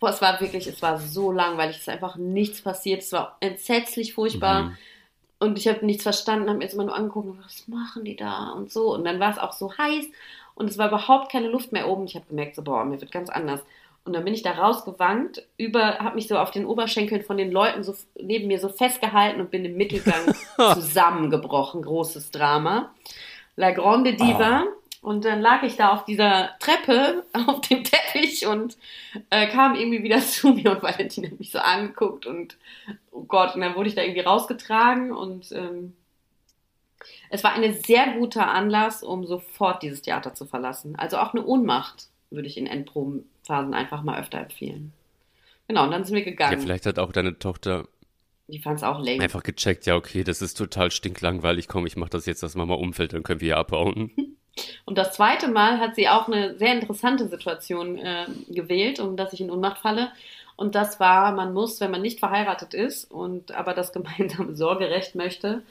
boah, 0.00 0.10
es 0.10 0.22
war 0.22 0.40
wirklich, 0.40 0.66
es 0.66 0.80
war 0.80 0.98
so 0.98 1.32
langweilig, 1.32 1.76
es 1.76 1.82
ist 1.82 1.88
einfach 1.88 2.16
nichts 2.16 2.62
passiert. 2.62 3.02
Es 3.02 3.12
war 3.12 3.36
entsetzlich 3.40 4.14
furchtbar. 4.14 4.62
Mhm. 4.62 4.78
Und 5.38 5.58
ich 5.58 5.68
habe 5.68 5.84
nichts 5.84 6.02
verstanden, 6.02 6.48
habe 6.48 6.58
mir 6.58 6.64
jetzt 6.64 6.72
immer 6.72 6.84
nur 6.84 6.96
angeguckt, 6.96 7.38
was 7.44 7.68
machen 7.68 8.04
die 8.04 8.16
da 8.16 8.52
und 8.52 8.72
so. 8.72 8.94
Und 8.94 9.04
dann 9.04 9.20
war 9.20 9.32
es 9.32 9.38
auch 9.38 9.52
so 9.52 9.76
heiß 9.76 10.06
und 10.54 10.70
es 10.70 10.78
war 10.78 10.88
überhaupt 10.88 11.30
keine 11.30 11.48
Luft 11.48 11.72
mehr 11.72 11.88
oben. 11.88 12.06
Ich 12.06 12.14
habe 12.14 12.24
gemerkt, 12.26 12.54
so, 12.56 12.62
boah, 12.62 12.84
mir 12.84 12.98
wird 13.00 13.12
ganz 13.12 13.28
anders. 13.28 13.60
Und 14.06 14.12
dann 14.12 14.24
bin 14.24 14.34
ich 14.34 14.42
da 14.42 14.52
rausgewankt, 14.52 15.44
über, 15.58 15.98
habe 15.98 16.14
mich 16.14 16.28
so 16.28 16.38
auf 16.38 16.52
den 16.52 16.64
Oberschenkeln 16.64 17.22
von 17.22 17.36
den 17.36 17.50
Leuten 17.50 17.82
so 17.82 17.92
neben 18.20 18.46
mir 18.46 18.60
so 18.60 18.68
festgehalten 18.68 19.40
und 19.40 19.50
bin 19.50 19.64
im 19.64 19.76
Mittelgang 19.76 20.32
zusammengebrochen. 20.74 21.82
Großes 21.82 22.30
Drama. 22.30 22.94
La 23.56 23.72
Grande 23.72 24.14
Diva. 24.14 24.62
Oh. 24.64 25.08
Und 25.08 25.24
dann 25.24 25.40
lag 25.40 25.62
ich 25.64 25.76
da 25.76 25.92
auf 25.92 26.04
dieser 26.04 26.50
Treppe, 26.60 27.24
auf 27.46 27.60
dem 27.62 27.82
Teppich 27.82 28.46
und 28.46 28.76
äh, 29.30 29.48
kam 29.48 29.74
irgendwie 29.74 30.04
wieder 30.04 30.18
zu 30.20 30.50
mir 30.50 30.70
und 30.70 30.82
Valentin 30.84 31.26
hat 31.26 31.38
mich 31.38 31.50
so 31.50 31.58
angeguckt 31.58 32.26
und 32.26 32.56
oh 33.10 33.24
Gott, 33.24 33.54
und 33.56 33.60
dann 33.60 33.74
wurde 33.74 33.88
ich 33.88 33.94
da 33.96 34.02
irgendwie 34.02 34.20
rausgetragen 34.20 35.12
und 35.12 35.50
ähm, 35.52 35.96
es 37.30 37.42
war 37.44 37.54
ein 37.54 37.74
sehr 37.74 38.14
guter 38.18 38.48
Anlass, 38.48 39.02
um 39.02 39.26
sofort 39.26 39.82
dieses 39.82 40.02
Theater 40.02 40.34
zu 40.34 40.44
verlassen. 40.44 40.96
Also 40.96 41.18
auch 41.18 41.34
eine 41.34 41.44
Ohnmacht 41.44 42.08
würde 42.30 42.48
ich 42.48 42.56
in 42.56 42.66
Endprobenphasen 43.46 43.74
einfach 43.74 44.02
mal 44.02 44.20
öfter 44.20 44.38
empfehlen. 44.38 44.92
Genau, 45.68 45.84
und 45.84 45.90
dann 45.90 46.04
sind 46.04 46.14
wir 46.14 46.24
gegangen. 46.24 46.58
Ja, 46.58 46.58
vielleicht 46.58 46.86
hat 46.86 46.98
auch 46.98 47.12
deine 47.12 47.38
Tochter 47.38 47.88
die 48.48 48.60
fand 48.60 48.76
es 48.76 48.84
auch 48.84 49.00
lame. 49.00 49.20
Einfach 49.20 49.42
gecheckt, 49.42 49.86
ja, 49.86 49.96
okay, 49.96 50.22
das 50.22 50.40
ist 50.40 50.54
total 50.54 50.92
stinklangweilig. 50.92 51.66
Komm, 51.66 51.84
ich 51.84 51.96
mach 51.96 52.08
das 52.08 52.26
jetzt, 52.26 52.44
dass 52.44 52.54
Mama 52.54 52.74
umfällt, 52.74 53.12
dann 53.12 53.24
können 53.24 53.40
wir 53.40 53.46
hier 53.46 53.56
abhauen. 53.56 54.12
Und 54.84 54.96
das 54.96 55.14
zweite 55.14 55.48
Mal 55.48 55.80
hat 55.80 55.96
sie 55.96 56.08
auch 56.08 56.28
eine 56.28 56.56
sehr 56.56 56.72
interessante 56.72 57.26
Situation 57.26 57.98
äh, 57.98 58.26
gewählt, 58.48 59.00
um 59.00 59.16
dass 59.16 59.32
ich 59.32 59.40
in 59.40 59.50
Ohnmacht 59.50 59.78
falle. 59.78 60.12
Und 60.54 60.76
das 60.76 61.00
war, 61.00 61.32
man 61.32 61.52
muss, 61.52 61.80
wenn 61.80 61.90
man 61.90 62.02
nicht 62.02 62.20
verheiratet 62.20 62.72
ist 62.72 63.10
und 63.10 63.50
aber 63.50 63.74
das 63.74 63.92
gemeinsame 63.92 64.54
Sorgerecht 64.54 65.16
möchte, 65.16 65.64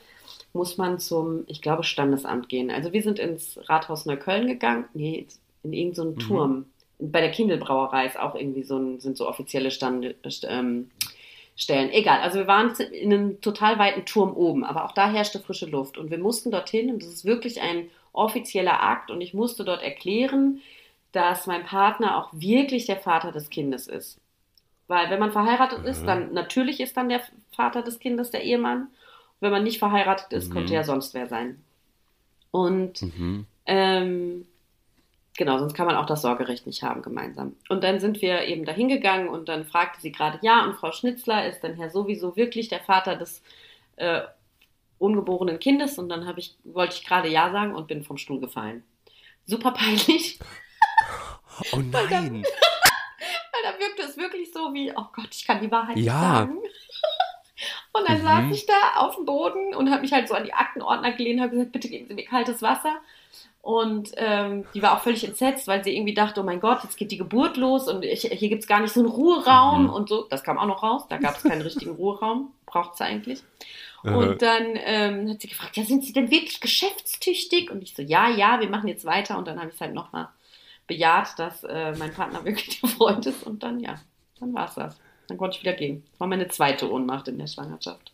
muss 0.51 0.77
man 0.77 0.99
zum, 0.99 1.45
ich 1.47 1.61
glaube, 1.61 1.85
Standesamt 1.85 2.49
gehen. 2.49 2.69
Also 2.69 2.91
wir 2.91 3.01
sind 3.01 3.19
ins 3.19 3.57
Rathaus 3.69 4.05
Neukölln 4.05 4.47
gegangen, 4.47 4.83
nee, 4.93 5.27
in 5.63 5.71
irgendeinen 5.71 6.19
so 6.19 6.27
Turm. 6.27 6.65
Mhm. 6.99 7.11
Bei 7.11 7.21
der 7.21 7.31
Kindelbrauerei 7.31 8.05
ist 8.05 8.19
auch 8.19 8.35
irgendwie 8.35 8.63
so 8.63 8.77
ein, 8.77 8.99
sind 8.99 9.17
so 9.17 9.27
offizielle 9.27 9.71
Stande, 9.71 10.15
ähm, 10.43 10.91
Stellen. 11.57 11.89
Egal, 11.91 12.19
also 12.19 12.39
wir 12.39 12.47
waren 12.47 12.75
in 12.91 13.13
einem 13.13 13.39
total 13.39 13.79
weiten 13.79 14.05
Turm 14.05 14.33
oben, 14.33 14.65
aber 14.65 14.83
auch 14.83 14.91
da 14.91 15.09
herrschte 15.09 15.39
frische 15.39 15.65
Luft 15.65 15.97
und 15.97 16.11
wir 16.11 16.17
mussten 16.17 16.51
dorthin 16.51 16.91
und 16.91 17.01
das 17.01 17.09
ist 17.09 17.23
wirklich 17.23 17.61
ein 17.61 17.89
offizieller 18.11 18.83
Akt 18.83 19.09
und 19.09 19.21
ich 19.21 19.33
musste 19.33 19.63
dort 19.63 19.81
erklären, 19.81 20.61
dass 21.13 21.47
mein 21.47 21.63
Partner 21.63 22.17
auch 22.17 22.29
wirklich 22.33 22.87
der 22.87 22.97
Vater 22.97 23.31
des 23.31 23.49
Kindes 23.49 23.87
ist. 23.87 24.19
Weil 24.87 25.09
wenn 25.09 25.19
man 25.19 25.31
verheiratet 25.31 25.83
mhm. 25.83 25.87
ist, 25.87 26.05
dann 26.05 26.33
natürlich 26.33 26.81
ist 26.81 26.97
dann 26.97 27.07
der 27.07 27.21
Vater 27.55 27.81
des 27.81 27.99
Kindes 27.99 28.31
der 28.31 28.43
Ehemann. 28.43 28.87
wenn 29.39 29.51
man 29.51 29.63
nicht 29.63 29.79
verheiratet 29.79 30.33
ist, 30.33 30.49
mhm. 30.49 30.53
könnte 30.53 30.75
er 30.75 30.83
sonst 30.83 31.13
wer 31.13 31.27
sein. 31.27 31.63
Und 32.51 33.01
mhm. 33.01 33.45
ähm, 33.65 34.45
genau, 35.37 35.57
sonst 35.57 35.73
kann 35.73 35.85
man 35.85 35.95
auch 35.95 36.05
das 36.05 36.21
Sorgerecht 36.21 36.65
nicht 36.65 36.83
haben 36.83 37.01
gemeinsam. 37.01 37.55
Und 37.69 37.83
dann 37.83 37.99
sind 37.99 38.21
wir 38.21 38.43
eben 38.43 38.65
dahin 38.65 38.87
gegangen 38.87 39.29
und 39.29 39.49
dann 39.49 39.65
fragte 39.65 40.01
sie 40.01 40.11
gerade, 40.11 40.39
ja, 40.41 40.65
und 40.65 40.75
Frau 40.75 40.91
Schnitzler 40.91 41.47
ist 41.47 41.61
denn 41.61 41.75
Herr 41.75 41.89
sowieso 41.89 42.35
wirklich 42.35 42.69
der 42.69 42.81
Vater 42.81 43.15
des 43.15 43.41
äh, 43.97 44.21
ungeborenen 44.97 45.59
Kindes? 45.59 45.97
Und 45.97 46.09
dann 46.09 46.31
ich, 46.37 46.55
wollte 46.63 46.95
ich 46.95 47.05
gerade 47.05 47.29
Ja 47.29 47.51
sagen 47.51 47.75
und 47.75 47.87
bin 47.87 48.03
vom 48.03 48.17
Stuhl 48.17 48.39
gefallen. 48.39 48.83
Super 49.45 49.71
peinlich. 49.71 50.39
Oh 51.71 51.77
nein. 51.77 51.93
weil, 51.93 52.07
da, 52.09 52.21
weil 52.21 52.43
da 53.63 53.79
wirkte 53.79 54.01
es 54.01 54.17
wirklich 54.17 54.51
so 54.51 54.73
wie, 54.73 54.91
oh 54.91 55.05
Gott, 55.13 55.29
ich 55.31 55.47
kann 55.47 55.61
die 55.61 55.71
Wahrheit 55.71 55.97
ja. 55.97 56.11
sagen. 56.11 56.57
Und 57.93 58.09
dann 58.09 58.19
mhm. 58.19 58.23
saß 58.23 58.57
ich 58.57 58.65
da 58.65 58.97
auf 58.97 59.15
dem 59.15 59.25
Boden 59.25 59.73
und 59.73 59.89
habe 59.89 60.01
mich 60.01 60.11
halt 60.11 60.27
so 60.27 60.33
an 60.33 60.43
die 60.43 60.53
Aktenordner 60.53 61.13
gelehnt 61.13 61.37
und 61.37 61.43
habe 61.43 61.55
gesagt, 61.55 61.71
bitte 61.71 61.87
geben 61.87 62.07
Sie 62.07 62.13
mir 62.13 62.25
kaltes 62.25 62.61
Wasser. 62.61 62.97
Und 63.65 64.11
ähm, 64.17 64.63
die 64.75 64.83
war 64.83 64.95
auch 64.95 65.01
völlig 65.01 65.23
entsetzt, 65.23 65.67
weil 65.67 65.83
sie 65.83 65.97
irgendwie 65.97 66.13
dachte, 66.13 66.39
oh 66.39 66.43
mein 66.43 66.59
Gott, 66.59 66.83
jetzt 66.83 66.97
geht 66.97 67.09
die 67.09 67.17
Geburt 67.17 67.57
los 67.57 67.87
und 67.87 68.05
ich, 68.05 68.21
hier 68.21 68.47
gibt 68.47 68.61
es 68.61 68.67
gar 68.67 68.79
nicht 68.79 68.93
so 68.93 68.99
einen 68.99 69.09
Ruheraum 69.09 69.85
mhm. 69.85 69.89
und 69.89 70.07
so. 70.07 70.27
Das 70.29 70.43
kam 70.43 70.59
auch 70.59 70.67
noch 70.67 70.83
raus, 70.83 71.07
da 71.09 71.17
gab 71.17 71.35
es 71.35 71.41
keinen 71.41 71.63
richtigen 71.63 71.91
Ruheraum, 71.95 72.51
braucht 72.67 72.93
es 72.93 73.01
eigentlich. 73.01 73.41
Und 74.03 74.43
dann 74.43 74.75
ähm, 74.75 75.31
hat 75.31 75.41
sie 75.41 75.47
gefragt, 75.47 75.77
ja, 75.77 75.83
sind 75.83 76.05
Sie 76.05 76.13
denn 76.13 76.29
wirklich 76.29 76.61
geschäftstüchtig? 76.61 77.71
Und 77.71 77.81
ich 77.81 77.95
so, 77.95 78.03
ja, 78.03 78.29
ja, 78.29 78.59
wir 78.59 78.69
machen 78.69 78.87
jetzt 78.87 79.03
weiter. 79.03 79.35
Und 79.35 79.47
dann 79.47 79.57
habe 79.57 79.69
ich 79.69 79.73
es 79.73 79.81
halt 79.81 79.95
nochmal 79.95 80.29
bejaht, 80.85 81.39
dass 81.39 81.63
äh, 81.63 81.95
mein 81.97 82.13
Partner 82.13 82.45
wirklich 82.45 82.81
der 82.81 82.89
Freund 82.89 83.25
ist. 83.25 83.41
Und 83.41 83.63
dann, 83.63 83.79
ja, 83.79 83.95
dann 84.39 84.53
war 84.53 84.67
es 84.67 84.75
das. 84.75 84.99
Dann 85.27 85.39
konnte 85.39 85.57
ich 85.57 85.63
wieder 85.63 85.73
gehen. 85.73 86.05
Das 86.11 86.19
war 86.19 86.27
meine 86.27 86.49
zweite 86.49 86.91
Ohnmacht 86.91 87.27
in 87.29 87.39
der 87.39 87.47
Schwangerschaft. 87.47 88.11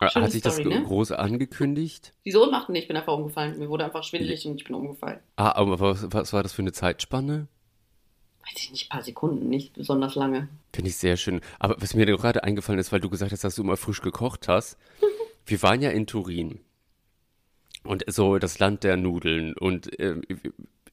Schöne 0.00 0.24
Hat 0.24 0.32
sich 0.32 0.42
das 0.42 0.58
ne? 0.58 0.82
groß 0.82 1.12
angekündigt? 1.12 2.14
Diese 2.24 2.40
Ohnmacht? 2.40 2.68
Nee, 2.68 2.80
ich 2.80 2.88
bin 2.88 2.96
einfach 2.96 3.14
umgefallen. 3.14 3.58
Mir 3.58 3.68
wurde 3.68 3.84
einfach 3.84 4.04
schwindelig 4.04 4.46
und 4.46 4.56
ich 4.56 4.64
bin 4.64 4.76
umgefallen. 4.76 5.18
Ah, 5.36 5.52
aber 5.52 5.80
was, 5.80 6.06
was 6.10 6.32
war 6.32 6.42
das 6.42 6.52
für 6.52 6.62
eine 6.62 6.72
Zeitspanne? 6.72 7.48
weiß 8.48 8.62
ich 8.62 8.70
nicht, 8.70 8.86
ein 8.86 8.88
paar 8.88 9.02
Sekunden, 9.02 9.48
nicht 9.48 9.74
besonders 9.74 10.14
lange. 10.14 10.48
Finde 10.72 10.90
ich 10.90 10.96
sehr 10.96 11.16
schön. 11.16 11.40
Aber 11.58 11.76
was 11.78 11.94
mir 11.94 12.06
gerade 12.06 12.44
eingefallen 12.44 12.80
ist, 12.80 12.92
weil 12.92 13.00
du 13.00 13.10
gesagt 13.10 13.32
hast, 13.32 13.44
dass 13.44 13.54
du 13.54 13.62
immer 13.62 13.76
frisch 13.76 14.00
gekocht 14.00 14.48
hast. 14.48 14.78
wir 15.46 15.62
waren 15.62 15.82
ja 15.82 15.90
in 15.90 16.06
Turin. 16.06 16.60
Und 17.84 18.04
so 18.06 18.38
das 18.38 18.58
Land 18.58 18.84
der 18.84 18.96
Nudeln. 18.96 19.54
Und 19.54 19.98
äh, 19.98 20.20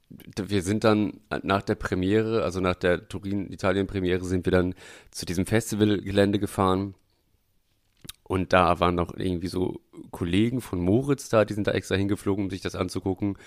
wir 0.10 0.62
sind 0.62 0.84
dann 0.84 1.22
nach 1.44 1.62
der 1.62 1.76
Premiere, 1.76 2.44
also 2.44 2.62
nach 2.62 2.76
der 2.76 3.08
Turin-Italien-Premiere, 3.08 4.24
sind 4.24 4.46
wir 4.46 4.52
dann 4.52 4.76
zu 5.12 5.26
diesem 5.26 5.46
Festivalgelände 5.46 6.40
gefahren. 6.40 6.96
Und 8.28 8.54
da 8.54 8.80
waren 8.80 8.96
noch 8.96 9.16
irgendwie 9.16 9.48
so 9.48 9.82
Kollegen 10.10 10.60
von 10.60 10.80
Moritz 10.80 11.30
da, 11.30 11.46
die 11.46 11.54
sind 11.54 11.68
da 11.68 11.72
extra 11.74 11.96
hingeflogen, 11.96 12.46
um 12.46 12.50
sich 12.50 12.62
das 12.62 12.76
anzugucken. 12.76 13.38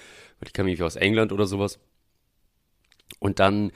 Die 0.47 0.53
kamen 0.53 0.69
irgendwie 0.69 0.85
aus 0.85 0.95
England 0.95 1.33
oder 1.33 1.47
sowas. 1.47 1.81
Und 3.19 3.41
dann 3.41 3.73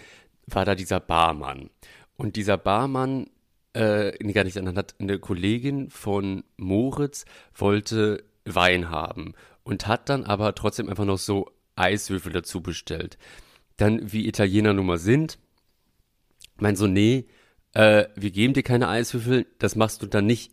war 0.47 0.65
da 0.65 0.77
dieser 0.77 1.01
Barmann. 1.01 1.71
Und 2.17 2.37
dieser 2.37 2.57
Barmann, 2.57 3.27
äh, 3.75 4.13
nee, 4.23 4.33
gar 4.33 4.45
nicht, 4.45 4.57
dann 4.57 4.77
hat 4.77 4.95
eine 5.01 5.19
Kollegin 5.19 5.91
von 5.91 6.45
Moritz 6.57 7.25
wollte 7.53 8.23
Wein 8.45 8.91
haben 8.91 9.35
und 9.65 9.89
hat 9.89 10.09
dann 10.09 10.25
aber 10.25 10.55
trotzdem 10.55 10.89
einfach 10.89 11.05
noch 11.05 11.19
so 11.19 11.51
Eiswürfel 11.75 12.33
dazu 12.33 12.61
bestellt. 12.61 13.19
Dann, 13.77 14.13
wie 14.13 14.29
Italiener 14.29 14.73
nun 14.73 14.87
mal 14.87 14.99
sind, 14.99 15.39
mein 16.59 16.77
so, 16.77 16.87
nee, 16.87 17.27
äh, 17.75 18.07
wir 18.15 18.31
geben 18.31 18.55
dir 18.55 18.63
keine 18.63 18.89
Eiswürfel, 18.89 19.47
das 19.59 19.75
machst 19.75 20.03
du 20.03 20.07
dann 20.07 20.27
nicht 20.27 20.53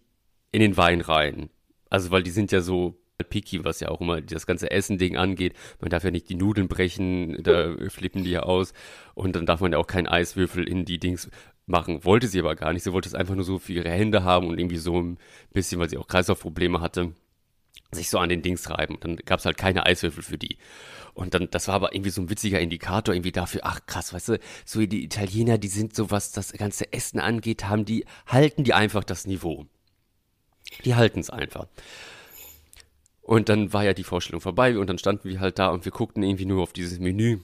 in 0.51 0.61
den 0.61 0.77
Wein 0.77 1.01
rein. 1.01 1.49
Also, 1.89 2.11
weil 2.11 2.23
die 2.23 2.31
sind 2.31 2.51
ja 2.51 2.61
so 2.61 2.99
picky, 3.29 3.63
was 3.63 3.79
ja 3.79 3.89
auch 3.89 4.01
immer 4.01 4.21
das 4.21 4.45
ganze 4.45 4.71
Essen-Ding 4.71 5.17
angeht. 5.17 5.53
Man 5.81 5.89
darf 5.89 6.03
ja 6.03 6.11
nicht 6.11 6.29
die 6.29 6.35
Nudeln 6.35 6.67
brechen, 6.67 7.41
da 7.43 7.75
flippen 7.89 8.23
die 8.23 8.31
ja 8.31 8.43
aus. 8.43 8.73
Und 9.13 9.35
dann 9.35 9.45
darf 9.45 9.59
man 9.59 9.71
ja 9.71 9.77
auch 9.77 9.87
keinen 9.87 10.07
Eiswürfel 10.07 10.67
in 10.67 10.85
die 10.85 10.99
Dings 10.99 11.29
machen. 11.65 12.03
Wollte 12.05 12.27
sie 12.27 12.39
aber 12.39 12.55
gar 12.55 12.73
nicht. 12.73 12.83
Sie 12.83 12.93
wollte 12.93 13.09
es 13.09 13.15
einfach 13.15 13.35
nur 13.35 13.43
so 13.43 13.59
für 13.59 13.73
ihre 13.73 13.89
Hände 13.89 14.23
haben 14.23 14.47
und 14.47 14.59
irgendwie 14.59 14.77
so 14.77 15.01
ein 15.01 15.17
bisschen, 15.53 15.79
weil 15.79 15.89
sie 15.89 15.97
auch 15.97 16.07
Kreislaufprobleme 16.07 16.81
hatte, 16.81 17.13
sich 17.91 18.09
so 18.09 18.19
an 18.19 18.29
den 18.29 18.41
Dings 18.41 18.69
reiben. 18.69 18.95
Und 18.95 19.03
dann 19.03 19.15
gab 19.17 19.39
es 19.39 19.45
halt 19.45 19.57
keine 19.57 19.85
Eiswürfel 19.85 20.23
für 20.23 20.37
die. 20.37 20.57
Und 21.13 21.33
dann, 21.33 21.49
das 21.49 21.67
war 21.67 21.75
aber 21.75 21.93
irgendwie 21.93 22.11
so 22.11 22.21
ein 22.21 22.29
witziger 22.29 22.59
Indikator 22.59 23.13
irgendwie 23.13 23.31
dafür, 23.31 23.61
ach 23.63 23.81
krass, 23.85 24.13
weißt 24.13 24.29
du, 24.29 24.39
so 24.63 24.85
die 24.85 25.03
Italiener, 25.03 25.57
die 25.57 25.67
sind 25.67 25.95
so, 25.95 26.11
was 26.11 26.31
das 26.31 26.53
ganze 26.53 26.93
Essen 26.93 27.19
angeht, 27.19 27.67
haben 27.67 27.83
die, 27.83 28.05
halten 28.25 28.63
die 28.63 28.73
einfach 28.73 29.03
das 29.03 29.27
Niveau. 29.27 29.65
Die 30.85 30.95
halten 30.95 31.19
es 31.19 31.29
einfach. 31.29 31.67
Und 33.21 33.49
dann 33.49 33.73
war 33.73 33.83
ja 33.83 33.93
die 33.93 34.03
Vorstellung 34.03 34.41
vorbei 34.41 34.77
und 34.77 34.87
dann 34.87 34.97
standen 34.97 35.29
wir 35.29 35.39
halt 35.39 35.59
da 35.59 35.69
und 35.69 35.85
wir 35.85 35.91
guckten 35.91 36.23
irgendwie 36.23 36.45
nur 36.45 36.63
auf 36.63 36.73
dieses 36.73 36.99
Menü. 36.99 37.39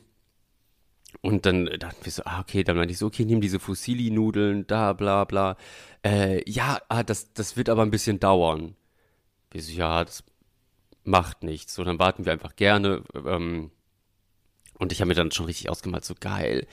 Und 1.22 1.46
dann 1.46 1.66
dachten 1.80 2.04
wir 2.04 2.12
so, 2.12 2.24
ah, 2.26 2.42
okay, 2.42 2.64
dann 2.64 2.78
meinte 2.78 2.92
ich 2.92 2.98
so, 2.98 3.06
okay, 3.08 3.26
nimm 3.26 3.42
diese 3.42 3.60
Fusilli-Nudeln, 3.60 4.68
da, 4.68 4.94
bla, 4.94 5.24
bla. 5.26 5.58
Äh, 6.04 6.50
ja, 6.50 6.80
ah, 6.90 7.04
das, 7.04 7.34
das 7.34 7.56
wird 7.58 7.70
aber 7.70 7.84
ein 7.84 7.92
bisschen 7.92 8.20
dauern. 8.20 8.76
Wir 9.52 9.62
so, 9.62 9.72
ja, 9.72 10.04
das 10.04 10.24
macht 11.04 11.44
nichts. 11.44 11.76
So, 11.76 11.84
dann 11.84 12.00
warten 12.00 12.26
wir 12.26 12.34
einfach 12.34 12.56
gerne. 12.56 13.04
Ähm, 13.14 13.72
und 14.78 14.92
ich 14.92 15.02
habe 15.02 15.10
mir 15.10 15.16
dann 15.16 15.32
schon 15.32 15.46
richtig 15.46 15.70
ausgemalt, 15.70 16.06
so 16.06 16.16
geil 16.20 16.68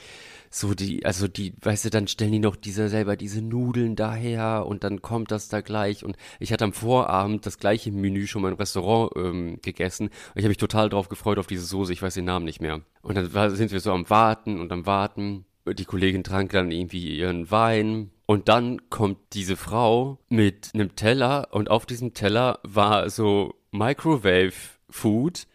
so 0.55 0.75
die, 0.75 1.05
also 1.07 1.29
die, 1.29 1.55
weißt 1.63 1.87
du, 1.87 1.91
dann 1.91 2.07
stellen 2.07 2.33
die 2.33 2.39
noch 2.39 2.57
diese 2.57 2.91
selber 2.91 3.17
diese 3.17 3.41
Nudeln 3.41 3.97
daher 3.97 4.67
und 4.67 4.85
dann 4.85 5.01
kommt 5.01 5.31
das 5.31 5.49
da 5.49 5.63
gleich. 5.63 6.05
Und 6.05 6.17
ich 6.41 6.53
hatte 6.53 6.65
am 6.65 6.75
Vorabend 6.75 7.47
das 7.47 7.59
gleiche 7.59 7.91
Menü 7.91 8.27
schon 8.27 8.43
mal 8.43 8.53
im 8.53 8.59
Restaurant 8.59 9.13
ähm, 9.17 9.59
gegessen. 9.63 10.09
Und 10.09 10.37
ich 10.37 10.45
habe 10.45 10.51
mich 10.51 10.59
total 10.59 10.91
drauf 10.91 11.09
gefreut 11.09 11.39
auf 11.39 11.47
diese 11.47 11.65
Soße, 11.65 11.93
ich 11.93 12.03
weiß 12.03 12.15
den 12.15 12.27
Namen 12.27 12.45
nicht 12.45 12.61
mehr. 12.61 12.83
Und 13.01 13.17
dann 13.17 13.57
sind 13.57 13.73
wir 13.73 13.81
so 13.81 13.93
am 13.93 14.11
Warten 14.11 14.61
und 14.61 14.71
am 14.73 14.85
Warten. 14.85 15.47
Die 15.67 15.85
Kollegin 15.87 16.23
trank 16.23 16.53
dann 16.53 16.71
irgendwie 16.71 17.17
ihren 17.17 17.51
Wein. 17.51 18.11
Und 18.27 18.49
dann 18.49 18.91
kommt 18.91 19.19
diese 19.33 19.57
Frau 19.57 20.19
mit 20.29 20.71
einem 20.75 20.95
Teller 20.97 21.49
und 21.53 21.71
auf 21.71 21.87
diesem 21.87 22.13
Teller 22.13 22.59
war 22.63 23.09
so 23.09 23.55
Microwave 23.71 24.53
Food 24.91 25.47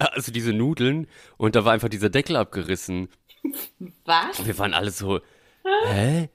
also 0.12 0.32
diese 0.32 0.52
Nudeln 0.52 1.06
und 1.36 1.54
da 1.54 1.64
war 1.64 1.72
einfach 1.72 1.88
dieser 1.88 2.08
Deckel 2.08 2.36
abgerissen 2.36 3.08
Was? 4.04 4.44
Wir 4.44 4.58
waren 4.58 4.74
alle 4.74 4.90
so, 4.90 5.20
hä? 5.86 6.28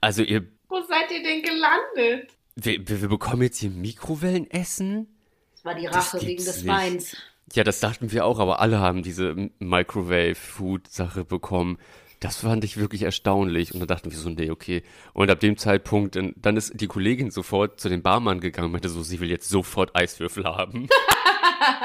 Also 0.00 0.22
ihr... 0.22 0.46
Wo 0.68 0.80
seid 0.82 1.10
ihr 1.10 1.22
denn 1.22 1.42
gelandet? 1.42 2.32
Wir, 2.56 2.88
wir, 2.88 3.02
wir 3.02 3.08
bekommen 3.08 3.42
jetzt 3.42 3.58
hier 3.58 3.70
Mikrowellenessen? 3.70 5.08
Das 5.52 5.64
war 5.64 5.74
die 5.74 5.86
Rache 5.86 6.20
wegen 6.22 6.44
des 6.44 6.66
Weins. 6.66 7.16
Ja, 7.52 7.64
das 7.64 7.80
dachten 7.80 8.12
wir 8.12 8.24
auch, 8.24 8.38
aber 8.38 8.60
alle 8.60 8.78
haben 8.78 9.02
diese 9.02 9.50
Microwave-Food-Sache 9.58 11.24
bekommen. 11.24 11.78
Das 12.20 12.36
fand 12.36 12.64
ich 12.64 12.76
wirklich 12.76 13.02
erstaunlich. 13.02 13.74
Und 13.74 13.80
dann 13.80 13.88
dachten 13.88 14.10
wir 14.10 14.18
so, 14.18 14.28
nee, 14.28 14.50
okay. 14.50 14.82
Und 15.12 15.30
ab 15.30 15.40
dem 15.40 15.56
Zeitpunkt, 15.56 16.16
dann 16.16 16.56
ist 16.56 16.80
die 16.80 16.86
Kollegin 16.86 17.30
sofort 17.30 17.80
zu 17.80 17.88
dem 17.88 18.02
Barmann 18.02 18.40
gegangen 18.40 18.66
und 18.66 18.72
meinte 18.72 18.88
so, 18.88 19.02
sie 19.02 19.20
will 19.20 19.30
jetzt 19.30 19.48
sofort 19.48 19.96
Eiswürfel 19.96 20.44
haben. 20.44 20.88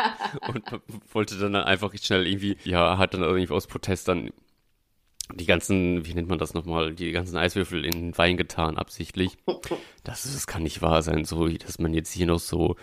und 0.48 0.64
wollte 1.14 1.38
dann 1.38 1.56
einfach 1.56 1.94
schnell 2.02 2.28
irgendwie, 2.28 2.58
ja, 2.64 2.98
hat 2.98 3.14
dann 3.14 3.22
irgendwie 3.22 3.54
aus 3.54 3.68
Protest 3.68 4.08
dann 4.08 4.32
die 5.34 5.46
ganzen, 5.46 6.06
wie 6.06 6.14
nennt 6.14 6.30
man 6.30 6.38
das 6.38 6.54
nochmal, 6.54 6.94
die 6.94 7.12
ganzen 7.12 7.38
Eiswürfel 7.38 7.84
in 7.84 8.16
Wein 8.18 8.38
getan, 8.38 8.78
absichtlich. 8.78 9.38
Das, 10.04 10.24
das 10.24 10.46
kann 10.46 10.64
nicht 10.64 10.82
wahr 10.82 11.02
sein, 11.02 11.26
so, 11.26 11.48
dass 11.48 11.80
man 11.80 11.94
jetzt 11.94 12.12
hier 12.12 12.28
noch 12.28 12.40
so 12.40 12.76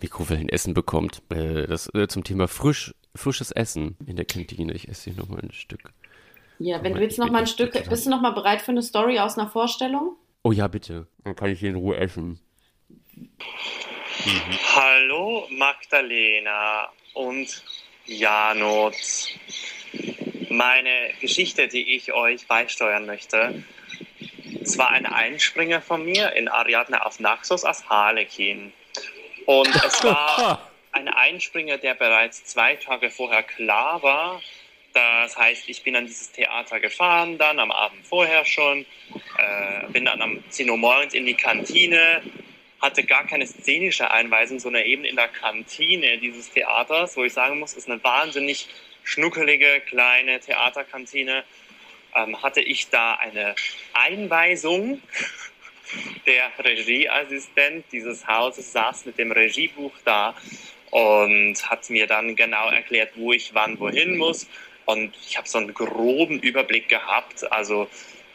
Mikrowellenessen 0.00 0.72
bekommt. 0.72 1.22
Äh, 1.30 1.66
das 1.66 1.92
äh, 1.94 2.08
zum 2.08 2.24
Thema 2.24 2.48
frisch, 2.48 2.94
frisches 3.14 3.50
Essen 3.50 3.96
in 4.06 4.16
der 4.16 4.24
Kantine. 4.24 4.72
Ich 4.72 4.88
esse 4.88 5.10
hier 5.10 5.20
nochmal 5.20 5.40
ein 5.42 5.52
Stück. 5.52 5.92
Ja, 6.58 6.82
wenn 6.82 6.94
du 6.94 7.02
jetzt 7.02 7.18
nochmal 7.18 7.42
ein 7.42 7.46
Stück, 7.46 7.72
bist 7.88 8.06
du 8.06 8.10
nochmal 8.10 8.32
bereit 8.32 8.62
für 8.62 8.70
eine 8.70 8.82
Story 8.82 9.18
aus 9.18 9.38
einer 9.38 9.48
Vorstellung? 9.48 10.16
Oh 10.42 10.52
ja, 10.52 10.68
bitte. 10.68 11.06
Dann 11.24 11.36
kann 11.36 11.50
ich 11.50 11.60
hier 11.60 11.70
in 11.70 11.76
Ruhe 11.76 11.96
essen. 11.96 12.38
Mhm. 14.24 14.58
Hallo 14.74 15.46
Magdalena 15.48 16.92
und 17.14 17.62
Janot. 18.04 18.94
Meine 20.50 21.14
Geschichte, 21.20 21.68
die 21.68 21.96
ich 21.96 22.12
euch 22.12 22.46
beisteuern 22.46 23.06
möchte, 23.06 23.64
es 24.60 24.76
war 24.76 24.90
ein 24.90 25.06
Einspringer 25.06 25.80
von 25.80 26.04
mir 26.04 26.32
in 26.34 26.48
Ariadne 26.48 27.06
auf 27.06 27.18
Naxos 27.18 27.64
als 27.64 27.88
Harlekin. 27.88 28.74
Und 29.46 29.74
es 29.74 30.04
war 30.04 30.70
ein 30.92 31.08
Einspringer, 31.08 31.78
der 31.78 31.94
bereits 31.94 32.44
zwei 32.44 32.76
Tage 32.76 33.10
vorher 33.10 33.42
klar 33.42 34.02
war. 34.02 34.42
Das 34.92 35.36
heißt, 35.38 35.66
ich 35.68 35.82
bin 35.82 35.96
an 35.96 36.04
dieses 36.04 36.30
Theater 36.32 36.78
gefahren, 36.78 37.38
dann 37.38 37.58
am 37.58 37.70
Abend 37.70 38.06
vorher 38.06 38.44
schon, 38.44 38.84
äh, 39.38 39.86
bin 39.88 40.04
dann 40.04 40.20
am 40.20 40.44
10 40.50 40.68
Uhr 40.68 40.76
morgens 40.76 41.14
in 41.14 41.24
die 41.24 41.34
Kantine, 41.34 42.22
hatte 42.80 43.04
gar 43.04 43.26
keine 43.26 43.46
szenische 43.46 44.10
Einweisung, 44.10 44.58
sondern 44.58 44.84
eben 44.84 45.04
in 45.04 45.16
der 45.16 45.28
Kantine 45.28 46.18
dieses 46.18 46.50
Theaters, 46.50 47.16
wo 47.16 47.24
ich 47.24 47.32
sagen 47.32 47.58
muss, 47.58 47.74
ist 47.74 47.90
eine 47.90 48.02
wahnsinnig 48.02 48.68
schnuckelige 49.04 49.80
kleine 49.86 50.40
Theaterkantine, 50.40 51.44
ähm, 52.14 52.42
hatte 52.42 52.60
ich 52.60 52.88
da 52.88 53.14
eine 53.14 53.54
Einweisung. 53.92 55.02
Der 56.24 56.52
Regieassistent 56.64 57.84
dieses 57.90 58.24
Hauses 58.24 58.70
saß 58.72 59.06
mit 59.06 59.18
dem 59.18 59.32
Regiebuch 59.32 59.92
da 60.04 60.36
und 60.90 61.56
hat 61.68 61.90
mir 61.90 62.06
dann 62.06 62.36
genau 62.36 62.68
erklärt, 62.70 63.10
wo 63.16 63.32
ich 63.32 63.54
wann 63.54 63.80
wohin 63.80 64.16
muss. 64.16 64.46
Und 64.84 65.12
ich 65.26 65.36
habe 65.36 65.48
so 65.48 65.58
einen 65.58 65.74
groben 65.74 66.38
Überblick 66.38 66.88
gehabt. 66.88 67.50
Also 67.50 67.88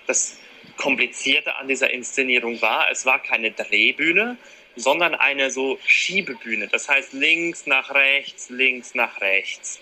das 0.05 0.37
Komplizierte 0.77 1.55
an 1.55 1.67
dieser 1.67 1.89
Inszenierung 1.89 2.61
war, 2.61 2.89
es 2.91 3.05
war 3.05 3.21
keine 3.21 3.51
Drehbühne, 3.51 4.37
sondern 4.75 5.15
eine 5.15 5.51
so 5.51 5.79
Schiebebühne. 5.85 6.67
Das 6.67 6.89
heißt 6.89 7.13
links 7.13 7.65
nach 7.65 7.93
rechts, 7.93 8.49
links 8.49 8.93
nach 8.93 9.21
rechts. 9.21 9.79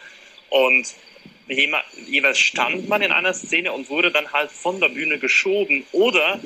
Und 0.50 0.94
jeweils 1.48 2.40
stand 2.40 2.88
man 2.88 3.02
in 3.02 3.12
einer 3.12 3.34
Szene 3.34 3.74
und 3.74 3.90
wurde 3.90 4.12
dann 4.12 4.32
halt 4.32 4.52
von 4.52 4.80
der 4.80 4.90
Bühne 4.90 5.18
geschoben 5.18 5.86
oder 5.92 6.40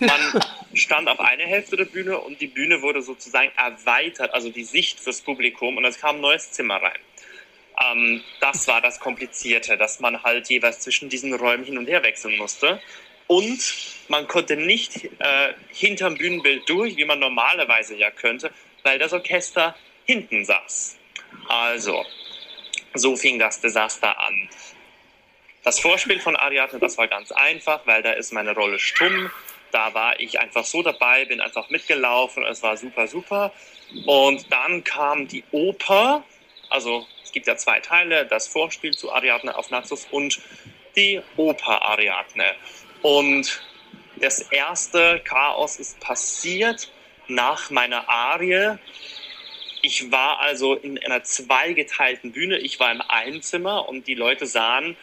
man 0.00 0.42
stand 0.74 1.08
auf 1.08 1.20
einer 1.20 1.44
Hälfte 1.44 1.76
der 1.76 1.84
Bühne 1.84 2.18
und 2.18 2.40
die 2.40 2.48
Bühne 2.48 2.82
wurde 2.82 3.02
sozusagen 3.02 3.50
erweitert, 3.56 4.34
also 4.34 4.50
die 4.50 4.64
Sicht 4.64 5.00
fürs 5.00 5.20
Publikum 5.20 5.76
und 5.76 5.84
es 5.84 5.98
kam 5.98 6.16
ein 6.16 6.20
neues 6.20 6.50
Zimmer 6.50 6.82
rein. 6.82 6.98
Ähm, 7.80 8.22
das 8.40 8.68
war 8.68 8.80
das 8.80 9.00
Komplizierte, 9.00 9.76
dass 9.76 10.00
man 10.00 10.22
halt 10.22 10.48
jeweils 10.48 10.80
zwischen 10.80 11.08
diesen 11.08 11.32
Räumen 11.34 11.64
hin 11.64 11.78
und 11.78 11.86
her 11.86 12.02
wechseln 12.02 12.36
musste. 12.36 12.80
Und 13.26 13.60
man 14.08 14.28
konnte 14.28 14.56
nicht 14.56 15.04
äh, 15.04 15.54
hinterm 15.72 16.16
Bühnenbild 16.16 16.68
durch, 16.68 16.96
wie 16.96 17.04
man 17.04 17.18
normalerweise 17.18 17.96
ja 17.96 18.10
könnte, 18.10 18.50
weil 18.82 18.98
das 18.98 19.12
Orchester 19.12 19.74
hinten 20.04 20.44
saß. 20.44 20.98
Also, 21.48 22.04
so 22.94 23.16
fing 23.16 23.38
das 23.38 23.60
Desaster 23.60 24.18
an. 24.18 24.48
Das 25.64 25.78
Vorspiel 25.78 26.18
von 26.18 26.36
Ariadne, 26.36 26.78
das 26.80 26.98
war 26.98 27.06
ganz 27.06 27.30
einfach, 27.30 27.86
weil 27.86 28.02
da 28.02 28.12
ist 28.12 28.32
meine 28.32 28.54
Rolle 28.54 28.78
stumm. 28.78 29.30
Da 29.70 29.94
war 29.94 30.18
ich 30.20 30.38
einfach 30.38 30.64
so 30.64 30.82
dabei, 30.82 31.24
bin 31.24 31.40
einfach 31.40 31.70
mitgelaufen, 31.70 32.44
es 32.44 32.62
war 32.62 32.76
super, 32.76 33.06
super. 33.06 33.52
Und 34.04 34.52
dann 34.52 34.84
kam 34.84 35.28
die 35.28 35.44
Oper, 35.52 36.24
also 36.68 37.06
es 37.22 37.32
gibt 37.32 37.46
ja 37.46 37.56
zwei 37.56 37.80
Teile, 37.80 38.26
das 38.26 38.48
Vorspiel 38.48 38.94
zu 38.94 39.12
Ariadne 39.12 39.56
auf 39.56 39.70
Naxos 39.70 40.06
und 40.10 40.40
die 40.96 41.22
Oper 41.36 41.80
Ariadne. 41.82 42.54
Und 43.02 43.62
das 44.16 44.40
erste 44.40 45.20
Chaos 45.24 45.76
ist 45.76 46.00
passiert 46.00 46.90
nach 47.28 47.70
meiner 47.70 48.08
Arie 48.08 48.78
ich 49.82 50.12
war 50.12 50.38
also 50.38 50.74
in 50.74 50.96
einer 51.04 51.24
zweigeteilten 51.24 52.30
Bühne. 52.30 52.58
Ich 52.58 52.78
war 52.78 52.92
im 52.92 53.00
einen 53.00 53.42
Zimmer 53.42 53.88
und 53.88 54.06
die 54.06 54.14
Leute 54.14 54.46
sahen 54.46 54.96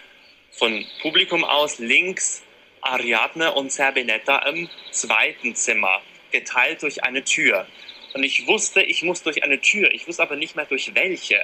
von 0.51 0.85
Publikum 1.01 1.43
aus 1.43 1.79
links 1.79 2.43
Ariadne 2.81 3.51
und 3.51 3.71
Zerbinetta 3.71 4.39
im 4.47 4.69
zweiten 4.91 5.53
Zimmer, 5.53 6.01
geteilt 6.31 6.81
durch 6.81 7.03
eine 7.03 7.25
Tür. 7.25 7.67
Und 8.13 8.23
ich 8.23 8.47
wusste, 8.47 8.81
ich 8.81 9.03
muss 9.03 9.21
durch 9.21 9.43
eine 9.43 9.59
Tür. 9.59 9.91
Ich 9.91 10.07
wusste 10.07 10.23
aber 10.23 10.37
nicht 10.37 10.55
mehr 10.55 10.65
durch 10.65 10.95
welche. 10.95 11.41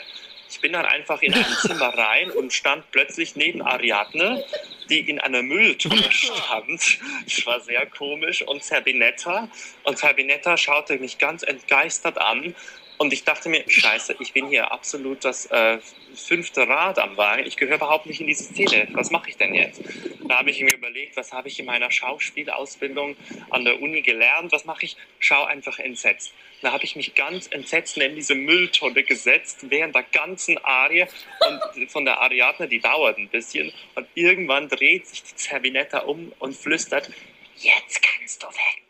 Ich 0.56 0.62
bin 0.62 0.72
dann 0.72 0.86
einfach 0.86 1.22
in 1.22 1.34
ein 1.34 1.46
Zimmer 1.60 1.90
rein 1.90 2.32
und 2.32 2.54
stand 2.54 2.90
plötzlich 2.92 3.36
neben 3.36 3.62
Ariadne, 3.62 4.42
die 4.90 5.02
in 5.02 5.20
einer 5.20 5.42
Mülltonne 5.42 6.02
stand. 6.10 7.00
Das 7.26 7.46
war 7.46 7.60
sehr 7.60 7.86
komisch. 7.88 8.42
Und 8.42 8.64
Zerbinetta. 8.64 9.50
Und 9.84 9.98
Zerbinetta 9.98 10.56
schaute 10.56 10.98
mich 10.98 11.18
ganz 11.18 11.44
entgeistert 11.44 12.18
an 12.18 12.56
und 12.98 13.12
ich 13.12 13.24
dachte 13.24 13.50
mir, 13.50 13.64
scheiße, 13.68 14.16
ich 14.20 14.32
bin 14.34 14.48
hier 14.48 14.72
absolut 14.72 15.26
das 15.26 15.46
äh, 15.48 15.80
fünfte 16.16 16.68
Rad 16.68 16.98
am 17.00 17.18
Wagen. 17.18 17.46
Ich 17.46 17.58
gehöre 17.58 17.76
überhaupt 17.76 18.06
nicht 18.06 18.22
in 18.22 18.28
diese 18.28 18.44
Szene. 18.44 18.88
Was 18.92 19.12
mache 19.12 19.30
ich 19.30 19.38
denn 19.38 19.54
jetzt? 19.54 19.82
Da 20.28 20.40
habe 20.40 20.50
ich 20.50 20.62
mir 20.62 20.74
überlegt, 20.74 21.18
was 21.18 21.34
habe 21.34 21.48
ich 21.50 21.60
in 21.60 21.66
meiner 21.66 21.92
Schauspielausbildung 21.92 23.16
an 23.50 23.66
der 23.66 23.82
Uni 23.82 24.02
gelernt? 24.02 24.52
Was 24.52 24.66
mache 24.66 24.86
ich? 24.86 24.98
Schau 25.20 25.44
einfach 25.44 25.80
entsetzt. 25.80 26.34
Da 26.62 26.72
habe 26.72 26.84
ich 26.86 26.96
mich 26.96 27.16
ganz 27.16 27.48
entsetzt 27.48 27.98
neben 27.98 28.16
diese 28.16 28.34
Mülltonne 28.34 29.04
gesetzt 29.04 29.70
während 29.70 29.94
der 29.94 30.04
ganzen 30.04 30.58
Arie 30.60 31.06
und 31.76 31.92
von 31.92 32.06
der 32.06 32.22
Ariadne, 32.22 32.68
die 32.68 32.80
dauert 32.80 33.18
ein 33.18 33.30
bisschen. 33.30 33.74
Und 33.96 34.08
irgendwann 34.16 34.70
dreht 34.70 35.06
sich 35.08 35.22
die 35.24 35.36
Zerbinetta 35.36 36.00
um 36.00 36.32
und 36.40 36.56
flüstert, 36.56 37.12
jetzt 37.58 38.02
kannst 38.02 38.42
du 38.42 38.48
weg. 38.48 38.85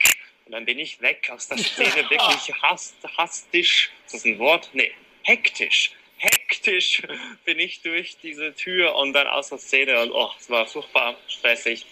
Und 0.45 0.51
dann 0.51 0.65
bin 0.65 0.77
ich 0.77 1.01
weg 1.01 1.29
aus 1.31 1.47
der 1.47 1.57
Szene, 1.57 2.09
wirklich 2.09 2.53
hast, 2.61 2.95
hastisch, 3.17 3.91
ist 4.05 4.13
das 4.13 4.25
ein 4.25 4.39
Wort? 4.39 4.69
Nee, 4.73 4.91
hektisch. 5.23 5.91
Hektisch 6.17 7.01
bin 7.43 7.59
ich 7.59 7.81
durch 7.81 8.17
diese 8.21 8.53
Tür 8.55 8.95
und 8.95 9.13
dann 9.13 9.27
aus 9.27 9.49
der 9.49 9.57
Szene 9.57 10.01
und 10.01 10.11
oh, 10.11 10.31
es 10.39 10.49
war 10.49 10.65
furchtbar 10.65 11.17
stressig. 11.27 11.85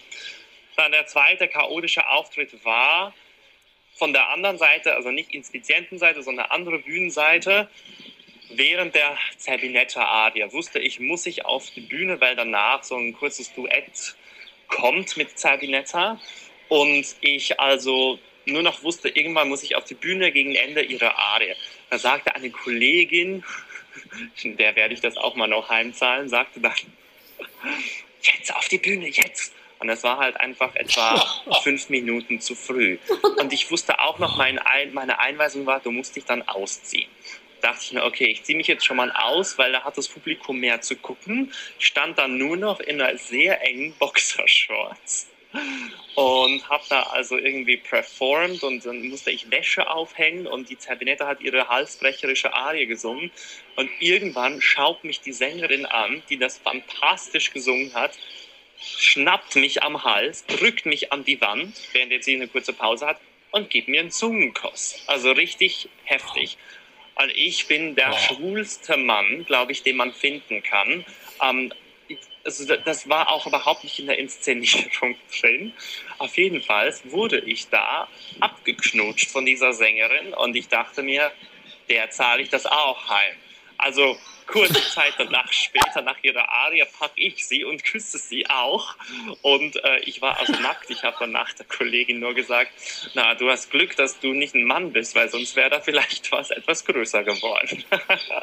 Dann 0.76 0.92
der 0.92 1.06
zweite 1.06 1.46
chaotische 1.48 2.08
Auftritt 2.08 2.64
war 2.64 3.14
von 3.96 4.12
der 4.12 4.28
anderen 4.30 4.58
Seite, 4.58 4.94
also 4.94 5.10
nicht 5.10 5.32
Inspizientenseite, 5.32 6.22
sondern 6.22 6.46
andere 6.46 6.78
Bühnenseite. 6.78 7.68
Während 8.50 8.94
der 8.94 9.16
Zerbinetta-Aria 9.36 10.52
wusste 10.52 10.78
ich, 10.78 11.00
muss 11.00 11.26
ich 11.26 11.44
auf 11.44 11.70
die 11.70 11.80
Bühne, 11.80 12.20
weil 12.20 12.34
danach 12.34 12.82
so 12.82 12.96
ein 12.96 13.12
kurzes 13.12 13.52
Duett 13.54 14.16
kommt 14.68 15.16
mit 15.16 15.38
Zerbinetta. 15.38 16.20
Und 16.68 17.16
ich 17.20 17.60
also 17.60 18.18
nur 18.46 18.62
noch 18.62 18.82
wusste, 18.82 19.08
irgendwann 19.08 19.48
muss 19.48 19.62
ich 19.62 19.76
auf 19.76 19.84
die 19.84 19.94
Bühne 19.94 20.32
gegen 20.32 20.54
Ende 20.54 20.82
ihrer 20.82 21.16
Arie. 21.16 21.54
Da 21.90 21.98
sagte 21.98 22.34
eine 22.34 22.50
Kollegin, 22.50 23.44
der 24.44 24.76
werde 24.76 24.94
ich 24.94 25.00
das 25.00 25.16
auch 25.16 25.34
mal 25.34 25.46
noch 25.46 25.68
heimzahlen, 25.68 26.28
sagte 26.28 26.60
dann, 26.60 26.72
jetzt 28.22 28.54
auf 28.54 28.68
die 28.68 28.78
Bühne, 28.78 29.08
jetzt. 29.08 29.54
Und 29.78 29.88
das 29.88 30.02
war 30.02 30.18
halt 30.18 30.38
einfach 30.40 30.74
etwa 30.76 31.24
fünf 31.62 31.88
Minuten 31.88 32.40
zu 32.40 32.54
früh. 32.54 32.98
Und 33.38 33.52
ich 33.52 33.70
wusste 33.70 33.98
auch 34.00 34.18
noch, 34.18 34.36
mein 34.36 34.58
Ein 34.58 34.94
meine 34.94 35.20
Einweisung 35.20 35.66
war, 35.66 35.80
du 35.80 35.90
musst 35.90 36.16
dich 36.16 36.24
dann 36.24 36.42
ausziehen. 36.42 37.10
Da 37.60 37.70
dachte 37.70 37.84
ich 37.84 37.92
mir, 37.92 38.04
okay, 38.04 38.26
ich 38.26 38.42
ziehe 38.44 38.56
mich 38.56 38.66
jetzt 38.66 38.84
schon 38.84 38.98
mal 38.98 39.10
aus, 39.12 39.56
weil 39.56 39.72
da 39.72 39.84
hat 39.84 39.96
das 39.96 40.08
Publikum 40.08 40.60
mehr 40.60 40.80
zu 40.82 40.96
gucken. 40.96 41.52
Ich 41.78 41.86
stand 41.86 42.18
dann 42.18 42.36
nur 42.36 42.56
noch 42.56 42.80
in 42.80 43.00
einer 43.00 43.16
sehr 43.16 43.62
engen 43.66 43.94
Boxershorts 43.94 45.28
und 46.14 46.68
habe 46.68 46.84
da 46.88 47.02
also 47.04 47.36
irgendwie 47.36 47.76
performt 47.76 48.62
und 48.62 48.84
dann 48.86 49.08
musste 49.08 49.30
ich 49.30 49.50
Wäsche 49.50 49.90
aufhängen 49.90 50.46
und 50.46 50.70
die 50.70 50.78
Zerbinetta 50.78 51.26
hat 51.26 51.40
ihre 51.40 51.68
halsbrecherische 51.68 52.54
Arie 52.54 52.86
gesungen 52.86 53.30
und 53.76 53.90
irgendwann 54.00 54.60
schaut 54.60 55.04
mich 55.04 55.20
die 55.20 55.32
Sängerin 55.32 55.86
an, 55.86 56.22
die 56.28 56.38
das 56.38 56.58
fantastisch 56.58 57.52
gesungen 57.52 57.94
hat, 57.94 58.18
schnappt 58.80 59.56
mich 59.56 59.82
am 59.82 60.04
Hals, 60.04 60.44
drückt 60.46 60.86
mich 60.86 61.12
an 61.12 61.24
die 61.24 61.40
Wand, 61.40 61.76
während 61.92 62.12
jetzt 62.12 62.26
sie 62.26 62.34
eine 62.34 62.48
kurze 62.48 62.72
Pause 62.72 63.06
hat 63.06 63.20
und 63.50 63.70
gibt 63.70 63.88
mir 63.88 64.00
einen 64.00 64.10
Zungenkuss. 64.10 65.02
Also 65.06 65.32
richtig 65.32 65.88
heftig. 66.04 66.58
Und 67.16 67.30
ich 67.36 67.68
bin 67.68 67.94
der 67.94 68.12
schwulste 68.12 68.96
Mann, 68.96 69.44
glaube 69.44 69.72
ich, 69.72 69.82
den 69.82 69.96
man 69.96 70.12
finden 70.12 70.62
kann. 70.62 71.04
Ähm, 71.40 71.72
also 72.44 72.76
das 72.76 73.08
war 73.08 73.30
auch 73.30 73.46
überhaupt 73.46 73.84
nicht 73.84 73.98
in 73.98 74.06
der 74.06 74.18
Inszenierung 74.18 75.16
drin. 75.40 75.72
Auf 76.18 76.36
jeden 76.36 76.62
Fall 76.62 76.94
wurde 77.04 77.38
ich 77.40 77.68
da 77.68 78.08
abgeknutscht 78.40 79.30
von 79.30 79.46
dieser 79.46 79.72
Sängerin 79.72 80.34
und 80.34 80.54
ich 80.54 80.68
dachte 80.68 81.02
mir, 81.02 81.32
der 81.88 82.10
zahle 82.10 82.42
ich 82.42 82.50
das 82.50 82.66
auch 82.66 83.08
heim. 83.08 83.36
Also 83.78 84.16
kurze 84.46 84.82
Zeit 84.82 85.14
danach, 85.18 85.52
später 85.52 86.02
nach 86.02 86.16
ihrer 86.22 86.48
Aria, 86.48 86.84
packe 86.84 87.20
ich 87.20 87.46
sie 87.46 87.64
und 87.64 87.84
küsse 87.84 88.18
sie 88.18 88.48
auch. 88.48 88.96
Und 89.42 89.82
äh, 89.84 90.00
ich 90.00 90.22
war 90.22 90.38
also 90.38 90.52
nackt. 90.54 90.90
Ich 90.90 91.02
habe 91.02 91.16
dann 91.20 91.32
nach 91.32 91.52
der 91.52 91.66
Kollegin 91.66 92.20
nur 92.20 92.34
gesagt, 92.34 92.70
na, 93.14 93.34
du 93.34 93.50
hast 93.50 93.70
Glück, 93.70 93.96
dass 93.96 94.20
du 94.20 94.32
nicht 94.32 94.54
ein 94.54 94.64
Mann 94.64 94.92
bist, 94.92 95.14
weil 95.14 95.28
sonst 95.28 95.56
wäre 95.56 95.70
da 95.70 95.80
vielleicht 95.80 96.30
was 96.32 96.50
etwas 96.50 96.84
größer 96.84 97.24
geworden. 97.24 97.84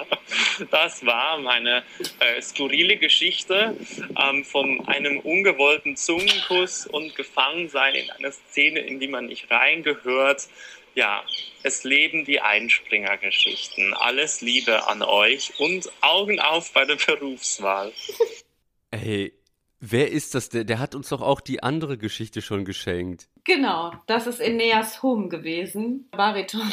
das 0.72 1.06
war 1.06 1.38
meine 1.40 1.84
äh, 2.20 2.42
skurrile 2.42 2.98
Geschichte 2.98 3.76
ähm, 4.22 4.44
von 4.44 4.88
einem 4.88 5.20
ungewollten 5.20 5.96
Zungenkuss 5.96 6.86
und 6.88 7.16
Gefangensein 7.16 7.96
in 7.96 8.10
einer 8.12 8.32
Szene, 8.32 8.80
in 8.80 9.00
die 9.00 9.08
man 9.08 9.26
nicht 9.28 9.50
reingehört. 9.50 10.48
Ja, 10.94 11.24
es 11.64 11.84
leben 11.84 12.26
die 12.26 12.42
Einspringergeschichten. 12.42 13.94
Alles 13.94 14.42
Liebe 14.42 14.88
an 14.88 15.02
euch 15.02 15.54
und 15.60 15.90
Augen 16.02 16.40
auf 16.40 16.74
bei 16.74 16.86
der 16.86 16.98
Berufswahl. 16.98 17.94
Ey, 18.92 19.34
wer 19.80 20.12
ist 20.12 20.36
das? 20.36 20.50
Der, 20.50 20.66
der 20.66 20.80
hat 20.80 20.96
uns 20.96 21.10
doch 21.10 21.22
auch 21.22 21.40
die 21.40 21.64
andere 21.64 21.98
Geschichte 21.98 22.42
schon 22.42 22.66
geschenkt. 22.66 23.30
Genau, 23.46 23.94
das 24.06 24.28
ist 24.28 24.40
Eneas 24.42 25.02
Hum 25.02 25.30
gewesen, 25.30 26.10
Bariton. 26.12 26.70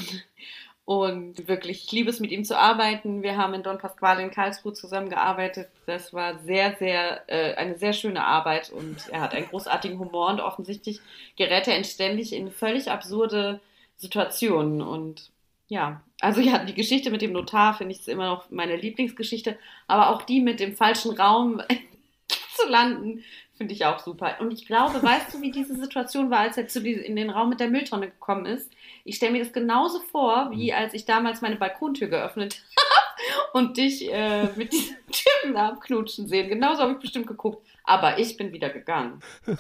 Und 0.85 1.47
wirklich, 1.47 1.85
ich 1.85 1.93
liebe 1.93 2.09
es, 2.09 2.19
mit 2.19 2.31
ihm 2.31 2.45
zu 2.45 2.59
arbeiten. 2.59 3.23
Wir 3.23 3.37
haben 3.37 3.53
in 3.53 3.62
Don 3.62 3.77
Pasquale 3.77 4.23
in 4.23 4.31
Karlsruhe 4.31 4.73
zusammengearbeitet. 4.73 5.69
Das 5.85 6.14
war 6.14 6.39
sehr, 6.39 6.77
sehr, 6.79 7.29
äh, 7.29 7.55
eine 7.57 7.77
sehr 7.77 7.93
schöne 7.93 8.25
Arbeit 8.25 8.71
und 8.71 8.97
er 9.11 9.21
hat 9.21 9.35
einen 9.35 9.49
großartigen 9.49 9.99
Humor 9.99 10.31
und 10.31 10.41
offensichtlich 10.41 11.01
gerät 11.37 11.69
er 11.69 11.77
entständig 11.77 12.33
in 12.33 12.51
völlig 12.51 12.91
absurde 12.91 13.61
Situationen. 13.99 14.80
Und 14.80 15.30
ja, 15.68 16.01
also 16.20 16.40
ja, 16.40 16.64
die 16.64 16.74
Geschichte 16.74 17.11
mit 17.11 17.22
dem 17.22 17.32
Notar 17.32 17.74
finde 17.74 17.94
ich 17.94 18.09
immer 18.09 18.26
noch 18.26 18.51
meine 18.51 18.76
Lieblingsgeschichte, 18.76 19.59
aber 19.86 20.11
auch 20.11 20.22
die 20.22 20.40
mit 20.40 20.61
dem 20.61 20.74
falschen 20.74 21.12
Raum 21.12 21.61
zu 22.57 22.68
landen, 22.68 23.22
finde 23.57 23.74
ich 23.74 23.84
auch 23.84 23.99
super. 23.99 24.36
Und 24.40 24.53
ich 24.53 24.66
glaube, 24.66 25.03
weißt 25.03 25.34
du, 25.34 25.42
wie 25.42 25.51
diese 25.51 25.74
Situation 25.74 26.30
war, 26.30 26.40
als 26.40 26.57
er 26.57 26.68
zu 26.68 26.80
in 26.80 27.16
den 27.16 27.28
Raum 27.28 27.51
mit 27.51 27.61
der 27.61 27.68
Mülltonne 27.68 28.09
gekommen 28.09 28.46
ist? 28.46 28.70
Ich 29.05 29.16
stelle 29.16 29.32
mir 29.32 29.42
das 29.42 29.53
genauso 29.53 30.01
vor, 30.01 30.51
wie 30.53 30.72
als 30.72 30.94
ich 30.94 31.05
damals 31.05 31.40
meine 31.40 31.57
Balkontür 31.57 32.09
geöffnet 32.09 32.62
habe 32.78 33.59
und 33.59 33.76
dich 33.76 34.11
äh, 34.12 34.44
mit 34.57 34.72
diesem 34.72 34.96
Typen 35.11 35.55
da 35.55 35.70
abknutschen 35.70 36.28
sehen. 36.28 36.49
Genauso 36.49 36.82
habe 36.82 36.92
ich 36.92 36.99
bestimmt 36.99 37.26
geguckt. 37.26 37.66
Aber 37.84 38.18
ich 38.18 38.36
bin 38.36 38.53
wieder 38.53 38.70
gegangen. 38.70 39.20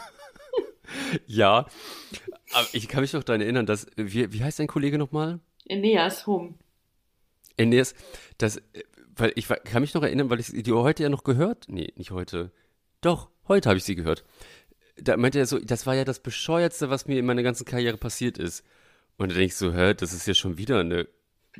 ja, 1.26 1.66
aber 2.52 2.66
ich 2.72 2.88
kann 2.88 3.02
mich 3.02 3.12
noch 3.12 3.24
daran 3.24 3.40
erinnern, 3.40 3.66
dass, 3.66 3.86
wie, 3.96 4.32
wie 4.32 4.42
heißt 4.42 4.58
dein 4.58 4.66
Kollege 4.66 4.98
nochmal? 4.98 5.40
Eneas 5.66 6.26
Hum. 6.26 6.58
Eneas, 7.56 7.94
das, 8.38 8.62
weil 9.16 9.32
ich 9.34 9.48
kann 9.48 9.82
mich 9.82 9.94
noch 9.94 10.02
erinnern, 10.02 10.30
weil 10.30 10.40
ich 10.40 10.52
die 10.52 10.72
heute 10.72 11.02
ja 11.02 11.08
noch 11.08 11.24
gehört, 11.24 11.66
nee, 11.68 11.92
nicht 11.96 12.12
heute, 12.12 12.52
doch, 13.00 13.28
heute 13.48 13.68
habe 13.68 13.78
ich 13.78 13.84
sie 13.84 13.96
gehört. 13.96 14.24
Da 14.96 15.16
meinte 15.16 15.38
er 15.38 15.46
so, 15.46 15.58
das 15.58 15.86
war 15.86 15.94
ja 15.94 16.04
das 16.04 16.20
Bescheuertste, 16.20 16.90
was 16.90 17.06
mir 17.06 17.18
in 17.18 17.26
meiner 17.26 17.42
ganzen 17.42 17.64
Karriere 17.64 17.96
passiert 17.96 18.38
ist. 18.38 18.64
Und 19.16 19.30
da 19.30 19.34
denke 19.34 19.46
ich 19.46 19.56
so, 19.56 19.72
hä, 19.72 19.94
das 19.94 20.12
ist 20.12 20.26
ja 20.26 20.34
schon 20.34 20.58
wieder 20.58 20.80
eine 20.80 21.08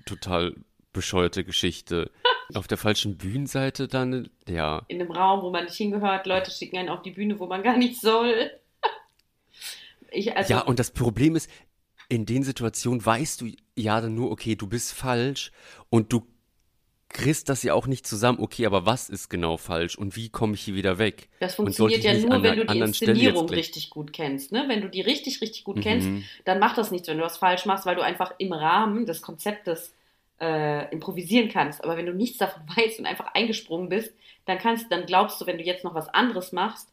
total 0.06 0.54
bescheuerte 0.92 1.44
Geschichte. 1.44 2.10
Auf 2.54 2.66
der 2.66 2.78
falschen 2.78 3.18
Bühnenseite 3.18 3.88
dann, 3.88 4.30
ja. 4.48 4.82
In 4.88 5.00
einem 5.00 5.10
Raum, 5.10 5.42
wo 5.42 5.50
man 5.50 5.64
nicht 5.64 5.76
hingehört, 5.76 6.26
Leute 6.26 6.50
schicken 6.50 6.78
einen 6.78 6.88
auf 6.88 7.02
die 7.02 7.10
Bühne, 7.10 7.38
wo 7.38 7.46
man 7.46 7.62
gar 7.62 7.76
nicht 7.76 8.00
soll. 8.00 8.50
Ich, 10.10 10.34
also 10.36 10.52
ja, 10.52 10.60
und 10.60 10.78
das 10.78 10.90
Problem 10.90 11.36
ist, 11.36 11.50
in 12.08 12.24
den 12.26 12.42
Situationen 12.42 13.04
weißt 13.04 13.40
du 13.40 13.52
ja 13.76 14.00
dann 14.00 14.14
nur, 14.14 14.30
okay, 14.30 14.56
du 14.56 14.66
bist 14.66 14.92
falsch 14.92 15.52
und 15.90 16.12
du 16.12 16.26
kriegst 17.10 17.48
das 17.48 17.62
ja 17.62 17.74
auch 17.74 17.86
nicht 17.86 18.06
zusammen, 18.06 18.38
okay, 18.40 18.66
aber 18.66 18.84
was 18.84 19.08
ist 19.08 19.30
genau 19.30 19.56
falsch 19.56 19.96
und 19.96 20.14
wie 20.16 20.28
komme 20.28 20.54
ich 20.54 20.62
hier 20.62 20.74
wieder 20.74 20.98
weg? 20.98 21.28
Das 21.40 21.54
funktioniert 21.54 22.04
ja 22.04 22.14
nur, 22.14 22.42
wenn 22.42 22.56
du 22.56 22.66
die 22.66 22.78
Inszenierung 22.78 23.48
richtig 23.48 23.90
gut 23.90 24.12
kennst. 24.12 24.52
Ne? 24.52 24.64
Wenn 24.68 24.82
du 24.82 24.88
die 24.88 25.00
richtig, 25.00 25.40
richtig 25.40 25.64
gut 25.64 25.76
mhm. 25.76 25.80
kennst, 25.80 26.08
dann 26.44 26.58
macht 26.58 26.76
das 26.76 26.90
nichts, 26.90 27.08
wenn 27.08 27.18
du 27.18 27.24
was 27.24 27.38
falsch 27.38 27.64
machst, 27.64 27.86
weil 27.86 27.96
du 27.96 28.02
einfach 28.02 28.34
im 28.38 28.52
Rahmen 28.52 29.06
des 29.06 29.22
Konzeptes 29.22 29.94
äh, 30.40 30.90
improvisieren 30.92 31.48
kannst. 31.48 31.82
Aber 31.82 31.96
wenn 31.96 32.06
du 32.06 32.12
nichts 32.12 32.38
davon 32.38 32.62
weißt 32.76 32.98
und 32.98 33.06
einfach 33.06 33.32
eingesprungen 33.34 33.88
bist, 33.88 34.12
dann 34.44 34.58
kannst, 34.58 34.90
dann 34.92 35.06
glaubst 35.06 35.40
du, 35.40 35.46
wenn 35.46 35.58
du 35.58 35.64
jetzt 35.64 35.84
noch 35.84 35.94
was 35.94 36.08
anderes 36.08 36.52
machst, 36.52 36.88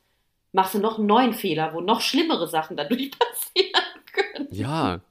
machst 0.56 0.74
du 0.74 0.80
noch 0.80 0.98
einen 0.98 1.08
neuen 1.08 1.34
Fehler, 1.34 1.74
wo 1.74 1.82
noch 1.82 2.02
schlimmere 2.02 2.48
Sachen 2.48 2.78
dadurch 2.78 3.12
passieren 3.20 3.84
können. 4.12 4.48
Ja. 4.50 5.02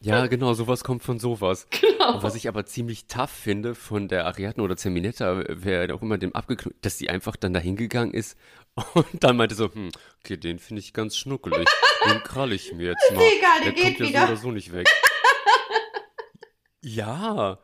Ja, 0.00 0.26
genau, 0.26 0.52
sowas 0.52 0.84
kommt 0.84 1.02
von 1.02 1.18
sowas. 1.18 1.66
Genau. 1.70 2.16
Und 2.16 2.22
was 2.22 2.34
ich 2.34 2.46
aber 2.48 2.66
ziemlich 2.66 3.06
tough 3.06 3.30
finde 3.30 3.74
von 3.74 4.08
der 4.08 4.26
Ariadne 4.26 4.62
oder 4.62 4.76
Zeminetta, 4.76 5.44
wer 5.48 5.94
auch 5.94 6.02
immer 6.02 6.18
dem 6.18 6.34
abgeknüpft, 6.34 6.84
dass 6.84 6.98
die 6.98 7.08
einfach 7.08 7.36
dann 7.36 7.54
da 7.54 7.60
hingegangen 7.60 8.12
ist 8.12 8.36
und 8.94 9.24
dann 9.24 9.38
meinte 9.38 9.54
so, 9.54 9.72
hm, 9.72 9.90
okay, 10.20 10.36
den 10.36 10.58
finde 10.58 10.80
ich 10.80 10.92
ganz 10.92 11.16
schnuckelig. 11.16 11.66
den 12.06 12.22
krall 12.22 12.52
ich 12.52 12.74
mir 12.74 12.88
jetzt 12.88 13.12
mal. 13.14 13.22
Ist 13.22 13.36
egal, 13.38 13.60
der, 13.62 13.72
der 13.72 13.72
geht 13.72 13.98
kommt 13.98 14.10
ja 14.10 14.20
so 14.20 14.26
oder 14.26 14.36
so 14.36 14.50
nicht 14.50 14.72
weg. 14.74 14.86
ja. 16.82 17.58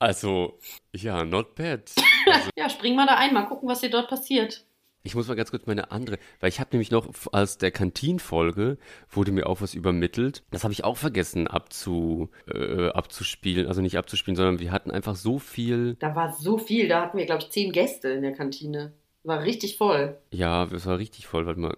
Also, 0.00 0.58
ja, 0.92 1.24
not 1.24 1.54
bad. 1.54 1.92
Also, 2.26 2.50
ja, 2.56 2.68
spring 2.70 2.96
mal 2.96 3.06
da 3.06 3.16
ein, 3.16 3.34
mal 3.34 3.44
gucken, 3.44 3.68
was 3.68 3.80
dir 3.80 3.90
dort 3.90 4.08
passiert. 4.08 4.64
Ich 5.02 5.14
muss 5.14 5.28
mal 5.28 5.34
ganz 5.34 5.50
kurz 5.50 5.66
meine 5.66 5.92
andere, 5.92 6.18
weil 6.40 6.50
ich 6.50 6.60
habe 6.60 6.70
nämlich 6.72 6.90
noch 6.90 7.08
aus 7.32 7.56
der 7.56 7.70
Kantinfolge 7.70 8.76
wurde 9.08 9.32
mir 9.32 9.46
auch 9.46 9.62
was 9.62 9.72
übermittelt. 9.72 10.42
Das 10.50 10.62
habe 10.62 10.74
ich 10.74 10.84
auch 10.84 10.98
vergessen 10.98 11.46
abzu, 11.46 12.28
äh, 12.46 12.88
abzuspielen, 12.88 13.66
also 13.66 13.80
nicht 13.80 13.96
abzuspielen, 13.96 14.36
sondern 14.36 14.58
wir 14.58 14.72
hatten 14.72 14.90
einfach 14.90 15.16
so 15.16 15.38
viel. 15.38 15.94
Da 16.00 16.14
war 16.14 16.34
so 16.34 16.58
viel, 16.58 16.86
da 16.86 17.02
hatten 17.02 17.16
wir 17.16 17.24
glaube 17.24 17.42
ich 17.42 17.50
zehn 17.50 17.72
Gäste 17.72 18.10
in 18.10 18.22
der 18.22 18.32
Kantine. 18.32 18.92
War 19.22 19.42
richtig 19.42 19.78
voll. 19.78 20.18
Ja, 20.32 20.64
es 20.64 20.84
war 20.84 20.98
richtig 20.98 21.26
voll. 21.26 21.46
Warte 21.46 21.60
mal, 21.60 21.76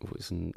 wo 0.00 0.14
ist 0.14 0.30
denn? 0.30 0.52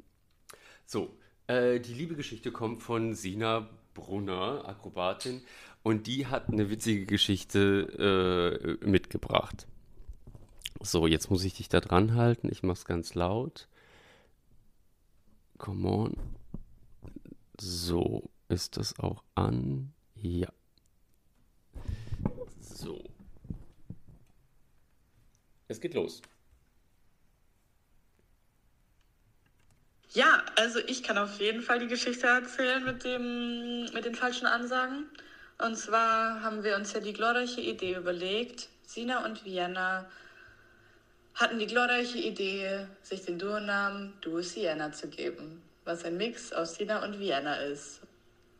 So, 0.86 1.18
äh, 1.48 1.80
die 1.80 1.94
Liebe-Geschichte 1.94 2.52
kommt 2.52 2.82
von 2.82 3.14
Sina 3.14 3.70
Brunner, 3.94 4.64
Akrobatin, 4.68 5.42
und 5.84 6.08
die 6.08 6.28
hat 6.28 6.50
eine 6.50 6.70
witzige 6.70 7.06
Geschichte 7.06 8.80
äh, 8.82 8.86
mitgebracht. 8.86 9.68
So, 10.82 11.08
jetzt 11.08 11.30
muss 11.30 11.44
ich 11.44 11.54
dich 11.54 11.70
da 11.70 11.80
dran 11.80 12.16
halten. 12.16 12.50
Ich 12.52 12.64
mach's 12.64 12.86
ganz 12.86 13.16
laut. 13.16 13.68
Come 15.58 15.88
on. 15.88 16.36
So, 17.60 18.30
ist 18.50 18.78
das 18.78 19.00
auch 19.00 19.24
an? 19.36 19.94
Ja. 20.16 20.50
So. 22.60 23.04
Es 25.68 25.80
geht 25.80 25.94
los. 25.94 26.22
Ja, 30.16 30.46
also 30.56 30.80
ich 30.80 31.04
kann 31.04 31.18
auf 31.18 31.40
jeden 31.42 31.62
Fall 31.62 31.80
die 31.80 31.88
Geschichte 31.88 32.28
erzählen 32.28 32.86
mit, 32.86 33.04
dem, 33.04 33.86
mit 33.94 34.06
den 34.06 34.16
falschen 34.16 34.46
Ansagen. 34.46 35.10
Und 35.58 35.76
zwar 35.78 36.42
haben 36.42 36.64
wir 36.64 36.76
uns 36.76 36.94
ja 36.94 37.00
die 37.00 37.14
glorreiche 37.14 37.62
Idee 37.62 37.96
überlegt, 37.96 38.70
Sina 38.86 39.26
und 39.26 39.44
Vienna 39.44 40.06
hatten 41.36 41.60
die 41.60 41.68
glorreiche 41.68 42.18
Idee, 42.18 42.88
sich 43.04 43.26
den 43.26 43.38
Duonamen 43.38 44.14
Duo 44.22 44.42
Siena 44.42 44.92
zu 44.92 45.10
geben, 45.10 45.62
was 45.84 46.06
ein 46.06 46.18
Mix 46.18 46.54
aus 46.54 46.76
Siena 46.76 47.04
und 47.04 47.20
Vienna 47.20 47.58
ist. 47.58 48.02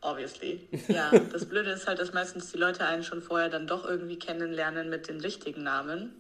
Obviously. 0.02 0.68
Ja, 0.90 1.10
das 1.32 1.46
Blöde 1.46 1.72
ist 1.72 1.88
halt, 1.88 2.00
dass 2.00 2.14
meistens 2.14 2.52
die 2.52 2.58
Leute 2.58 2.86
einen 2.86 3.04
schon 3.04 3.22
vorher 3.22 3.50
dann 3.50 3.66
doch 3.66 3.86
irgendwie 3.86 4.20
kennenlernen 4.20 4.90
mit 4.90 5.08
den 5.08 5.22
richtigen 5.22 5.64
Namen. 5.64 6.14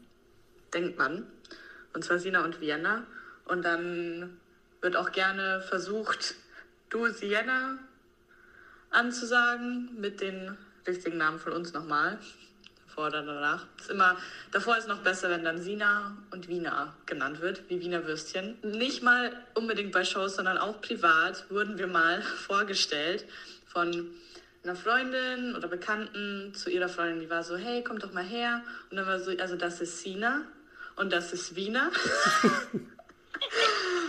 Denkt 0.73 0.97
man. 0.97 1.27
Und 1.93 2.03
zwar 2.03 2.19
Sina 2.19 2.43
und 2.43 2.61
Vienna. 2.61 3.03
Und 3.45 3.63
dann 3.63 4.39
wird 4.81 4.95
auch 4.95 5.11
gerne 5.11 5.61
versucht, 5.61 6.35
Du 6.89 7.07
Siena 7.07 7.77
anzusagen 8.91 9.89
mit 9.99 10.21
den 10.21 10.57
richtigen 10.87 11.17
Namen 11.17 11.39
von 11.39 11.51
uns 11.51 11.73
nochmal 11.73 12.17
davor 12.95 13.07
oder 13.07 13.23
danach. 13.23 13.65
Ist 13.79 13.89
immer, 13.89 14.17
davor 14.51 14.77
ist 14.77 14.87
noch 14.87 15.01
besser, 15.01 15.29
wenn 15.29 15.43
dann 15.43 15.61
Sina 15.61 16.17
und 16.31 16.47
Wiener 16.47 16.95
genannt 17.05 17.41
wird, 17.41 17.69
wie 17.69 17.81
Wiener 17.81 18.05
Würstchen. 18.05 18.57
Nicht 18.63 19.03
mal 19.03 19.31
unbedingt 19.53 19.91
bei 19.91 20.03
Shows, 20.03 20.35
sondern 20.35 20.57
auch 20.57 20.81
privat 20.81 21.49
wurden 21.49 21.77
wir 21.77 21.87
mal 21.87 22.21
vorgestellt 22.47 23.25
von 23.67 24.11
einer 24.63 24.75
Freundin 24.75 25.55
oder 25.55 25.67
Bekannten 25.67 26.53
zu 26.55 26.71
ihrer 26.71 26.89
Freundin, 26.89 27.19
die 27.19 27.29
war 27.29 27.43
so, 27.43 27.55
hey, 27.55 27.83
komm 27.83 27.99
doch 27.99 28.13
mal 28.13 28.23
her. 28.23 28.63
Und 28.89 28.97
dann 28.97 29.05
war 29.05 29.19
so, 29.19 29.31
also 29.37 29.55
das 29.55 29.81
ist 29.81 30.01
Sina 30.01 30.41
und 30.95 31.11
das 31.11 31.33
ist 31.33 31.55
Wiener. 31.55 31.91
und 32.71 32.81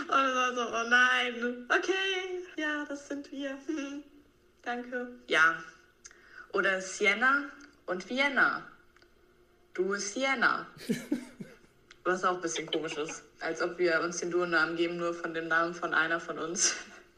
es 0.07 0.09
war 0.09 0.55
so, 0.55 0.61
oh 0.61 0.89
nein, 0.89 1.65
okay, 1.69 2.43
ja, 2.55 2.85
das 2.85 3.07
sind 3.07 3.31
wir. 3.31 3.51
Hm, 3.67 4.03
danke. 4.63 5.09
Ja. 5.27 5.61
Oder 6.53 6.81
Siena 6.81 7.43
und 7.85 8.09
Vienna. 8.09 8.63
Du 9.77 9.93
Sienna. 9.93 10.65
Was 12.03 12.23
auch 12.23 12.37
ein 12.37 12.41
bisschen 12.41 12.65
komisch 12.65 12.97
ist. 12.97 13.21
Als 13.41 13.61
ob 13.61 13.77
wir 13.77 14.01
uns 14.01 14.17
den 14.17 14.31
Duo-Namen 14.31 14.75
geben, 14.75 14.97
nur 14.97 15.13
von 15.13 15.35
dem 15.35 15.47
Namen 15.47 15.75
von 15.75 15.93
einer 15.93 16.19
von 16.19 16.39
uns. 16.39 16.73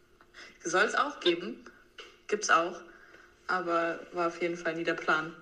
Soll 0.65 0.83
es 0.83 0.93
auch 0.93 1.21
geben. 1.21 1.63
Gibt's 2.27 2.49
auch. 2.49 2.81
Aber 3.47 4.01
war 4.11 4.27
auf 4.27 4.41
jeden 4.41 4.57
Fall 4.57 4.75
nie 4.75 4.83
der 4.83 4.95
Plan. 4.95 5.33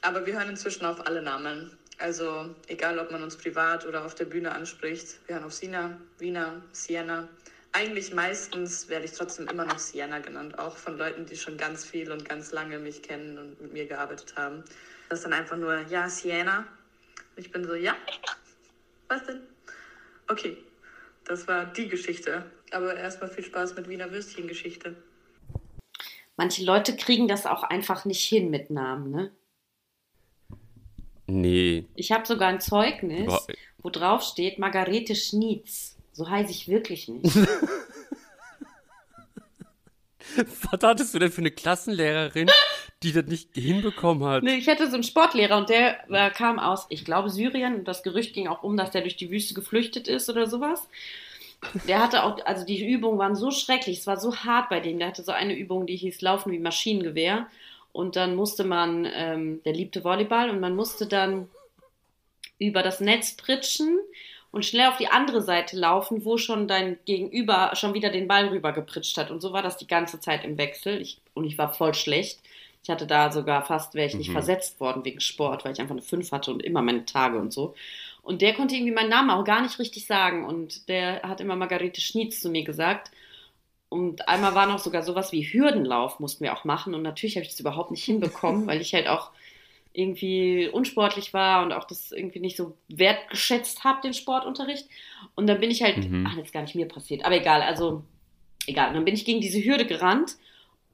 Aber 0.00 0.24
wir 0.24 0.32
hören 0.32 0.48
inzwischen 0.48 0.86
auf 0.86 1.06
alle 1.06 1.20
Namen. 1.20 1.76
Also 1.98 2.54
egal, 2.68 2.98
ob 2.98 3.10
man 3.10 3.22
uns 3.22 3.36
privat 3.36 3.84
oder 3.84 4.02
auf 4.02 4.14
der 4.14 4.24
Bühne 4.24 4.50
anspricht, 4.52 5.18
wir 5.26 5.34
hören 5.34 5.44
auf 5.44 5.52
Sina, 5.52 5.98
Wiener, 6.16 6.62
Sienna. 6.72 7.28
Eigentlich 7.72 8.14
meistens 8.14 8.88
werde 8.88 9.04
ich 9.04 9.12
trotzdem 9.12 9.48
immer 9.48 9.66
noch 9.66 9.78
Sienna 9.78 10.20
genannt, 10.20 10.58
auch 10.58 10.78
von 10.78 10.96
Leuten, 10.96 11.26
die 11.26 11.36
schon 11.36 11.58
ganz 11.58 11.84
viel 11.84 12.10
und 12.10 12.26
ganz 12.26 12.52
lange 12.52 12.78
mich 12.78 13.02
kennen 13.02 13.36
und 13.36 13.60
mit 13.60 13.74
mir 13.74 13.86
gearbeitet 13.86 14.34
haben. 14.34 14.64
Das 15.08 15.18
ist 15.20 15.24
dann 15.24 15.32
einfach 15.32 15.56
nur, 15.56 15.80
ja, 15.88 16.08
Sienna. 16.08 16.66
Ich 17.36 17.50
bin 17.50 17.64
so, 17.64 17.74
ja, 17.74 17.96
was 19.08 19.24
denn? 19.24 19.40
Okay, 20.28 20.56
das 21.24 21.46
war 21.48 21.66
die 21.66 21.88
Geschichte. 21.88 22.50
Aber 22.70 22.96
erstmal 22.96 23.30
viel 23.30 23.44
Spaß 23.44 23.74
mit 23.76 23.88
Wiener 23.88 24.10
Würstchen-Geschichte. 24.10 24.96
Manche 26.36 26.64
Leute 26.64 26.96
kriegen 26.96 27.28
das 27.28 27.46
auch 27.46 27.62
einfach 27.62 28.04
nicht 28.04 28.24
hin 28.24 28.50
mit 28.50 28.70
Namen, 28.70 29.10
ne? 29.10 29.30
Nee. 31.26 31.86
Ich 31.94 32.12
habe 32.12 32.26
sogar 32.26 32.48
ein 32.48 32.60
Zeugnis, 32.60 33.26
Boah. 33.26 33.46
wo 33.78 33.90
drauf 33.90 34.22
steht 34.22 34.58
Margarete 34.58 35.14
Schnietz. 35.14 35.96
So 36.12 36.28
heiße 36.28 36.50
ich 36.50 36.68
wirklich 36.68 37.08
nicht. 37.08 37.34
Was 40.36 40.82
hattest 40.82 41.14
du 41.14 41.18
denn 41.18 41.30
für 41.30 41.40
eine 41.40 41.50
Klassenlehrerin, 41.50 42.50
die 43.04 43.12
das 43.12 43.26
nicht 43.26 43.48
hinbekommen 43.54 44.26
hat? 44.28 44.42
Nee, 44.42 44.56
ich 44.56 44.68
hatte 44.68 44.88
so 44.88 44.94
einen 44.94 45.02
Sportlehrer 45.02 45.56
und 45.56 45.68
der 45.68 46.10
äh, 46.10 46.30
kam 46.30 46.58
aus, 46.58 46.86
ich 46.88 47.04
glaube, 47.04 47.30
Syrien. 47.30 47.76
Und 47.76 47.88
das 47.88 48.02
Gerücht 48.02 48.34
ging 48.34 48.48
auch 48.48 48.62
um, 48.62 48.76
dass 48.76 48.90
der 48.90 49.02
durch 49.02 49.16
die 49.16 49.30
Wüste 49.30 49.54
geflüchtet 49.54 50.08
ist 50.08 50.28
oder 50.28 50.46
sowas. 50.46 50.88
Der 51.88 52.02
hatte 52.02 52.24
auch, 52.24 52.44
also 52.44 52.66
die 52.66 52.86
Übungen 52.86 53.18
waren 53.18 53.36
so 53.36 53.50
schrecklich, 53.50 53.98
es 53.98 54.06
war 54.06 54.18
so 54.18 54.36
hart 54.36 54.68
bei 54.68 54.80
dem. 54.80 54.98
Der 54.98 55.08
hatte 55.08 55.22
so 55.22 55.32
eine 55.32 55.56
Übung, 55.56 55.86
die 55.86 55.96
hieß 55.96 56.20
Laufen 56.20 56.52
wie 56.52 56.58
Maschinengewehr. 56.58 57.46
Und 57.92 58.16
dann 58.16 58.34
musste 58.34 58.64
man, 58.64 59.08
ähm, 59.14 59.62
der 59.64 59.72
liebte 59.72 60.02
Volleyball 60.02 60.50
und 60.50 60.60
man 60.60 60.74
musste 60.74 61.06
dann 61.06 61.48
über 62.58 62.82
das 62.82 63.00
Netz 63.00 63.36
pritschen 63.36 63.98
und 64.50 64.64
schnell 64.64 64.88
auf 64.88 64.98
die 64.98 65.08
andere 65.08 65.42
Seite 65.42 65.76
laufen, 65.76 66.24
wo 66.24 66.36
schon 66.36 66.68
dein 66.68 66.98
Gegenüber 67.04 67.72
schon 67.74 67.94
wieder 67.94 68.10
den 68.10 68.28
Ball 68.28 68.48
rüber 68.48 68.72
gepritscht 68.72 69.16
hat. 69.16 69.30
Und 69.30 69.40
so 69.40 69.52
war 69.52 69.62
das 69.62 69.76
die 69.76 69.86
ganze 69.86 70.20
Zeit 70.20 70.44
im 70.44 70.58
Wechsel. 70.58 71.00
Ich, 71.00 71.18
und 71.34 71.44
ich 71.44 71.58
war 71.58 71.72
voll 71.72 71.94
schlecht. 71.94 72.38
Ich 72.84 72.90
hatte 72.90 73.06
da 73.06 73.32
sogar 73.32 73.64
fast, 73.64 73.94
wäre 73.94 74.06
ich 74.06 74.14
nicht 74.14 74.28
mhm. 74.28 74.34
versetzt 74.34 74.78
worden 74.78 75.06
wegen 75.06 75.18
Sport, 75.18 75.64
weil 75.64 75.72
ich 75.72 75.80
einfach 75.80 75.94
eine 75.94 76.02
5 76.02 76.30
hatte 76.32 76.52
und 76.52 76.62
immer 76.62 76.82
meine 76.82 77.06
Tage 77.06 77.38
und 77.38 77.50
so. 77.50 77.74
Und 78.22 78.42
der 78.42 78.54
konnte 78.54 78.74
irgendwie 78.74 78.92
meinen 78.92 79.08
Namen 79.08 79.30
auch 79.30 79.44
gar 79.44 79.62
nicht 79.62 79.78
richtig 79.78 80.06
sagen. 80.06 80.44
Und 80.44 80.88
der 80.88 81.22
hat 81.22 81.40
immer 81.40 81.56
Margarete 81.56 82.02
Schnietz 82.02 82.40
zu 82.40 82.50
mir 82.50 82.62
gesagt. 82.62 83.10
Und 83.88 84.28
einmal 84.28 84.54
war 84.54 84.66
noch 84.66 84.78
sogar 84.80 85.02
sowas 85.02 85.32
wie 85.32 85.50
Hürdenlauf 85.50 86.20
mussten 86.20 86.44
wir 86.44 86.52
auch 86.52 86.64
machen. 86.64 86.94
Und 86.94 87.02
natürlich 87.02 87.36
habe 87.36 87.44
ich 87.44 87.50
das 87.50 87.60
überhaupt 87.60 87.90
nicht 87.90 88.04
hinbekommen, 88.04 88.66
weil 88.66 88.82
ich 88.82 88.92
halt 88.92 89.08
auch 89.08 89.30
irgendwie 89.94 90.68
unsportlich 90.68 91.32
war 91.32 91.64
und 91.64 91.72
auch 91.72 91.84
das 91.84 92.12
irgendwie 92.12 92.40
nicht 92.40 92.56
so 92.56 92.76
wertgeschätzt 92.88 93.82
habe, 93.84 94.02
den 94.02 94.12
Sportunterricht. 94.12 94.88
Und 95.36 95.46
dann 95.46 95.60
bin 95.60 95.70
ich 95.70 95.82
halt, 95.82 96.10
mhm. 96.10 96.26
ach, 96.28 96.34
das 96.34 96.46
ist 96.46 96.52
gar 96.52 96.62
nicht 96.62 96.74
mir 96.74 96.88
passiert, 96.88 97.24
aber 97.24 97.36
egal, 97.36 97.62
also 97.62 98.02
egal. 98.66 98.88
Und 98.88 98.94
dann 98.94 99.04
bin 99.06 99.14
ich 99.14 99.24
gegen 99.24 99.40
diese 99.40 99.64
Hürde 99.64 99.86
gerannt 99.86 100.36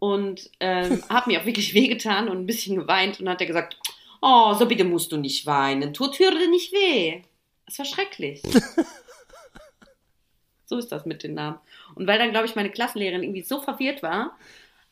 und 0.00 0.50
ähm, 0.58 1.00
habe 1.08 1.30
mir 1.30 1.40
auch 1.40 1.46
wirklich 1.46 1.74
wehgetan 1.74 2.28
und 2.28 2.38
ein 2.38 2.46
bisschen 2.46 2.74
geweint 2.74 3.20
und 3.20 3.28
hat 3.28 3.40
er 3.40 3.46
gesagt, 3.46 3.76
oh, 4.20 4.52
so 4.54 4.66
bitte 4.66 4.82
musst 4.82 5.12
du 5.12 5.16
nicht 5.16 5.46
weinen, 5.46 5.94
tut 5.94 6.18
Hürde 6.18 6.50
nicht 6.50 6.72
weh. 6.72 7.22
Das 7.66 7.78
war 7.78 7.86
schrecklich. 7.86 8.42
so 10.64 10.76
ist 10.76 10.90
das 10.90 11.06
mit 11.06 11.22
den 11.22 11.34
Namen. 11.34 11.58
Und 11.94 12.08
weil 12.08 12.18
dann, 12.18 12.32
glaube 12.32 12.46
ich, 12.46 12.56
meine 12.56 12.70
Klassenlehrerin 12.70 13.22
irgendwie 13.22 13.42
so 13.42 13.60
verwirrt 13.60 14.02
war, 14.02 14.36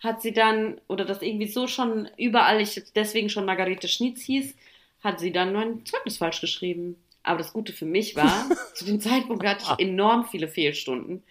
hat 0.00 0.22
sie 0.22 0.32
dann, 0.32 0.80
oder 0.86 1.04
das 1.04 1.22
irgendwie 1.22 1.48
so 1.48 1.66
schon 1.66 2.08
überall, 2.16 2.60
ich 2.60 2.80
deswegen 2.94 3.28
schon 3.28 3.44
Margarete 3.44 3.88
Schnietz 3.88 4.22
hieß, 4.22 4.54
hat 5.02 5.18
sie 5.18 5.32
dann 5.32 5.52
mein 5.52 5.84
Zeugnis 5.84 6.18
falsch 6.18 6.40
geschrieben. 6.40 6.96
Aber 7.24 7.38
das 7.38 7.52
Gute 7.52 7.72
für 7.72 7.84
mich 7.84 8.14
war, 8.14 8.48
zu 8.74 8.84
dem 8.84 9.00
Zeitpunkt 9.00 9.44
hatte 9.44 9.64
ich 9.64 9.86
enorm 9.86 10.26
viele 10.26 10.48
Fehlstunden. 10.48 11.22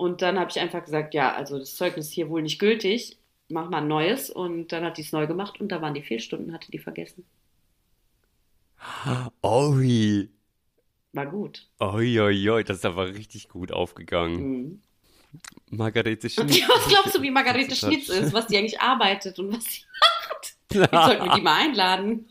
Und 0.00 0.22
dann 0.22 0.38
habe 0.38 0.50
ich 0.50 0.58
einfach 0.58 0.82
gesagt, 0.82 1.12
ja, 1.12 1.34
also 1.34 1.58
das 1.58 1.76
Zeugnis 1.76 2.06
ist 2.06 2.14
hier 2.14 2.30
wohl 2.30 2.40
nicht 2.40 2.58
gültig, 2.58 3.18
mach 3.50 3.68
mal 3.68 3.82
ein 3.82 3.86
neues. 3.88 4.30
Und 4.30 4.68
dann 4.68 4.82
hat 4.82 4.96
die 4.96 5.02
es 5.02 5.12
neu 5.12 5.26
gemacht 5.26 5.60
und 5.60 5.68
da 5.68 5.82
waren 5.82 5.92
die 5.92 6.00
Fehlstunden, 6.00 6.54
hatte 6.54 6.70
die 6.70 6.78
vergessen. 6.78 7.26
Oi. 9.42 10.30
War 11.12 11.26
gut. 11.26 11.68
Oi, 11.80 12.18
oi, 12.18 12.48
oi, 12.48 12.64
das 12.64 12.78
ist 12.78 12.86
aber 12.86 13.08
richtig 13.12 13.50
gut 13.50 13.72
aufgegangen. 13.72 14.40
Mhm. 14.40 14.82
Margarete 15.68 16.30
Schnitz. 16.30 16.66
was 16.66 16.88
glaubst 16.88 17.18
du, 17.18 17.20
wie 17.20 17.30
Margarete 17.30 17.76
Schnitz 17.76 18.08
ist, 18.08 18.32
was 18.32 18.46
die 18.46 18.56
eigentlich 18.56 18.80
arbeitet 18.80 19.38
und 19.38 19.54
was 19.54 19.64
sie 19.66 19.82
macht? 20.00 20.54
Jetzt 20.72 20.90
sollten 20.90 21.24
wir 21.26 21.34
die 21.34 21.42
mal 21.42 21.62
einladen. 21.62 22.30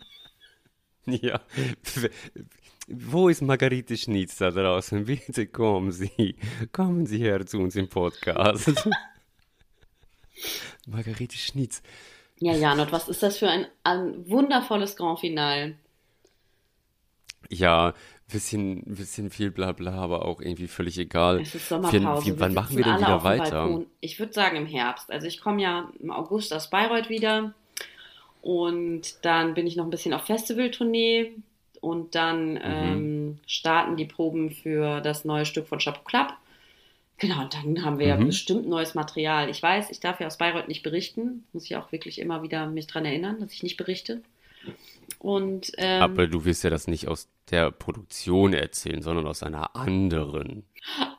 Ja. 1.05 1.39
Wo 2.91 3.29
ist 3.29 3.41
Margarete 3.41 3.97
Schnitz 3.97 4.37
da 4.37 4.49
draußen? 4.49 5.05
Bitte 5.05 5.47
kommen 5.47 5.91
Sie. 5.91 6.35
Kommen 6.71 7.05
Sie 7.05 7.19
her 7.19 7.45
zu 7.45 7.59
uns 7.59 7.75
im 7.75 7.87
Podcast. 7.87 8.71
Margarete 10.87 11.37
Schnitz. 11.37 11.83
Ja, 12.39 12.53
Janot, 12.53 12.91
was 12.91 13.07
ist 13.07 13.21
das 13.21 13.37
für 13.37 13.49
ein, 13.49 13.67
ein 13.83 14.27
wundervolles 14.27 14.95
Grand 14.95 15.19
Finale? 15.19 15.75
Ja, 17.49 17.93
bisschen, 18.31 18.83
bisschen 18.85 19.29
viel 19.29 19.51
Blabla, 19.51 19.93
aber 19.93 20.25
auch 20.25 20.41
irgendwie 20.41 20.67
völlig 20.67 20.97
egal. 20.97 21.41
Es 21.41 21.53
ist 21.53 21.69
Sommerpause. 21.69 22.25
Wie, 22.25 22.39
wann 22.39 22.53
machen 22.53 22.77
wir 22.77 22.85
denn 22.85 22.97
wieder 22.97 23.23
weiter? 23.23 23.81
Ich 23.99 24.19
würde 24.19 24.33
sagen 24.33 24.55
im 24.55 24.65
Herbst. 24.65 25.11
Also 25.11 25.27
ich 25.27 25.41
komme 25.41 25.61
ja 25.61 25.91
im 25.99 26.11
August 26.11 26.53
aus 26.53 26.69
Bayreuth 26.69 27.09
wieder 27.09 27.53
und 28.41 29.25
dann 29.25 29.53
bin 29.53 29.67
ich 29.67 29.75
noch 29.75 29.83
ein 29.83 29.89
bisschen 29.89 30.13
auf 30.13 30.23
Festivaltournee 30.23 31.33
und 31.81 32.15
dann 32.15 32.53
mhm. 32.53 32.59
ähm, 32.63 33.39
starten 33.45 33.97
die 33.97 34.05
Proben 34.05 34.51
für 34.51 35.01
das 35.01 35.25
neue 35.25 35.45
Stück 35.45 35.67
von 35.67 35.79
Chapeau 35.79 36.03
Club. 36.03 36.33
Genau, 37.17 37.41
und 37.41 37.53
dann 37.53 37.83
haben 37.83 37.99
wir 37.99 38.15
mhm. 38.15 38.27
bestimmt 38.27 38.67
neues 38.67 38.95
Material. 38.95 39.49
Ich 39.49 39.61
weiß, 39.61 39.89
ich 39.89 39.99
darf 39.99 40.19
ja 40.21 40.27
aus 40.27 40.37
Bayreuth 40.37 40.69
nicht 40.69 40.83
berichten. 40.83 41.43
Muss 41.51 41.65
ich 41.65 41.75
auch 41.75 41.91
wirklich 41.91 42.19
immer 42.19 42.43
wieder 42.43 42.65
mich 42.67 42.87
dran 42.87 43.05
erinnern, 43.05 43.39
dass 43.39 43.51
ich 43.51 43.61
nicht 43.61 43.77
berichte. 43.77 44.21
Und, 45.17 45.71
ähm, 45.77 46.01
Aber 46.01 46.27
du 46.27 46.45
wirst 46.45 46.63
ja 46.63 46.69
das 46.69 46.87
nicht 46.87 47.07
aus 47.07 47.27
der 47.51 47.71
Produktion 47.71 48.53
erzählen, 48.53 49.01
sondern 49.01 49.27
aus 49.27 49.43
einer 49.43 49.75
anderen. 49.75 50.63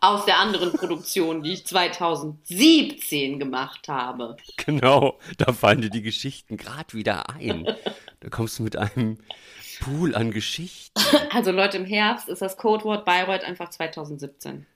Aus 0.01 0.25
der 0.25 0.39
anderen 0.39 0.73
Produktion, 0.73 1.43
die 1.43 1.53
ich 1.53 1.67
2017 1.67 3.39
gemacht 3.39 3.89
habe. 3.89 4.37
Genau, 4.65 5.19
da 5.37 5.53
fallen 5.53 5.83
dir 5.83 5.91
die 5.91 6.03
Geschichten 6.03 6.57
gerade 6.57 6.95
wieder 6.95 7.29
ein. 7.31 7.67
Da 8.21 8.29
kommst 8.31 8.59
du 8.59 8.63
mit 8.63 8.77
einem 8.77 9.19
Pool 9.81 10.15
an 10.15 10.31
Geschichten. 10.31 11.01
Also 11.33 11.53
Leute, 11.53 11.77
im 11.77 11.85
Herbst 11.85 12.29
ist 12.29 12.43
das 12.43 12.57
Codewort 12.57 13.05
Bayreuth 13.05 13.45
einfach 13.45 13.71
2017. 13.71 14.67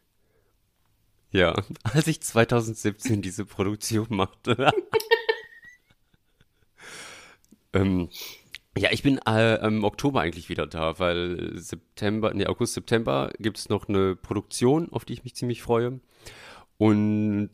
Ja, 1.32 1.61
als 1.82 2.07
ich 2.07 2.20
2017 2.20 3.22
diese 3.22 3.44
Produktion 3.44 4.07
machte. 4.11 4.57
ähm, 7.72 8.09
ja, 8.78 8.90
ich 8.92 9.02
bin 9.02 9.18
äh, 9.26 9.66
im 9.66 9.82
Oktober 9.82 10.20
eigentlich 10.20 10.48
wieder 10.48 10.66
da, 10.66 10.98
weil 11.00 11.59
September, 11.59 12.32
nee, 12.34 12.46
August, 12.46 12.74
September 12.74 13.32
gibt 13.38 13.59
es 13.59 13.68
noch 13.68 13.88
eine 13.88 14.14
Produktion, 14.14 14.92
auf 14.92 15.05
die 15.05 15.14
ich 15.14 15.24
mich 15.24 15.34
ziemlich 15.34 15.62
freue. 15.62 16.00
Und 16.78 17.50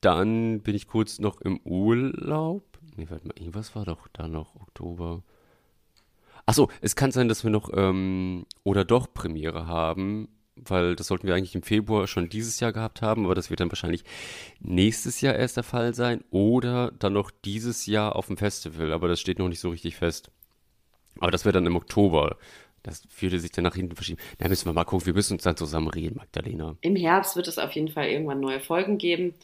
dann 0.00 0.62
bin 0.62 0.74
ich 0.74 0.88
kurz 0.88 1.20
noch 1.20 1.40
im 1.40 1.60
Urlaub. 1.60 2.64
Nee, 2.96 3.06
warte 3.08 3.26
mal, 3.26 3.34
irgendwas 3.38 3.76
war 3.76 3.84
doch 3.84 4.08
da 4.12 4.26
noch 4.26 4.56
Oktober. 4.56 5.22
Achso, 6.46 6.70
es 6.80 6.96
kann 6.96 7.10
sein, 7.10 7.28
dass 7.28 7.44
wir 7.44 7.50
noch 7.50 7.70
ähm, 7.74 8.46
oder 8.62 8.84
doch 8.84 9.12
Premiere 9.12 9.66
haben 9.66 10.28
weil 10.56 10.96
das 10.96 11.06
sollten 11.06 11.26
wir 11.26 11.34
eigentlich 11.34 11.54
im 11.54 11.62
Februar 11.62 12.06
schon 12.06 12.28
dieses 12.28 12.60
Jahr 12.60 12.72
gehabt 12.72 13.02
haben, 13.02 13.24
aber 13.24 13.34
das 13.34 13.50
wird 13.50 13.60
dann 13.60 13.70
wahrscheinlich 13.70 14.04
nächstes 14.60 15.20
Jahr 15.20 15.34
erst 15.34 15.56
der 15.56 15.64
Fall 15.64 15.94
sein 15.94 16.24
oder 16.30 16.92
dann 16.98 17.12
noch 17.12 17.30
dieses 17.30 17.86
Jahr 17.86 18.16
auf 18.16 18.26
dem 18.26 18.36
Festival, 18.36 18.92
aber 18.92 19.08
das 19.08 19.20
steht 19.20 19.38
noch 19.38 19.48
nicht 19.48 19.60
so 19.60 19.70
richtig 19.70 19.96
fest. 19.96 20.30
Aber 21.20 21.30
das 21.30 21.44
wäre 21.44 21.52
dann 21.52 21.66
im 21.66 21.76
Oktober. 21.76 22.36
Das 22.82 23.02
würde 23.20 23.38
sich 23.38 23.50
dann 23.50 23.64
nach 23.64 23.74
hinten 23.74 23.96
verschieben. 23.96 24.20
Da 24.38 24.48
müssen 24.48 24.66
wir 24.66 24.72
mal 24.72 24.84
gucken, 24.84 25.06
wir 25.06 25.14
müssen 25.14 25.34
uns 25.34 25.42
dann 25.42 25.56
zusammen 25.56 25.88
reden, 25.88 26.16
Magdalena. 26.16 26.76
Im 26.82 26.94
Herbst 26.94 27.36
wird 27.36 27.48
es 27.48 27.58
auf 27.58 27.72
jeden 27.72 27.88
Fall 27.88 28.06
irgendwann 28.06 28.40
neue 28.40 28.60
Folgen 28.60 28.98
geben. 28.98 29.34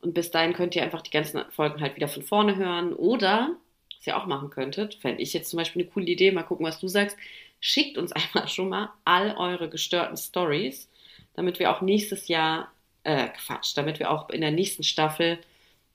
Und 0.00 0.14
bis 0.14 0.30
dahin 0.30 0.52
könnt 0.52 0.76
ihr 0.76 0.82
einfach 0.82 1.00
die 1.00 1.10
ganzen 1.10 1.40
Folgen 1.50 1.80
halt 1.80 1.96
wieder 1.96 2.08
von 2.08 2.22
vorne 2.22 2.56
hören. 2.56 2.92
Oder, 2.92 3.56
was 4.02 4.08
ihr 4.08 4.16
auch 4.16 4.26
machen 4.26 4.50
könntet, 4.50 4.96
fände 4.96 5.22
ich 5.22 5.32
jetzt 5.32 5.50
zum 5.50 5.58
Beispiel 5.58 5.82
eine 5.82 5.90
coole 5.92 6.06
Idee, 6.06 6.32
mal 6.32 6.42
gucken, 6.42 6.66
was 6.66 6.80
du 6.80 6.88
sagst, 6.88 7.16
schickt 7.60 7.96
uns 7.98 8.12
einmal 8.34 8.48
schon 8.48 8.68
mal 8.68 8.90
all 9.04 9.36
eure 9.36 9.68
gestörten 9.68 10.16
Stories, 10.16 10.88
damit 11.34 11.60
wir 11.60 11.70
auch 11.70 11.80
nächstes 11.82 12.26
Jahr, 12.26 12.72
äh, 13.04 13.28
Quatsch, 13.28 13.76
damit 13.76 14.00
wir 14.00 14.10
auch 14.10 14.28
in 14.30 14.40
der 14.40 14.50
nächsten 14.50 14.82
Staffel 14.82 15.38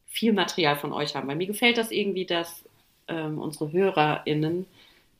viel 0.07 0.31
Material 0.31 0.77
von 0.77 0.93
euch 0.93 1.15
haben. 1.15 1.27
Weil 1.27 1.35
mir 1.35 1.47
gefällt 1.47 1.77
das 1.77 1.91
irgendwie, 1.91 2.25
dass 2.25 2.63
ähm, 3.09 3.39
unsere 3.39 3.71
HörerInnen 3.71 4.65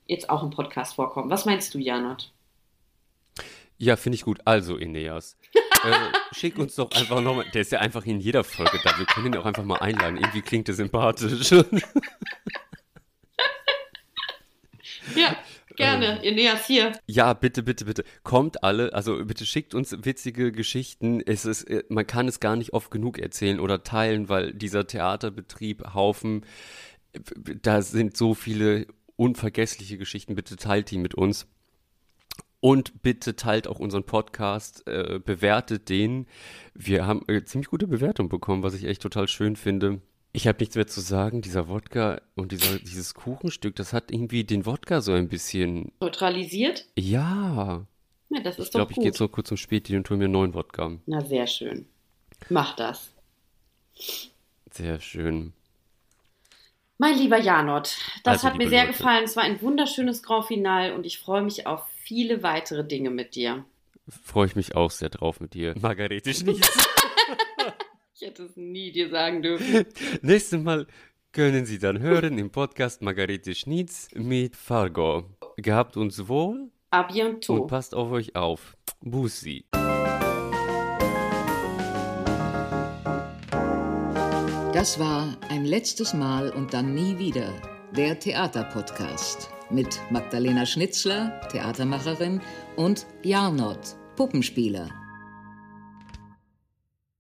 jetzt 0.08 0.30
auch 0.30 0.42
im 0.42 0.52
Podcast 0.52 0.96
vorkommen. 0.96 1.30
Was 1.30 1.46
meinst 1.46 1.74
du, 1.74 1.80
Janot? 1.80 2.32
Ja, 3.78 3.98
finde 3.98 4.16
ich 4.16 4.24
gut. 4.24 4.40
Also, 4.46 4.78
Ineas, 4.78 5.38
äh, 5.84 6.36
schick 6.36 6.58
uns 6.58 6.76
doch 6.76 6.90
einfach 6.92 7.22
nochmal, 7.22 7.46
der 7.54 7.62
ist 7.62 7.72
ja 7.72 7.80
einfach 7.80 8.06
in 8.06 8.20
jeder 8.22 8.44
Folge 8.46 8.80
da, 8.84 8.98
wir 8.98 9.06
können 9.06 9.28
ihn 9.28 9.38
auch 9.38 9.46
einfach 9.46 9.64
mal 9.64 9.80
einladen. 9.80 10.18
Irgendwie 10.18 10.42
klingt 10.42 10.70
er 10.70 10.74
sympathisch. 10.74 11.52
Ja, 15.16 15.36
gerne. 15.76 16.24
Ähm, 16.24 16.34
Ineas 16.34 16.66
hier. 16.68 16.94
Ja, 17.06 17.34
bitte, 17.34 17.64
bitte, 17.64 17.86
bitte. 17.86 18.04
Kommt 18.24 18.64
alle, 18.64 18.94
also 18.94 19.24
bitte 19.26 19.46
schickt 19.46 19.74
uns 19.74 19.96
witzige 20.04 20.52
Geschichten. 20.52 21.22
Es 21.26 21.46
ist, 21.46 21.64
äh, 21.64 21.84
man 21.90 22.06
kann 22.06 22.28
es 22.28 22.40
gar 22.40 22.56
nicht 22.56 22.74
oft 22.74 22.92
genug 22.92 23.20
erzählen 23.20 23.60
oder 23.60 23.84
teilen, 23.84 24.30
weil 24.30 24.54
dieser 24.54 24.88
Theaterbetrieb 24.88 25.94
Haufen, 25.94 26.46
da 27.62 27.82
sind 27.82 28.18
so 28.18 28.34
viele 28.34 28.88
unvergessliche 29.16 29.98
Geschichten. 29.98 30.36
Bitte 30.36 30.56
teilt 30.56 30.92
die 30.92 30.98
mit 30.98 31.16
uns. 31.16 31.48
Und 32.60 33.04
bitte 33.04 33.36
teilt 33.36 33.68
auch 33.68 33.80
unseren 33.80 34.04
Podcast, 34.04 34.88
äh, 34.88 35.20
bewertet 35.24 35.90
den. 35.90 36.26
Wir 36.74 37.06
haben 37.06 37.24
äh, 37.28 37.44
ziemlich 37.44 37.70
gute 37.70 37.88
Bewertung 37.88 38.30
bekommen, 38.30 38.64
was 38.64 38.74
ich 38.74 38.86
echt 38.86 39.02
total 39.02 39.28
schön 39.28 39.56
finde. 39.56 40.02
Ich 40.38 40.46
habe 40.46 40.60
nichts 40.60 40.76
mehr 40.76 40.86
zu 40.86 41.02
sagen. 41.02 41.42
Dieser 41.42 41.68
Wodka 41.68 42.22
und 42.36 42.52
dieser, 42.52 42.78
dieses 42.78 43.16
Kuchenstück, 43.16 43.76
das 43.76 43.92
hat 43.92 44.12
irgendwie 44.12 44.44
den 44.44 44.68
Wodka 44.68 45.02
so 45.02 45.14
ein 45.14 45.30
bisschen. 45.30 45.92
Neutralisiert? 46.00 46.86
Ja. 46.96 47.88
Ja, 48.30 48.42
das 48.44 48.60
ist 48.60 48.66
ich 48.66 48.72
glaube, 48.72 48.92
ich 48.92 48.98
gehe 48.98 49.06
jetzt 49.06 49.20
noch 49.20 49.30
kurz 49.32 49.48
zum 49.48 49.58
Späti 49.58 49.98
und 49.98 50.08
hole 50.08 50.20
mir 50.20 50.26
einen 50.26 50.34
neuen 50.34 50.54
Wodka. 50.54 50.92
Na, 51.08 51.26
sehr 51.26 51.48
schön. 51.48 51.88
Mach 52.50 52.76
das. 52.76 53.10
Sehr 54.70 55.00
schön. 55.00 55.54
Mein 57.00 57.18
lieber 57.18 57.40
Janot, 57.40 57.98
das 58.24 58.34
also, 58.34 58.50
hat 58.50 58.58
mir 58.58 58.70
sehr 58.70 58.86
Leute. 58.86 58.96
gefallen. 58.96 59.24
Es 59.24 59.36
war 59.36 59.44
ein 59.44 59.60
wunderschönes 59.64 60.22
Grand 60.22 60.46
Final 60.46 60.92
und 60.92 61.08
ich 61.08 61.18
freue 61.18 61.42
mich 61.42 61.66
auf 61.66 61.82
viele 62.04 62.44
weitere 62.44 62.84
Dinge 62.84 63.10
mit 63.10 63.34
dir. 63.34 63.66
Freue 64.24 64.46
ich 64.46 64.56
mich 64.56 64.76
auch 64.76 64.92
sehr 64.92 65.10
drauf 65.10 65.40
mit 65.40 65.56
dir. 65.56 65.74
Margarete 65.82 66.32
Schnietz. 66.36 66.70
Ich 68.20 68.28
hätte 68.28 68.44
es 68.44 68.58
nie 68.58 68.92
dir 68.92 69.10
sagen 69.10 69.44
dürfen. 69.44 69.86
Nächstes 70.24 70.60
Mal 70.60 70.88
können 71.32 71.68
Sie 71.68 71.78
dann 71.78 72.00
hören 72.00 72.40
im 72.40 72.50
Podcast 72.50 73.04
Margarete 73.04 73.54
Schnietz 73.54 74.10
mit 74.16 74.56
Fargo. 74.56 75.26
Gehabt 75.58 75.98
uns 75.98 76.28
wohl. 76.28 76.72
A 76.90 77.04
bientôt. 77.04 77.62
Und 77.62 77.68
passt 77.68 77.94
auf 77.94 78.12
euch 78.12 78.36
auf. 78.36 78.76
Bussi. 79.02 79.66
Das 84.74 84.98
war 85.00 85.38
ein 85.50 85.66
letztes 85.66 86.16
Mal 86.16 86.50
und 86.50 86.74
dann 86.74 86.96
nie 86.96 87.20
wieder 87.20 87.54
der 87.96 88.18
Theaterpodcast 88.18 89.52
mit 89.70 90.00
Magdalena 90.10 90.66
Schnitzler, 90.66 91.40
Theatermacherin, 91.52 92.42
und 92.78 93.06
Jarnot, 93.22 93.96
Puppenspieler. 94.16 94.90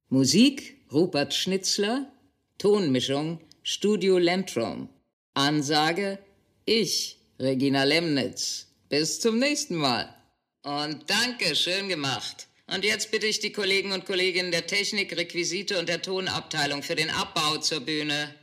Musik 0.09 0.76
Rupert 0.91 1.33
Schnitzler, 1.33 2.09
Tonmischung 2.57 3.41
Studio 3.61 4.17
Lentrum. 4.17 4.87
Ansage 5.33 6.17
ich, 6.63 7.17
Regina 7.39 7.83
Lemnitz. 7.83 8.67
Bis 8.87 9.19
zum 9.19 9.37
nächsten 9.37 9.75
Mal. 9.75 10.15
Und 10.63 11.09
danke, 11.09 11.55
schön 11.57 11.89
gemacht. 11.89 12.47
Und 12.67 12.85
jetzt 12.85 13.11
bitte 13.11 13.27
ich 13.27 13.41
die 13.41 13.51
Kollegen 13.51 13.91
und 13.91 14.05
Kolleginnen 14.05 14.51
der 14.51 14.65
Technik, 14.65 15.15
Requisite 15.17 15.77
und 15.77 15.89
der 15.89 16.01
Tonabteilung 16.01 16.83
für 16.83 16.95
den 16.95 17.09
Abbau 17.09 17.57
zur 17.57 17.81
Bühne. 17.81 18.33